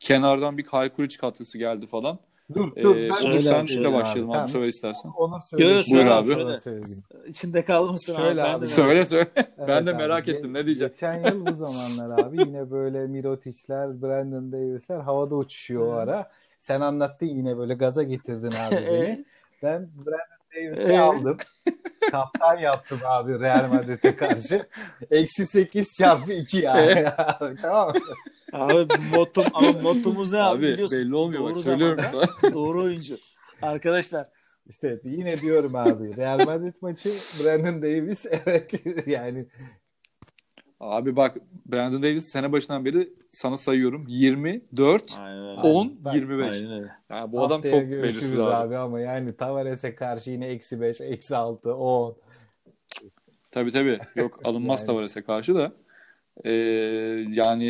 Kenardan 0.00 0.58
bir 0.58 0.62
Kyle 0.64 0.88
Kuric 0.88 1.16
katkısı 1.18 1.58
geldi 1.58 1.86
falan. 1.86 2.18
Dur 2.54 2.72
Ee, 2.76 2.82
dur. 2.82 2.94
Onur 2.96 3.10
söyle, 3.10 3.38
senle 3.38 3.68
söyle 3.68 3.92
başlayalım 3.92 4.30
abi, 4.30 4.32
Tamam. 4.34 4.48
sefer 4.48 4.68
istersen. 4.68 5.10
Onu 5.16 5.38
Yo, 5.58 5.68
yo, 5.68 5.82
söyle 5.82 6.10
abi. 6.10 6.28
Sonra 6.28 6.60
söyleyeyim. 6.60 7.02
İçinde 7.26 7.62
kalmasın 7.64 8.16
Şöyle 8.16 8.42
abi. 8.42 8.48
Ben 8.48 8.54
abi, 8.54 8.62
de 8.62 8.66
Söyle 8.66 9.04
söyle. 9.04 9.26
ben 9.36 9.46
Evet 9.58 9.68
de 9.86 9.90
abi, 9.90 9.92
merak 9.96 10.26
ge- 10.28 10.36
ettim 10.36 10.54
ne 10.54 10.66
diyecek. 10.66 10.92
Geçen 10.92 11.24
yıl 11.24 11.46
bu 11.46 11.54
zamanlar 11.66 12.24
abi 12.24 12.40
yine 12.40 12.70
böyle 12.70 13.06
Mirotic'ler, 13.06 14.02
Brandon 14.02 14.52
Davis'ler 14.52 15.00
havada 15.00 15.34
uçuşuyor 15.34 15.86
o 15.88 15.92
ara. 15.92 16.30
Sen 16.60 16.80
anlattın 16.80 17.26
yine 17.26 17.58
böyle 17.58 17.74
gaza 17.74 18.02
getirdin 18.02 18.52
abi 18.66 18.76
beni. 18.76 19.24
Ben 19.62 19.88
Brandon 20.06 20.37
Davis'i 20.56 20.92
Ee? 20.92 20.98
aldım. 20.98 21.36
Kaptan 22.10 22.58
yaptım 22.58 22.98
abi 23.04 23.40
Real 23.40 23.68
Madrid'e 23.68 24.16
karşı. 24.16 24.68
Eksi 25.10 25.46
8 25.46 25.94
çarpı 25.94 26.32
2 26.32 26.56
yani. 26.64 27.08
Abi, 27.18 27.56
tamam 27.62 27.88
mı? 27.88 27.94
Abi 28.52 28.86
motum 29.16 29.44
ama 29.54 29.72
motumuz 29.72 30.32
ne 30.32 30.38
abi, 30.42 30.58
Abi 30.66 30.72
biliyorsun. 30.72 30.98
belli 30.98 31.14
olmuyor 31.14 31.44
bak 31.44 31.54
Doğru 31.54 31.62
söylüyorum. 31.62 32.04
zamanda, 32.12 32.52
doğru 32.54 32.82
oyuncu. 32.82 33.16
Arkadaşlar 33.62 34.28
İşte 34.66 35.00
yine 35.04 35.36
diyorum 35.40 35.74
abi 35.74 36.16
Real 36.16 36.44
Madrid 36.46 36.74
maçı 36.80 37.08
Brandon 37.08 37.82
Davis 37.82 38.26
evet 38.46 38.72
yani 39.06 39.46
Abi 40.80 41.16
bak 41.16 41.36
Brandon 41.66 42.02
Davis 42.02 42.24
sene 42.28 42.52
başından 42.52 42.84
beri 42.84 43.08
sana 43.30 43.56
sayıyorum 43.56 44.04
24, 44.08 45.18
Aynen 45.20 45.48
öyle. 45.48 45.60
10, 45.60 46.04
Bak, 46.04 46.14
25. 46.14 46.52
Aynen 46.54 46.72
öyle. 46.72 46.90
Yani 47.10 47.32
bu 47.32 47.40
adam 47.44 47.50
haftaya 47.62 47.80
çok 47.80 47.88
görüşürüz 47.90 48.14
belirsiz 48.16 48.38
abi. 48.38 48.50
abi. 48.52 48.76
ama 48.76 49.00
yani 49.00 49.36
Tavares'e 49.36 49.94
karşı 49.94 50.30
yine 50.30 50.46
eksi 50.48 50.80
5, 50.80 51.00
eksi 51.00 51.36
6, 51.36 51.74
10. 51.74 52.16
Tabii 53.50 53.70
tabii. 53.70 53.98
Yok 54.16 54.40
alınmaz 54.44 54.80
Yani- 54.80 54.86
Tavares'e 54.86 55.22
karşı 55.22 55.54
da. 55.54 55.72
Ee, 56.44 56.50
yani 57.30 57.64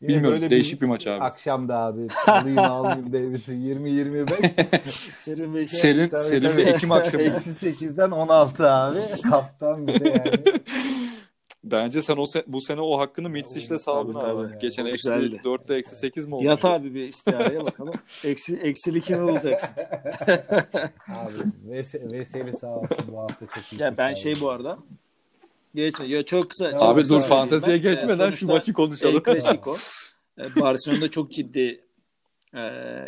Yine 0.00 0.08
bilmiyorum 0.14 0.30
böyle 0.40 0.50
değişik 0.50 0.82
bir 0.82 0.86
maç 0.86 1.06
abi. 1.06 1.24
Akşamda 1.24 1.78
abi 1.82 2.06
alayım 2.26 2.58
almayayım 2.58 3.12
Davis'i 3.12 3.52
20-25. 3.52 4.88
Serin 5.12 5.54
ve 5.54 5.66
şey. 5.66 5.80
Selin, 5.80 6.08
Tabii, 6.08 6.20
Selin 6.20 6.48
tabii. 6.48 6.62
bir 6.62 6.66
Ekim 6.66 6.92
akşamı. 6.92 7.22
Eksi 7.22 7.50
8'den 7.50 8.10
16 8.10 8.70
abi. 8.70 8.98
Kaptan 9.30 9.86
bir 9.86 10.00
de 10.00 10.08
yani. 10.08 10.58
Bence 11.70 12.02
sen 12.02 12.16
o 12.16 12.22
se- 12.22 12.44
bu 12.46 12.60
sene 12.60 12.80
o 12.80 12.98
hakkını 12.98 13.30
Mitsic'le 13.30 13.78
saldın 13.78 14.12
tabii, 14.20 14.40
abi. 14.40 14.48
tabii. 14.48 14.58
Geçen 14.60 14.86
eksi 14.86 15.08
güzeldi. 15.08 15.40
4'te 15.44 15.74
eksi 15.74 15.96
8 15.96 16.26
mi 16.26 16.34
olmuş? 16.34 16.46
Yat 16.46 16.64
abi 16.64 16.94
bir 16.94 17.02
istihareye 17.08 17.64
bakalım. 17.64 17.94
Eksi, 18.24 18.56
eksili 18.56 19.00
kimi 19.00 19.22
bulacaksın? 19.22 19.74
Abi 21.08 21.32
Ves- 21.68 22.12
Veseli 22.12 22.52
sağ 22.52 22.76
olsun 22.76 22.96
bu 23.12 23.18
hafta 23.20 23.46
çok 23.54 23.72
iyi. 23.72 23.82
Ya 23.82 23.96
ben 23.98 24.14
kurtardı. 24.14 24.20
şey 24.20 24.34
bu 24.40 24.50
arada 24.50 24.78
geçme. 25.74 26.06
Ya 26.06 26.22
çok 26.24 26.50
kısa. 26.50 26.72
çok 26.72 26.82
Abi 26.82 27.00
kısa 27.02 27.14
dur 27.14 27.20
söyleyeyim 27.20 27.40
fanteziye 27.42 27.78
geçmeden 27.78 28.32
Ee, 28.32 28.36
şu 28.36 28.46
maçı 28.46 28.72
konuşalım. 28.72 29.22
El 29.26 29.32
Clasico. 29.32 29.74
Ee, 30.38 30.60
Barcelona'da 30.60 31.08
çok 31.10 31.30
ciddi 31.32 31.80
e, 32.54 32.60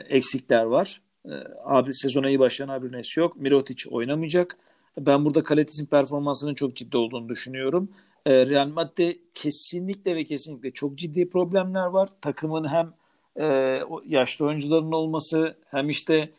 eksikler 0.08 0.62
var. 0.64 1.00
E, 1.26 1.32
abi 1.64 1.94
sezona 1.94 2.28
iyi 2.28 2.38
başlayan 2.38 2.68
Abrines 2.68 3.16
yok. 3.16 3.36
Mirotic 3.36 3.90
oynamayacak. 3.90 4.56
Ben 4.98 5.24
burada 5.24 5.42
Kaletis'in 5.44 5.86
performansının 5.86 6.54
çok 6.54 6.76
ciddi 6.76 6.96
olduğunu 6.96 7.28
düşünüyorum. 7.28 7.88
E, 8.26 8.46
Real 8.46 8.68
Madrid'de 8.68 9.18
kesinlikle 9.34 10.16
ve 10.16 10.24
kesinlikle 10.24 10.70
çok 10.70 10.98
ciddi 10.98 11.30
problemler 11.30 11.86
var. 11.86 12.08
Takımın 12.20 12.68
hem 12.68 12.94
e, 13.40 13.80
yaşlı 14.06 14.46
oyuncuların 14.46 14.92
olması 14.92 15.56
hem 15.70 15.88
işte 15.88 16.30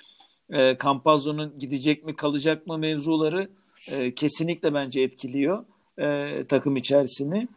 e, 0.53 0.77
Campazzo'nun 0.83 1.59
gidecek 1.59 2.05
mi 2.05 2.15
kalacak 2.15 2.67
mı 2.67 2.77
mevzuları 2.77 3.49
e, 3.91 4.15
kesinlikle 4.15 4.73
bence 4.73 5.01
etkiliyor 5.01 5.65
e, 5.99 6.45
takım 6.49 6.77
içerisini. 6.77 7.47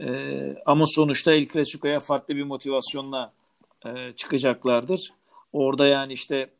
E, 0.00 0.08
ama 0.66 0.84
sonuçta 0.86 1.32
El 1.32 1.48
Clasico'ya 1.48 2.00
farklı 2.00 2.36
bir 2.36 2.42
motivasyonla 2.42 3.32
e, 3.86 4.12
çıkacaklardır. 4.16 5.12
Orada 5.52 5.86
yani 5.86 6.12
işte 6.12 6.50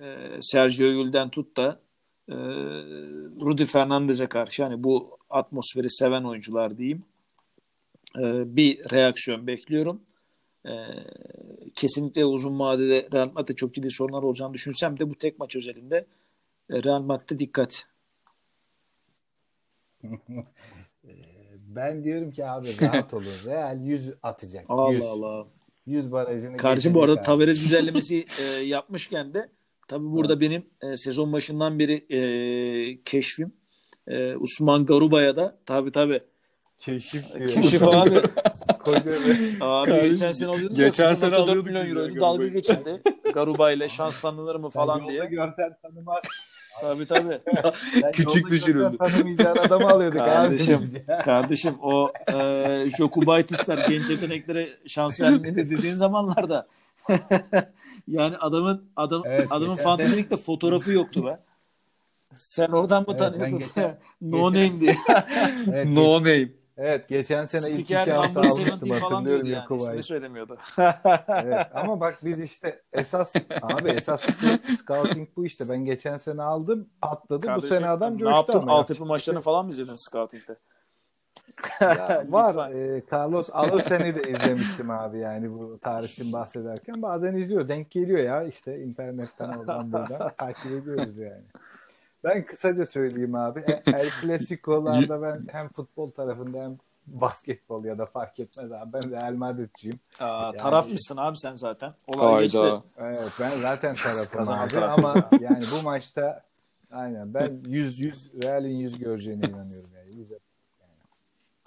e, 0.00 0.28
Sergio 0.40 0.86
Yul'den 0.86 1.28
tut 1.28 1.56
da 1.56 1.80
e, 2.28 2.34
Rudy 3.40 3.64
Fernandez'e 3.64 4.26
karşı 4.26 4.62
yani 4.62 4.84
bu 4.84 5.17
atmosferi 5.30 5.90
seven 5.90 6.24
oyuncular 6.24 6.78
diyeyim 6.78 7.04
e, 8.16 8.56
bir 8.56 8.90
reaksiyon 8.90 9.46
bekliyorum. 9.46 10.02
E, 10.66 10.72
kesinlikle 11.74 12.24
uzun 12.24 12.58
vadede 12.58 13.08
Real 13.12 13.32
Madrid'de 13.32 13.52
çok 13.52 13.74
ciddi 13.74 13.90
sorunlar 13.90 14.22
olacağını 14.22 14.54
düşünsem 14.54 14.98
de 14.98 15.10
bu 15.10 15.14
tek 15.14 15.38
maç 15.38 15.56
özelinde 15.56 16.06
e, 16.70 16.82
Real 16.82 17.02
Madrid'de 17.02 17.38
dikkat. 17.38 17.86
Ben 21.68 22.04
diyorum 22.04 22.30
ki 22.30 22.46
abi 22.46 22.68
rahat 22.80 23.14
olun. 23.14 23.24
Real 23.46 23.80
100 23.80 24.12
atacak. 24.22 24.62
100. 24.62 24.70
Allah 24.70 25.10
Allah. 25.10 25.46
100 25.86 26.12
barajını 26.12 26.56
Karşı 26.56 26.94
bu 26.94 27.02
arada. 27.02 27.22
Tavares 27.22 27.62
güzellemesi 27.62 28.26
e, 28.42 28.60
yapmışken 28.62 29.34
de 29.34 29.48
tabii 29.88 30.10
burada 30.10 30.40
benim 30.40 30.66
e, 30.82 30.96
sezon 30.96 31.32
başından 31.32 31.78
beri 31.78 32.06
e, 32.14 33.02
keşfim 33.02 33.52
e, 34.08 34.36
Usman 34.36 34.86
Garuba'ya 34.86 35.36
da 35.36 35.56
tabii 35.66 35.92
tabii 35.92 36.20
Keşif 36.78 37.34
diyor. 37.38 37.50
keşif 37.50 37.82
abi. 37.82 38.22
Koca 38.84 39.00
Abi 39.60 39.90
Kardeşim, 39.90 40.10
geçen 40.10 40.32
sene 40.32 40.48
alıyorduk 40.48 40.76
geçen 40.76 41.14
sene 41.14 41.34
0.4 41.34 41.38
alıyorduk 41.40 41.66
milyon 41.66 41.86
euroydu 41.86 42.20
dalga 42.20 42.46
geçildi. 42.46 43.02
Garuba 43.34 43.72
ile 43.72 43.88
şans 43.88 44.20
tanınır 44.20 44.56
mı 44.56 44.70
falan 44.70 44.98
yolda 44.98 45.10
diye. 45.12 45.24
görsen 45.24 45.76
tanımaz. 45.82 46.22
Tabii 46.80 47.06
tabii. 47.06 47.40
Sen 48.00 48.12
Küçük 48.12 48.50
düşürüldü. 48.50 48.96
Tanımayacağın 48.98 49.56
adamı 49.56 49.88
alıyorduk 49.88 50.18
Kardeşim. 50.18 50.90
abi. 51.08 51.22
Kardeşim 51.24 51.74
o 51.82 52.12
e, 52.34 52.88
Jokubaitisler 52.98 53.78
genç 53.88 54.10
yeteneklere 54.10 54.68
şans 54.86 55.20
vermedi 55.20 55.70
dediğin 55.70 55.94
zamanlarda 55.94 56.66
yani 58.08 58.36
adamın 58.36 58.84
adam 58.96 59.22
Evet, 59.26 59.46
adamın 59.50 59.76
fantezilikte 59.76 60.36
fotoğrafı 60.36 60.92
yoktu 60.92 61.26
be. 61.26 61.38
Sen 62.32 62.68
oradan 62.68 63.02
mı 63.02 63.06
Evet, 63.08 63.18
tanıyordun? 63.18 63.58
geçen- 63.58 63.98
no 64.22 64.52
geçen- 64.52 64.70
name 64.70 64.80
diye. 64.80 64.96
Evet, 65.72 65.86
No 65.88 66.14
name. 66.18 66.48
evet 66.76 67.08
geçen 67.08 67.44
sene 67.44 67.70
ilk 67.74 67.80
iki 67.80 67.94
Spiker 67.94 68.14
hafta 68.16 68.40
almıştım 68.40 68.78
17 68.82 68.98
falan 69.00 69.10
hatırlıyorum 69.10 69.46
yani. 69.46 69.54
Yakuba'yı. 69.54 70.04
Söylemiyordu. 70.04 70.58
Evet 71.28 71.66
ama 71.74 72.00
bak 72.00 72.18
biz 72.24 72.42
işte 72.42 72.82
esas 72.92 73.32
abi 73.62 73.88
esas 73.88 74.24
scouting 74.78 75.28
bu 75.36 75.46
işte. 75.46 75.68
Ben 75.68 75.84
geçen 75.84 76.16
sene 76.18 76.42
aldım 76.42 76.88
atladı. 77.02 77.42
bu 77.42 77.46
Kardeşim, 77.46 77.76
sene 77.76 77.88
adam 77.88 78.14
ne 78.14 78.18
coştu 78.18 78.36
yaptın? 78.36 78.58
ama 78.58 78.72
Altyapı 78.72 79.04
maçlarını 79.04 79.40
falan 79.40 79.64
mı 79.64 79.70
izledin 79.70 79.94
scouting'de? 79.94 80.56
Ya 81.80 82.24
var. 82.28 82.70
E, 82.70 83.02
Carlos 83.12 83.48
Alosen'i 83.52 84.14
de 84.14 84.30
izlemiştim 84.30 84.90
abi 84.90 85.18
yani 85.18 85.52
bu 85.52 85.78
tarihten 85.82 86.32
bahsederken. 86.32 87.02
Bazen 87.02 87.34
izliyor. 87.36 87.68
Denk 87.68 87.90
geliyor 87.90 88.18
ya 88.18 88.42
işte 88.42 88.80
internetten 88.82 89.48
oradan 89.48 89.92
buradan 89.92 90.30
takip 90.38 90.66
ediyoruz 90.72 91.16
yani. 91.18 91.42
Ben 92.24 92.46
kısaca 92.46 92.86
söyleyeyim 92.86 93.34
abi. 93.34 93.60
E- 93.60 93.82
El 93.92 94.08
Clasico'larda 94.22 95.22
ben 95.22 95.46
hem 95.52 95.68
futbol 95.68 96.10
tarafında 96.10 96.58
hem 96.62 96.78
basketbol 97.06 97.84
ya 97.84 97.98
da 97.98 98.06
fark 98.06 98.40
etmez 98.40 98.72
abi. 98.72 98.92
Ben 98.92 99.10
Real 99.10 99.34
Madrid'ciyim. 99.34 100.00
Aa, 100.20 100.26
Yani- 100.44 100.56
taraf 100.56 100.88
mısın 100.92 101.16
abi 101.16 101.36
sen 101.38 101.54
zaten? 101.54 101.94
Olay 102.06 102.42
geçti. 102.42 102.58
Hayda. 102.58 102.82
Evet 102.98 103.32
ben 103.40 103.48
zaten 103.48 103.94
tarafım 104.30 104.54
abi 104.54 104.78
ama 104.78 105.30
yani 105.40 105.64
bu 105.78 105.84
maçta 105.84 106.42
aynen 106.92 107.34
ben 107.34 107.60
100 107.68 108.00
100 108.00 108.30
Real'in 108.42 108.76
100 108.76 108.98
göreceğine 108.98 109.46
inanıyorum 109.46 109.90
yani. 109.96 110.16
100 110.16 110.32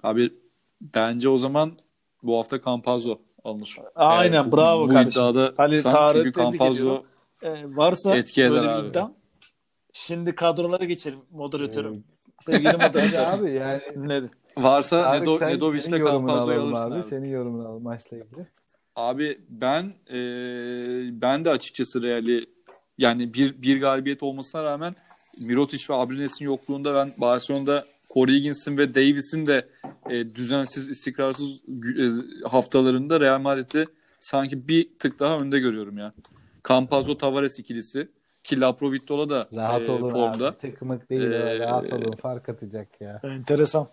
Abi 0.03 0.33
bence 0.81 1.29
o 1.29 1.37
zaman 1.37 1.71
bu 2.23 2.37
hafta 2.37 2.61
Campazzo 2.61 3.19
alınır. 3.43 3.77
Aynen 3.95 4.33
Eğer 4.43 4.51
bravo 4.51 4.83
bu 4.83 4.93
kardeşim. 4.93 5.21
iddiada 5.21 5.53
Ali 5.57 5.81
sen 5.81 5.91
Tarık 5.91 6.13
çünkü 6.25 6.39
Campazzo. 6.41 7.03
Ee, 7.43 7.75
varsa 7.77 8.15
Etki 8.15 8.41
eder 8.41 8.51
böyle 8.51 8.67
bir 8.67 8.99
abi. 8.99 9.11
Şimdi 9.93 10.35
kadrolara 10.35 10.85
geçelim 10.85 11.19
moderatörüm. 11.31 11.93
Ee, 11.93 12.51
Sevgili 12.51 12.71
moderatörüm. 12.73 13.25
abi 13.25 13.53
yani 13.53 13.81
ne? 13.95 14.21
varsa 14.57 15.03
Tarık, 15.03 15.21
Nedo, 15.21 15.47
Nedovic'le 15.47 15.81
senin 15.81 15.97
yorumunu 15.97 16.27
Campazzo'yu 16.27 16.57
alalım 16.59 16.73
alırsın 16.73 16.91
abi. 16.91 16.99
abi. 16.99 17.03
Senin 17.07 17.29
yorumunu 17.29 17.67
alalım 17.67 17.83
maçla 17.83 18.17
ilgili. 18.17 18.47
Abi 18.95 19.41
ben 19.49 19.93
e, 20.09 20.17
ben 21.21 21.45
de 21.45 21.49
açıkçası 21.49 22.01
Real'i 22.01 22.45
yani 22.97 23.33
bir, 23.33 23.61
bir 23.61 23.81
galibiyet 23.81 24.23
olmasına 24.23 24.63
rağmen 24.63 24.95
Mirotic 25.41 25.83
ve 25.89 25.93
Abrines'in 25.93 26.45
yokluğunda 26.45 26.95
ben 26.95 27.13
Barcelona'da 27.17 27.85
Corey 28.13 28.35
Higgins'in 28.35 28.77
ve 28.77 28.95
Davis'in 28.95 29.45
de 29.45 29.69
e, 30.09 30.35
düzensiz, 30.35 30.89
istikrarsız 30.89 31.49
e, 31.99 32.05
haftalarında 32.47 33.19
Real 33.19 33.39
Madrid'i 33.39 33.85
sanki 34.19 34.67
bir 34.67 34.89
tık 34.99 35.19
daha 35.19 35.39
önde 35.39 35.59
görüyorum 35.59 35.97
ya. 35.97 36.13
Campazzo 36.67 37.17
Tavares 37.17 37.59
ikilisi 37.59 38.07
ki 38.43 38.61
Laprovittola 38.61 39.29
da 39.29 39.47
Rahat 39.55 39.89
e, 39.89 39.91
olun 39.91 40.09
formda. 40.09 40.47
abi. 40.47 40.57
Tıkmık 40.57 41.09
değil 41.09 41.21
o. 41.31 41.33
Ee, 41.33 41.59
Rahat 41.59 41.93
olun. 41.93 42.15
Fark 42.15 42.49
atacak 42.49 43.01
ya. 43.01 43.19
Enteresan. 43.23 43.87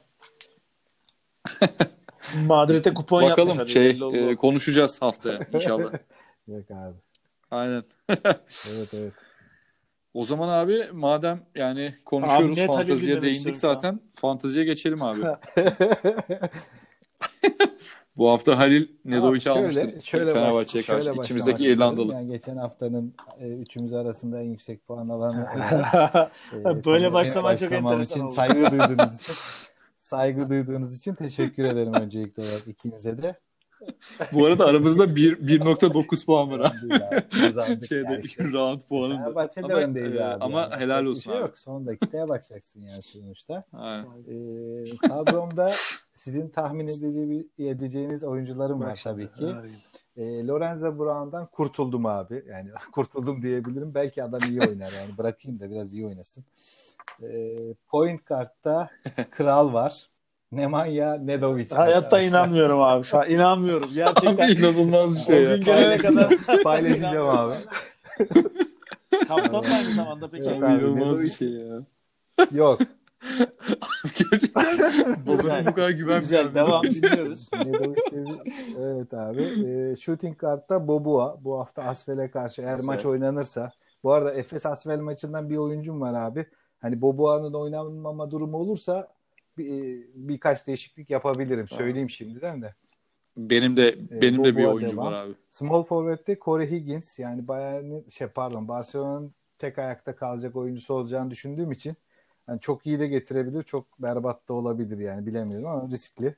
Madrid'e 2.46 2.94
kupon 2.94 3.22
Bakalım 3.22 3.48
yapmış. 3.48 3.72
şey 3.72 4.00
e, 4.12 4.36
konuşacağız 4.36 5.02
haftaya 5.02 5.40
inşallah. 5.52 5.92
Yok 6.48 6.70
abi. 6.70 6.94
Aynen. 7.50 7.84
Evet 8.74 8.94
evet. 8.94 9.12
O 10.14 10.22
zaman 10.22 10.48
abi 10.48 10.88
madem 10.92 11.42
yani 11.54 11.94
konuşuyoruz 12.04 12.58
Abi 12.58 12.66
fanteziye 12.66 13.22
değindik 13.22 13.56
zaten. 13.56 14.00
Fanteziye 14.14 14.64
geçelim 14.64 15.02
abi. 15.02 15.20
Bu 18.18 18.30
hafta 18.30 18.58
Halil 18.58 18.88
Nedoviç'i 19.04 19.50
almıştı. 19.50 19.98
şöyle 20.02 20.32
Fenerbahçe'ye 20.32 20.84
karşı. 20.84 21.06
şöyle 21.06 21.20
İçimizdeki 21.20 21.64
İrlandalı. 21.64 22.12
Yani 22.12 22.28
geçen 22.28 22.56
haftanın 22.56 23.14
e, 23.40 23.48
üçümüz 23.48 23.92
arasında 23.92 24.40
en 24.40 24.48
yüksek 24.48 24.86
puan 24.86 25.08
alanı 25.08 25.46
e, 26.52 26.84
Böyle 26.84 27.12
başlaman 27.12 27.56
çok 27.56 27.72
enteresan 27.72 28.02
için 28.02 28.20
oldu. 28.20 28.32
saygı 28.32 28.70
duyduğunuz 28.70 29.20
için 29.20 29.34
saygı 30.00 30.48
duyduğunuz 30.48 30.96
için 30.98 31.14
teşekkür 31.14 31.64
ederim 31.64 31.94
öncelikle 31.94 32.42
olarak 32.42 32.66
ikinize 32.66 33.22
de. 33.22 33.38
Bu 34.32 34.46
arada 34.46 34.66
aramızda 34.66 35.16
bir- 35.16 35.36
1.9 35.38 36.26
puan 36.26 36.50
var 36.50 36.60
abi. 36.60 36.88
Kazandık 37.40 37.82
ya 37.82 37.86
Şeyde 37.88 38.20
işte. 38.24 38.44
round 38.52 38.80
puanında. 38.80 39.16
Fenerbahçe 39.22 39.62
de 39.62 39.64
Ama, 39.64 39.74
öndeydi 39.74 40.16
e, 40.16 40.24
abi. 40.24 40.44
ama 40.44 40.60
yani. 40.60 40.76
helal 40.76 41.04
olsun 41.04 41.20
şey 41.20 41.32
abi. 41.34 41.40
Yok. 41.40 41.58
Son 41.58 41.86
dakikaya 41.86 42.28
bakacaksın 42.28 42.82
yani 42.82 43.02
sonuçta. 43.02 43.64
Ee, 44.28 44.96
kadromda 45.08 45.70
sizin 46.14 46.48
tahmin 46.48 46.88
edece- 46.88 47.44
edeceğiniz 47.58 48.24
oyuncularım 48.24 48.80
var 48.80 49.00
tabii 49.04 49.32
ki. 49.32 49.46
E, 50.16 50.46
Lorenzo 50.46 50.98
Brown'dan 50.98 51.46
kurtuldum 51.46 52.06
abi. 52.06 52.44
Yani 52.48 52.70
kurtuldum 52.92 53.42
diyebilirim. 53.42 53.94
Belki 53.94 54.22
adam 54.22 54.40
iyi 54.50 54.60
oynar 54.60 54.92
yani. 54.92 55.18
Bırakayım 55.18 55.60
da 55.60 55.70
biraz 55.70 55.94
iyi 55.94 56.06
oynasın. 56.06 56.44
E, 57.22 57.56
point 57.88 58.24
kartta 58.24 58.90
Kral 59.30 59.72
var. 59.72 60.07
Nemanja 60.52 61.14
Nedovic. 61.14 61.74
Hayatta 61.74 62.20
inanmıyorum 62.20 62.82
abi. 62.82 63.04
Şu 63.04 63.18
an 63.18 63.30
inanmıyorum. 63.30 63.90
Gerçekten. 63.94 64.46
Abi 64.46 64.52
inanılmaz 64.52 65.14
bir 65.14 65.20
o 65.20 65.22
şey 65.22 65.42
ya. 65.42 65.56
gün 65.56 65.64
gelene 65.64 65.96
kadar 65.98 66.62
Paylaşacağım 66.62 67.28
abi. 67.28 67.54
Kaptan 69.28 69.64
da 69.64 69.68
aynı 69.74 69.92
zamanda 69.92 70.30
peki. 70.30 70.48
Yok 70.48 70.62
Abi 70.62 70.72
inanılmaz 70.72 71.22
bir 71.22 71.30
şey 71.30 71.48
ya. 71.48 71.82
Yok. 72.52 72.80
Gerçekten 74.30 74.78
babası 75.26 75.66
bu 75.66 75.74
kadar 75.74 75.90
güvenmiyor. 75.90 76.20
Güzel 76.20 76.54
devam 76.54 76.82
dinliyoruz. 76.84 77.48
Bir- 77.52 78.80
evet 78.80 79.14
abi. 79.14 79.42
E, 79.42 79.96
shooting 79.96 80.38
kartta 80.38 80.88
Bobua. 80.88 81.36
Bu 81.44 81.58
hafta 81.60 81.82
Asfel'e 81.82 82.30
karşı 82.30 82.62
eğer 82.62 82.80
maç 82.80 83.06
oynanırsa. 83.06 83.72
Bu 84.04 84.12
arada 84.12 84.34
Efes 84.34 84.66
Asfel 84.66 85.00
maçından 85.00 85.50
bir 85.50 85.56
oyuncum 85.56 86.00
var 86.00 86.14
abi. 86.14 86.46
Hani 86.78 87.00
Bobua'nın 87.02 87.52
oynanmama 87.54 88.30
durumu 88.30 88.56
olursa 88.56 89.08
bir, 89.58 90.04
birkaç 90.14 90.66
değişiklik 90.66 91.10
yapabilirim. 91.10 91.68
Söyleyeyim 91.68 92.10
şimdiden 92.10 92.62
de. 92.62 92.74
Benim 93.36 93.76
de 93.76 93.88
E, 93.88 94.22
benim 94.22 94.44
de 94.44 94.56
bir 94.56 94.64
oyuncum 94.64 94.98
var 94.98 95.12
abi. 95.12 95.34
Small 95.50 95.82
forward'de 95.82 96.38
Corey 96.40 96.70
Higgins 96.70 97.18
yani 97.18 97.48
Bayern'in 97.48 98.08
şey 98.10 98.26
pardon 98.26 98.68
Barcelona'nın 98.68 99.34
tek 99.58 99.78
ayakta 99.78 100.16
kalacak 100.16 100.56
oyuncusu 100.56 100.94
olacağını 100.94 101.30
düşündüğüm 101.30 101.72
için 101.72 101.96
yani 102.48 102.60
çok 102.60 102.86
iyi 102.86 103.00
de 103.00 103.06
getirebilir, 103.06 103.62
çok 103.62 104.02
berbat 104.02 104.48
da 104.48 104.52
olabilir 104.52 104.98
yani 104.98 105.26
bilemiyorum 105.26 105.68
ama 105.68 105.90
riskli. 105.90 106.36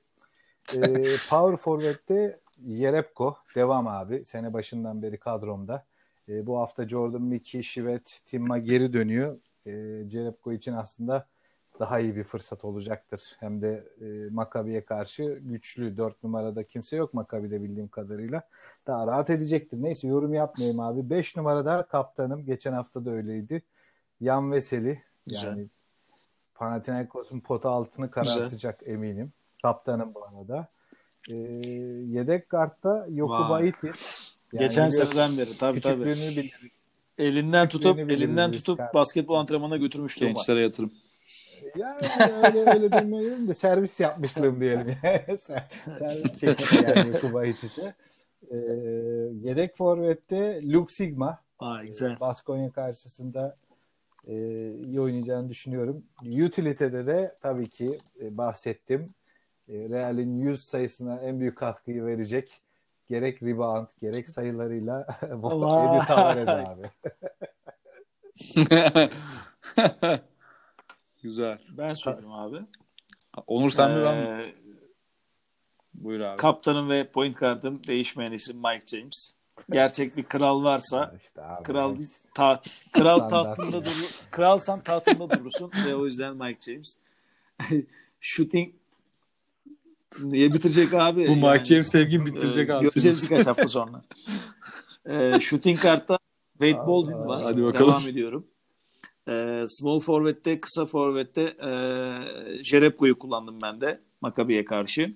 Ee, 0.75 0.81
power 1.31 1.57
forward'de 1.57 2.41
Yerepko 2.67 3.37
devam 3.55 3.89
abi. 3.89 4.25
Sene 4.25 4.53
başından 4.53 5.03
beri 5.03 5.19
kadromda. 5.19 5.87
Ee, 6.29 6.47
bu 6.47 6.59
hafta 6.59 6.89
Jordan 6.89 7.23
Mickey, 7.23 7.63
Şivet, 7.63 8.21
Timma 8.27 8.59
geri 8.59 8.93
dönüyor. 8.93 9.39
Ee, 9.67 9.71
Yerepko 10.11 10.53
için 10.53 10.73
aslında 10.73 11.27
daha 11.81 12.01
iyi 12.01 12.17
bir 12.17 12.25
fırsat 12.25 12.65
olacaktır. 12.65 13.37
Hem 13.41 13.63
de 13.63 13.85
e, 14.01 14.31
Makabi'ye 14.31 14.85
karşı 14.85 15.39
güçlü. 15.43 15.97
Dört 15.97 16.23
numarada 16.25 16.65
kimse 16.65 16.97
yok 16.97 17.15
Makabi'de 17.15 17.63
bildiğim 17.63 17.89
kadarıyla. 17.89 18.43
Daha 18.87 19.07
rahat 19.07 19.31
edecektir. 19.31 19.83
Neyse 19.83 20.09
yorum 20.09 20.35
yapmayayım 20.35 20.81
abi. 20.81 21.11
Beş 21.11 21.37
numarada 21.37 21.83
kaptanım. 21.83 22.45
Geçen 22.45 22.73
hafta 22.73 23.05
da 23.05 23.11
öyleydi. 23.11 23.63
Yan 24.21 24.53
Veseli. 24.53 25.03
Güzel. 25.27 25.47
Yani 25.47 25.67
Panathinaikos'un 26.55 27.41
pota 27.41 27.71
altını 27.71 28.11
karartacak 28.11 28.81
eminim. 28.87 29.33
Kaptanım 29.63 30.15
bu 30.15 30.25
arada. 30.25 30.69
Ee, 31.31 31.35
yedek 31.35 32.49
kartta 32.49 33.07
Yokubaitis. 33.11 34.31
Yani 34.53 34.63
Geçen 34.63 34.89
seneden 34.89 35.39
beri 35.39 35.59
tabii 35.59 35.81
tabii. 35.81 36.51
Elinden 37.19 37.69
tutup 37.69 37.99
elinden 37.99 38.53
tutup 38.53 38.79
kardeşim. 38.79 38.95
basketbol 38.95 39.35
antrenmanına 39.35 39.77
götürmüştüm 39.77 40.29
var. 40.29 40.33
Gençlere 40.33 40.61
yatırım. 40.61 40.93
Yani 41.77 41.97
öyle 42.47 42.71
öyle 42.71 42.93
demeyelim 42.93 43.49
de 43.49 43.55
servis 43.55 44.01
yapmışlığım 44.01 44.61
diyelim. 44.61 44.89
Ser- 45.27 45.99
servis 45.99 46.37
çekti 46.41 46.77
yani 46.87 47.09
Yokubaitis'e. 47.09 47.95
Ee, 48.51 48.57
yedek 49.43 49.77
forvette 49.77 50.61
Luke 50.73 50.95
Sigma. 50.95 51.39
Aa, 51.59 51.85
güzel. 51.85 52.17
Baskonya 52.21 52.71
karşısında 52.71 53.57
e, 54.27 54.35
iyi 54.73 55.01
oynayacağını 55.01 55.49
düşünüyorum. 55.49 56.03
Utility'de 56.23 57.07
de 57.07 57.37
tabii 57.43 57.69
ki 57.69 57.99
e, 58.23 58.37
bahsettim. 58.37 59.07
E, 59.69 59.73
Real'in 59.73 60.39
100 60.39 60.65
sayısına 60.65 61.21
en 61.21 61.41
büyük 61.41 61.59
katkıyı 61.59 62.05
verecek. 62.05 62.61
Gerek 63.09 63.43
rebound, 63.43 63.89
gerek 64.01 64.29
sayılarıyla! 64.29 65.07
Eddie 65.23 66.07
Tavares 66.07 66.49
abi. 66.49 66.91
Güzel. 71.23 71.59
Ben 71.71 71.93
söyleyeyim 71.93 72.33
abi. 72.33 72.57
Onur 73.47 73.71
sen 73.71 73.91
mi 73.91 74.05
ben 74.05 74.17
mi? 74.17 74.25
Ee, 74.25 74.55
Buyur 75.95 76.21
abi. 76.21 76.37
kaptanım 76.37 76.91
ve 76.91 77.11
point 77.11 77.37
kartım 77.37 77.81
değişmeyen 77.87 78.33
isim 78.33 78.57
Mike 78.57 78.87
James. 78.87 79.35
Gerçek 79.71 80.17
bir 80.17 80.23
kral 80.23 80.65
varsa 80.65 81.15
İşte 81.23 81.43
abi, 81.43 81.63
kral 81.63 81.97
ta, 82.35 82.61
kral 82.93 83.29
tahtında 83.29 83.85
durur. 83.85 84.21
Kralsan 84.31 84.81
tahtında 84.81 85.31
durursun 85.31 85.71
ve 85.87 85.95
o 85.95 86.05
yüzden 86.05 86.37
Mike 86.37 86.73
James. 86.73 86.99
Shooting 88.21 88.75
niye 90.23 90.53
bitirecek 90.53 90.95
abi? 90.95 91.29
Bu 91.29 91.35
Mike 91.35 91.47
Yani, 91.47 91.65
James 91.65 91.89
sevgin 91.89 92.27
bitirecek 92.27 92.69
e, 92.69 92.75
abi. 92.75 92.83
Göreceğiz 92.83 93.31
birkaç 93.31 93.47
hafta 93.47 93.69
sonra. 93.69 94.03
E, 95.07 95.41
shooting 95.41 95.81
kartta 95.81 96.19
Wade 96.53 96.87
Baldwin 96.87 97.15
var. 97.15 97.43
Hadi 97.43 97.65
bakalım. 97.65 97.91
Devam 97.91 98.09
ediyorum. 98.09 98.47
E, 99.31 99.65
small 99.67 100.01
forvet'te, 100.01 100.61
kısa 100.61 100.87
forvet'te 100.87 101.43
e, 101.43 101.71
Jerebko'yu 102.63 103.19
kullandım 103.19 103.59
ben 103.63 103.81
de 103.81 104.01
Maccabi'ye 104.21 104.65
karşı. 104.65 105.15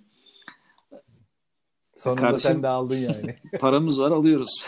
Sonunda 1.97 2.21
Kardeşim- 2.21 2.53
sen 2.53 2.63
de 2.63 2.69
aldın 2.69 2.97
yani. 2.97 3.37
Paramız 3.61 4.01
var 4.01 4.11
alıyoruz. 4.11 4.67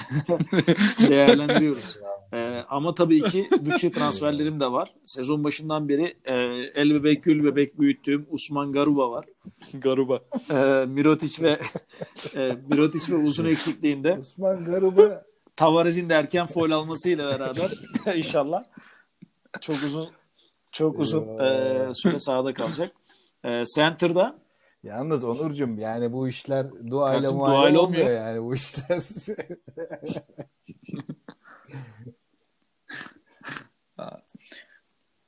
Değerlendiriyoruz. 1.09 1.99
Ee, 2.33 2.65
ama 2.69 2.95
tabii 2.95 3.23
ki 3.23 3.49
bütçe 3.61 3.93
transferlerim 3.93 4.61
de 4.61 4.73
var. 4.73 4.95
Sezon 5.05 5.45
başından 5.45 5.89
beri 5.89 6.15
e, 6.25 6.35
el 6.75 6.91
bebek 6.95 7.25
gül 7.25 7.45
bebek 7.45 7.81
büyüttüğüm 7.81 8.27
Usman 8.31 8.73
Garuba 8.73 9.11
var. 9.11 9.25
Garuba. 9.75 10.21
E, 10.51 10.87
Mirotic 10.87 11.43
ve 11.43 11.59
e, 12.37 12.57
Mirotic 12.71 13.13
ve 13.13 13.17
uzun 13.17 13.45
eksikliğinde 13.45 14.19
Osman 14.21 14.65
Garuba 14.65 15.25
Tavares'in 15.57 16.09
de 16.09 16.15
erken 16.15 16.47
foul 16.47 16.71
almasıyla 16.71 17.31
beraber 17.31 17.71
inşallah 18.17 18.63
çok 19.61 19.77
uzun 19.77 20.09
çok 20.73 20.99
uzun 20.99 21.39
e, 21.39 21.91
süre 21.95 22.21
sahada 22.21 22.55
kalacak. 22.55 22.93
E, 23.45 23.63
center'da 23.75 24.47
Yalnız 24.87 25.25
Onurcuğum 25.25 25.75
yani 25.79 26.13
bu 26.13 26.29
işler 26.29 26.67
duayla 26.91 27.13
Kardeşim, 27.13 27.37
muayla 27.37 27.61
duayla 27.61 27.81
olmuyor 27.81 28.05
olmuyor. 28.05 28.27
yani 28.27 28.43
bu 28.43 28.55
işler. 28.55 29.03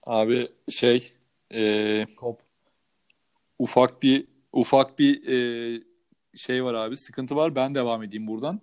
Abi 0.07 0.49
şey 0.70 1.12
e, 1.55 2.07
Kop. 2.16 2.41
ufak 3.59 4.03
bir 4.03 4.26
ufak 4.53 4.99
bir 4.99 5.29
e, 5.29 5.83
şey 6.35 6.64
var 6.64 6.74
abi 6.74 6.97
sıkıntı 6.97 7.37
var 7.37 7.55
ben 7.55 7.74
devam 7.74 8.03
edeyim 8.03 8.26
buradan 8.26 8.61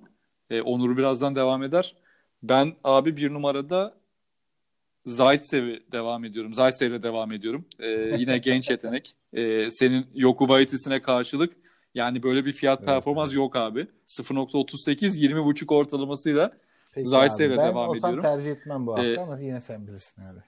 e, 0.50 0.62
Onur 0.62 0.98
birazdan 0.98 1.36
devam 1.36 1.64
eder 1.64 1.96
ben 2.44 2.76
abi 2.84 3.18
bir 3.18 3.34
numarada 3.34 3.98
Zaitsev'i 5.06 5.84
devam 5.92 6.26
ediyorum 6.26 6.54
Zaitsev'le 6.54 7.04
devam 7.04 7.32
ediyorum 7.32 7.66
E, 7.80 7.90
yine 8.18 8.38
genç 8.50 8.70
yetenek 8.70 9.16
E, 9.34 9.70
senin 9.70 10.08
Yokubaitis'ine 10.14 11.02
karşılık 11.02 11.54
yani 11.94 12.24
böyle 12.24 12.46
bir 12.46 12.52
fiyat 12.52 12.80
Evet, 12.80 12.88
performans 12.88 13.36
yok 13.36 13.56
abi 13.56 13.88
0.38 14.08 15.18
20.5 15.20 15.74
ortalamasıyla 15.76 16.52
Zaitsev'le. 17.04 17.58
Ben 17.58 17.58
devam 17.58 17.90
olsam 17.90 18.10
ediyorum. 18.12 18.22
tercih 18.22 18.52
etmem 18.52 18.88
bu 18.88 18.92
hafta 18.92 19.08
Ee, 19.08 19.18
ama 19.18 19.40
yine 19.40 19.62
sen 19.62 19.88
bilirsin 19.88 20.22
abi. 20.22 20.40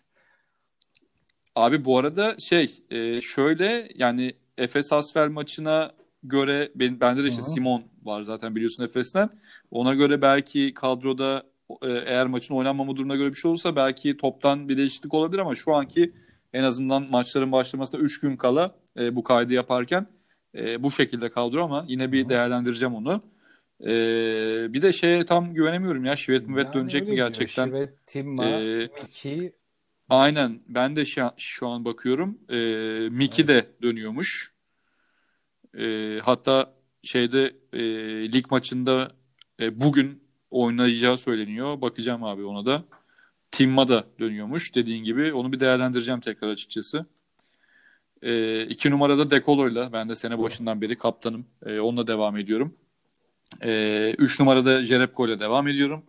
Abi 1.56 1.86
bu 1.86 1.98
arada 1.98 2.36
şey 2.40 2.84
e, 2.92 3.22
şöyle 3.22 3.90
yani 3.96 4.36
Efes 4.58 4.94
Asfer 4.94 5.28
maçına 5.28 5.92
göre 6.24 6.72
ben, 6.76 7.00
bende 7.00 7.24
de 7.24 7.28
işte 7.28 7.42
Hı 7.42 7.46
hı. 7.46 7.50
Simon 7.50 7.84
var 8.04 8.22
zaten 8.22 8.56
biliyorsun 8.56 8.84
Efes'ten. 8.84 9.30
Ona 9.72 9.94
göre 9.94 10.22
belki 10.22 10.74
kadroda 10.74 11.44
eğer 11.82 12.28
maçın 12.28 12.56
oynanmama 12.56 12.96
durumuna 12.96 13.16
göre 13.16 13.30
bir 13.30 13.36
şey 13.36 13.50
olursa 13.50 13.76
belki 13.76 14.18
toptan 14.18 14.70
bir 14.70 14.78
değişiklik 14.78 15.14
olabilir 15.14 15.40
ama 15.40 15.56
şu 15.56 15.74
anki 15.74 16.14
en 16.54 16.64
azından 16.64 17.10
maçların 17.10 17.52
başlamasına 17.52 18.00
3 18.00 18.20
gün 18.20 18.38
kala 18.38 18.76
e, 18.98 19.16
bu 19.16 19.24
kaydı 19.24 19.54
yaparken 19.54 20.08
e, 20.56 20.84
bu 20.84 20.92
şekilde 20.92 21.30
kadro 21.30 21.64
ama 21.64 21.86
yine 21.88 22.12
bir 22.12 22.30
değerlendireceğim 22.30 22.96
onu. 22.96 23.22
E, 23.82 23.94
bir 24.74 24.82
de 24.82 24.92
şeye 24.92 25.26
tam 25.26 25.54
güvenemiyorum 25.54 26.06
ya 26.06 26.16
Şivet 26.16 26.48
Müvet 26.48 26.66
Yani 26.66 26.74
dönecek 26.74 27.08
mi 27.08 27.16
gerçekten? 27.16 27.66
Şivet, 27.68 28.08
Timma, 28.08 28.46
Ee, 28.46 28.90
Miki 29.02 29.54
Aynen. 30.10 30.60
Ben 30.68 30.96
de 30.96 31.06
şu 31.06 31.26
an, 31.26 31.34
şu 31.38 31.68
an 31.68 31.86
bakıyorum. 31.86 32.38
Ee, 32.50 33.10
Miki 33.10 33.48
de 33.48 33.66
dönüyormuş. 33.82 34.54
Ee, 35.78 36.20
hatta 36.24 36.74
şeyde 37.04 37.56
e, 37.74 37.82
lig 38.34 38.52
maçında 38.52 39.12
e, 39.60 39.82
bugün 39.82 40.27
oynayacağı 40.52 41.18
söyleniyor. 41.18 41.82
Bakacağım 41.82 42.24
abi 42.24 42.46
ona 42.46 42.66
da. 42.66 42.84
Timma 43.52 43.88
da 43.88 44.04
dönüyormuş 44.20 44.76
dediğin 44.76 45.04
gibi. 45.04 45.34
Onu 45.34 45.52
bir 45.52 45.60
değerlendireceğim 45.60 46.20
tekrar 46.20 46.50
açıkçası. 46.50 47.06
Ee, 48.22 48.62
iki 48.66 48.92
numarada 48.92 49.30
Dekolo'yla. 49.32 49.94
Ben 49.94 50.10
de 50.10 50.16
sene 50.16 50.40
başından 50.40 50.82
beri 50.82 50.98
kaptanım. 50.98 51.46
Ee, 51.66 51.80
onunla 51.80 52.08
devam 52.08 52.38
ediyorum. 52.38 52.76
Ee, 53.64 54.16
üç 54.18 54.40
numarada 54.40 54.84
Jerebko'yla 54.84 55.40
devam 55.40 55.68
ediyorum. 55.68 56.04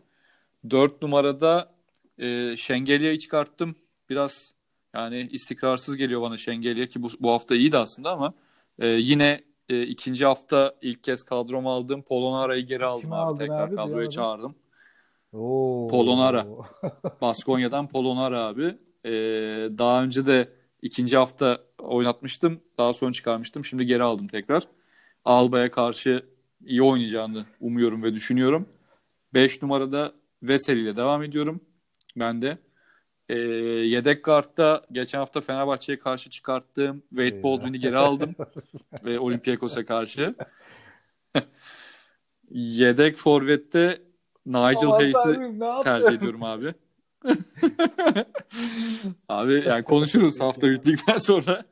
Dört 0.70 1.02
numarada 1.02 1.74
e, 2.18 2.56
Şengelya'yı 2.56 3.18
çıkarttım. 3.18 3.76
Biraz 4.10 4.54
yani 4.94 5.28
istikrarsız 5.32 5.96
geliyor 5.96 6.20
bana 6.20 6.36
Şengelya 6.36 6.86
ki 6.86 7.02
bu, 7.02 7.08
bu 7.20 7.30
hafta 7.30 7.56
iyiydi 7.56 7.78
aslında 7.78 8.10
ama 8.10 8.34
e, 8.78 8.88
yine 8.88 9.44
e, 9.68 9.82
ikinci 9.82 10.26
hafta 10.26 10.74
ilk 10.82 11.04
kez 11.04 11.22
kadroma 11.22 11.72
aldığım 11.72 12.02
Polonara'yı 12.02 12.66
geri 12.66 12.84
aldım 12.84 13.00
Kimi 13.00 13.14
abi. 13.14 13.38
Tekrar 13.38 13.68
abi? 13.68 13.74
kadroya 13.76 13.86
Duyamadım. 13.88 14.10
çağırdım. 14.10 14.54
Oo. 15.32 15.88
Polonara. 15.90 16.46
Baskonya'dan 17.20 17.88
Polonara 17.88 18.44
abi. 18.44 18.76
E, 19.04 19.10
daha 19.78 20.02
önce 20.02 20.26
de 20.26 20.48
ikinci 20.82 21.16
hafta 21.16 21.58
oynatmıştım. 21.78 22.60
Daha 22.78 22.92
sonra 22.92 23.12
çıkarmıştım. 23.12 23.64
Şimdi 23.64 23.86
geri 23.86 24.02
aldım 24.02 24.26
tekrar. 24.26 24.68
Alba'ya 25.24 25.70
karşı 25.70 26.26
iyi 26.64 26.82
oynayacağını 26.82 27.46
umuyorum 27.60 28.02
ve 28.02 28.14
düşünüyorum. 28.14 28.68
5 29.34 29.62
numarada 29.62 30.12
Veseli 30.42 30.80
ile 30.80 30.96
devam 30.96 31.22
ediyorum. 31.22 31.60
Ben 32.16 32.42
de. 32.42 32.58
Ee, 33.28 33.34
yedek 33.34 34.24
kartta 34.24 34.86
geçen 34.92 35.18
hafta 35.18 35.40
Fenerbahçe'ye 35.40 35.98
karşı 35.98 36.30
çıkarttığım 36.30 37.02
Wade. 37.08 37.42
Baldwin'i 37.42 37.80
geri 37.80 37.96
aldım. 37.96 38.34
ve 39.04 39.18
Olympiakos'a 39.18 39.86
karşı. 39.86 40.34
yedek 42.50 43.16
forvette 43.16 44.02
Nigel 44.46 44.90
Hayes'i 44.90 45.58
tercih 45.84 46.12
ediyorum 46.12 46.42
abi. 46.42 46.74
abi 49.28 49.64
yani 49.66 49.84
konuşuruz 49.84 50.40
hafta 50.40 50.70
bittikten 50.70 51.18
sonra. 51.18 51.64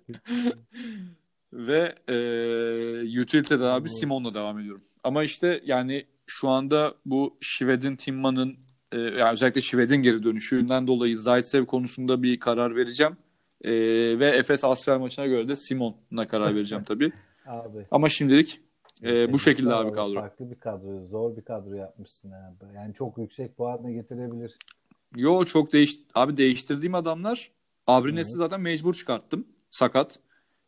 Ve 1.52 1.94
e, 2.08 3.20
utility'de 3.20 3.60
de 3.60 3.64
abi 3.64 3.88
Simon'la 3.88 4.34
devam 4.34 4.58
ediyorum. 4.58 4.84
Ama 5.04 5.24
işte 5.24 5.60
yani 5.64 6.06
şu 6.26 6.48
anda 6.48 6.94
bu 7.04 7.38
Şved'in, 7.40 7.96
Timma'nın 7.96 8.56
e, 8.92 8.98
yani 8.98 9.32
özellikle 9.32 9.60
Şved'in 9.60 9.96
geri 9.96 10.22
dönüşünden 10.22 10.86
dolayı 10.86 11.18
Zaitsev 11.18 11.66
konusunda 11.66 12.22
bir 12.22 12.40
karar 12.40 12.76
vereceğim. 12.76 13.16
E, 13.60 13.72
ve 14.18 14.28
Efes 14.28 14.64
Asfer 14.64 14.96
maçına 14.96 15.26
göre 15.26 15.48
de 15.48 15.56
Simon'la 15.56 16.26
karar 16.26 16.54
vereceğim 16.54 16.84
tabii. 16.88 17.12
Abi. 17.46 17.86
Ama 17.90 18.08
şimdilik 18.08 18.60
e, 19.02 19.32
bu 19.32 19.38
şekilde 19.38 19.74
abi 19.74 19.92
kadro. 19.92 20.14
Farklı 20.14 20.50
bir 20.50 20.60
kadro. 20.60 21.06
Zor 21.06 21.36
bir 21.36 21.42
kadro 21.42 21.74
yapmışsın 21.74 22.30
abi. 22.30 22.74
Yani 22.74 22.94
çok 22.94 23.18
yüksek 23.18 23.56
puanla 23.56 23.90
getirebilir. 23.90 24.56
Yo 25.16 25.44
çok 25.44 25.72
değiş 25.72 25.98
abi 26.14 26.36
değiştirdiğim 26.36 26.94
adamlar 26.94 27.50
Abrines'i 27.86 28.30
Evet. 28.30 28.38
zaten 28.38 28.60
mecbur 28.60 28.94
çıkarttım. 28.94 29.46
Sakat. 29.70 30.18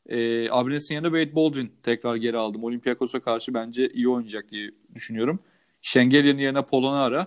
Ee, 0.07 0.51
Abrines'in 0.51 0.95
yanında 0.95 1.19
Wade 1.19 1.37
Baldwin 1.37 1.73
tekrar 1.83 2.17
geri 2.17 2.37
aldım. 2.37 2.65
Olympiakos'a 2.65 3.21
karşı 3.21 3.55
bence 3.55 3.89
iyi 3.89 4.09
oynayacak 4.09 4.51
diye 4.51 4.71
düşünüyorum. 4.95 5.41
Şengelya'nın 5.83 6.39
yerine 6.39 6.63
Polonara 6.63 7.27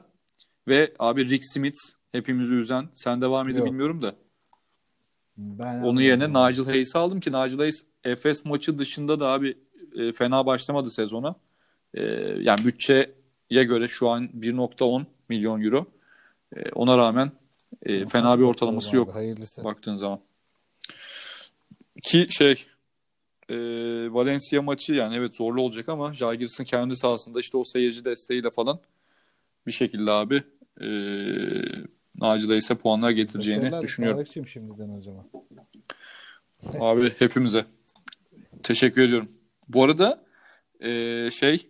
ve 0.68 0.94
abi 1.00 1.30
Rick 1.30 1.46
Smith 1.46 1.78
hepimizi 2.12 2.54
üzen. 2.54 2.90
Sen 2.94 3.22
devam 3.22 3.50
edin 3.50 3.66
bilmiyorum 3.66 4.02
da. 4.02 4.16
Ben 5.38 5.82
Onun 5.82 6.02
yerine 6.02 6.26
anladım. 6.26 6.52
Nigel 6.52 6.66
Hayes'i 6.66 6.98
aldım 6.98 7.20
ki 7.20 7.30
Nigel 7.30 7.58
Hayes 7.58 7.86
Efes 8.04 8.46
maçı 8.46 8.80
dışında 8.80 9.20
da 9.20 9.28
abi 9.28 9.58
e, 9.96 10.12
fena 10.12 10.46
başlamadı 10.46 10.92
sezona. 10.92 11.36
E, 11.94 12.02
yani 12.40 12.66
bütçeye 12.66 13.14
göre 13.50 13.88
şu 13.88 14.10
an 14.10 14.30
1.10 14.40 15.06
milyon 15.30 15.62
euro. 15.62 15.86
E, 16.56 16.70
ona 16.70 16.98
rağmen 16.98 17.32
e, 17.84 18.06
fena 18.06 18.40
bir 18.40 18.44
ortalaması 18.44 18.90
abi, 18.90 18.96
yok 18.96 19.16
Hayırlısı. 19.16 19.64
baktığın 19.64 19.96
zaman. 19.96 20.20
Ki 22.04 22.28
şey 22.30 22.66
e, 23.50 23.56
Valencia 24.14 24.62
maçı 24.62 24.94
yani 24.94 25.16
evet 25.16 25.38
zorlu 25.38 25.62
olacak 25.62 25.90
ama 25.90 26.14
Žalgiris'in 26.14 26.64
kendi 26.64 26.96
sahasında 26.96 27.40
işte 27.40 27.58
o 27.58 27.64
seyirci 27.64 28.06
desteğiyle 28.06 28.50
falan 28.50 28.80
bir 29.68 29.72
şekilde 29.72 30.12
abi 30.12 30.44
e, 30.82 30.88
Nigel 32.16 32.48
Hayes'e 32.48 32.76
puanlar 32.76 33.12
getireceğini 33.12 33.62
Başarılar 33.62 33.82
düşünüyorum. 33.82 34.18
Tarık'cığım 34.18 34.48
şimdiden 34.48 34.90
o 34.90 35.02
zaman. 35.02 35.26
Abi 36.80 37.10
hepimize. 37.20 37.66
Teşekkür 38.64 39.02
ediyorum. 39.02 39.32
Bu 39.70 39.84
arada 39.84 40.24
e, 40.80 41.30
şey 41.32 41.68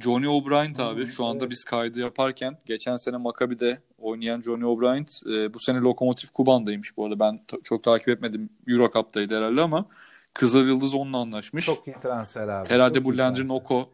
Johnny 0.00 0.28
O'Brien 0.28 0.74
abi 0.78 1.00
Hmm, 1.00 1.06
şu 1.06 1.24
anda 1.24 1.44
evet. 1.44 1.50
biz 1.50 1.64
kaydı 1.64 2.00
yaparken 2.00 2.58
geçen 2.66 2.96
sene 2.96 3.16
Maccabi'de 3.16 3.78
oynayan 3.98 4.42
Johnny 4.42 4.64
O'Brien 4.64 5.06
e, 5.26 5.54
bu 5.54 5.58
sene 5.58 5.78
Lokomotiv 5.78 6.28
Kuban'daymış 6.34 6.96
bu 6.96 7.04
arada. 7.06 7.18
Ben 7.20 7.40
çok 7.64 7.84
takip 7.84 8.08
etmedim. 8.08 8.50
Euro 8.68 8.90
Cup'taydı 8.92 9.36
herhalde 9.36 9.60
ama 9.60 9.86
Kızıl 10.34 10.66
Yıldız 10.66 10.94
onunla 10.94 11.18
anlaşmış. 11.18 11.66
Çok 11.66 11.86
iyi 11.86 11.96
transfer 12.02 12.48
abi. 12.48 12.68
herhalde 12.68 12.94
Çok 12.94 13.04
bu 13.04 13.18
Landry. 13.18 13.48
Noko 13.48 13.90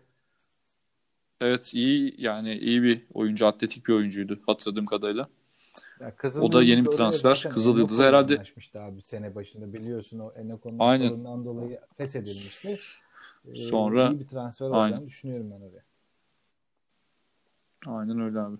evet 1.40 1.74
iyi 1.74 2.14
yani 2.18 2.54
iyi 2.58 2.82
bir 2.82 3.02
oyuncu, 3.14 3.46
atletik 3.46 3.88
bir 3.88 3.92
oyuncuydu 3.92 4.38
hatırladığım 4.46 4.86
kadarıyla. 4.86 5.28
Ya 6.00 6.16
Kızıl 6.16 6.42
O 6.42 6.52
da 6.52 6.62
yeni 6.62 6.84
bir 6.84 6.90
transfer. 6.90 7.46
Kızıl 7.52 7.78
Yıldız 7.78 7.98
herhalde- 8.00 8.42
abi 8.74 9.02
sene 9.02 9.34
başında 9.34 9.72
biliyorsun 9.72 10.18
o 10.18 10.32
Enoko'nun 10.36 10.78
Aynen. 10.78 11.08
sorundan 11.08 11.44
dolayı 11.44 11.80
feshedilmişti. 11.96 12.76
Ee, 13.48 13.56
Sonra- 13.56 14.08
iyi 14.10 14.20
bir 14.20 14.26
transfer 14.26 14.66
olacağını 14.66 14.94
Aynen. 14.94 15.06
düşünüyorum 15.06 15.50
ben 15.50 15.60
oraya. 15.60 15.82
Aynen 17.86 18.20
öyle 18.20 18.38
abi. 18.40 18.56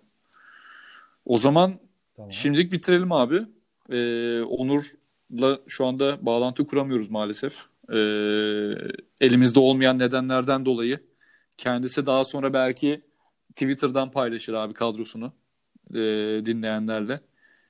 O 1.25 1.37
zaman 1.37 1.75
Tamam. 2.17 2.33
Şimdilik 2.33 2.73
bitirelim 2.73 3.13
abi. 3.13 3.47
Ee, 3.91 4.41
Onur'la 4.43 5.59
şu 5.67 5.87
anda 5.87 6.27
bağlantı 6.27 6.67
kuramıyoruz 6.67 7.11
maalesef. 7.11 7.55
Ee, 7.89 7.97
elimizde 9.21 9.61
olmayan 9.61 9.99
nedenlerden 9.99 10.67
dolayı. 10.67 11.01
Kendisi 11.61 12.07
daha 12.07 12.25
sonra 12.25 12.53
belki 12.53 13.01
Twitter'dan 13.51 14.11
paylaşır 14.11 14.55
abi 14.55 14.75
kadrosunu 14.75 15.33
ee, 15.91 15.95
dinleyenlerle. 16.45 17.21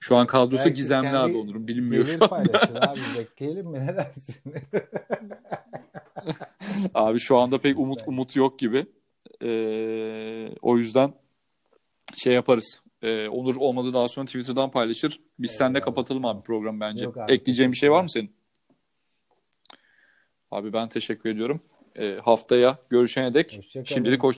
Şu 0.01 0.16
an 0.16 0.26
kadrosu 0.26 0.64
Belki 0.64 0.74
gizemli 0.74 1.09
abi 1.09 1.36
Onur'un 1.36 1.68
bilinmiyor 1.68 2.07
Gelir 2.07 2.18
şu 2.18 2.28
paylaşır 2.28 2.76
abi 2.76 3.01
bekleyelim 3.18 3.66
mi 3.66 3.86
ne 3.86 3.97
dersin? 3.97 4.55
Abi 6.95 7.18
şu 7.18 7.38
anda 7.38 7.59
pek 7.59 7.78
umut 7.78 8.03
umut 8.07 8.36
yok 8.36 8.59
gibi. 8.59 8.86
Ee, 9.43 10.51
o 10.62 10.78
yüzden 10.78 11.14
şey 12.16 12.34
yaparız. 12.34 12.80
Ee, 13.03 13.28
Onur 13.28 13.57
olmadı 13.57 13.93
daha 13.93 14.09
sonra 14.09 14.26
Twitter'dan 14.26 14.70
paylaşır. 14.70 15.20
Biz 15.38 15.51
Evet 15.51 15.59
seninle 15.59 15.78
abi, 15.78 15.84
kapatalım 15.84 16.24
abi 16.24 16.43
program 16.43 16.80
bence. 16.80 17.05
Yok 17.05 17.16
abi, 17.16 17.32
Ekleyeceğin 17.32 17.72
bir 17.72 17.76
şey 17.76 17.91
var 17.91 18.03
mı 18.03 18.11
senin? 18.11 18.32
Abi 20.51 20.72
ben 20.72 20.88
teşekkür 20.88 21.30
ediyorum. 21.30 21.61
Ee, 22.01 22.19
haftaya 22.25 22.79
görüşene 22.91 23.35
dek. 23.35 23.61
Şimdilik 23.85 24.23
hoşça 24.23 24.23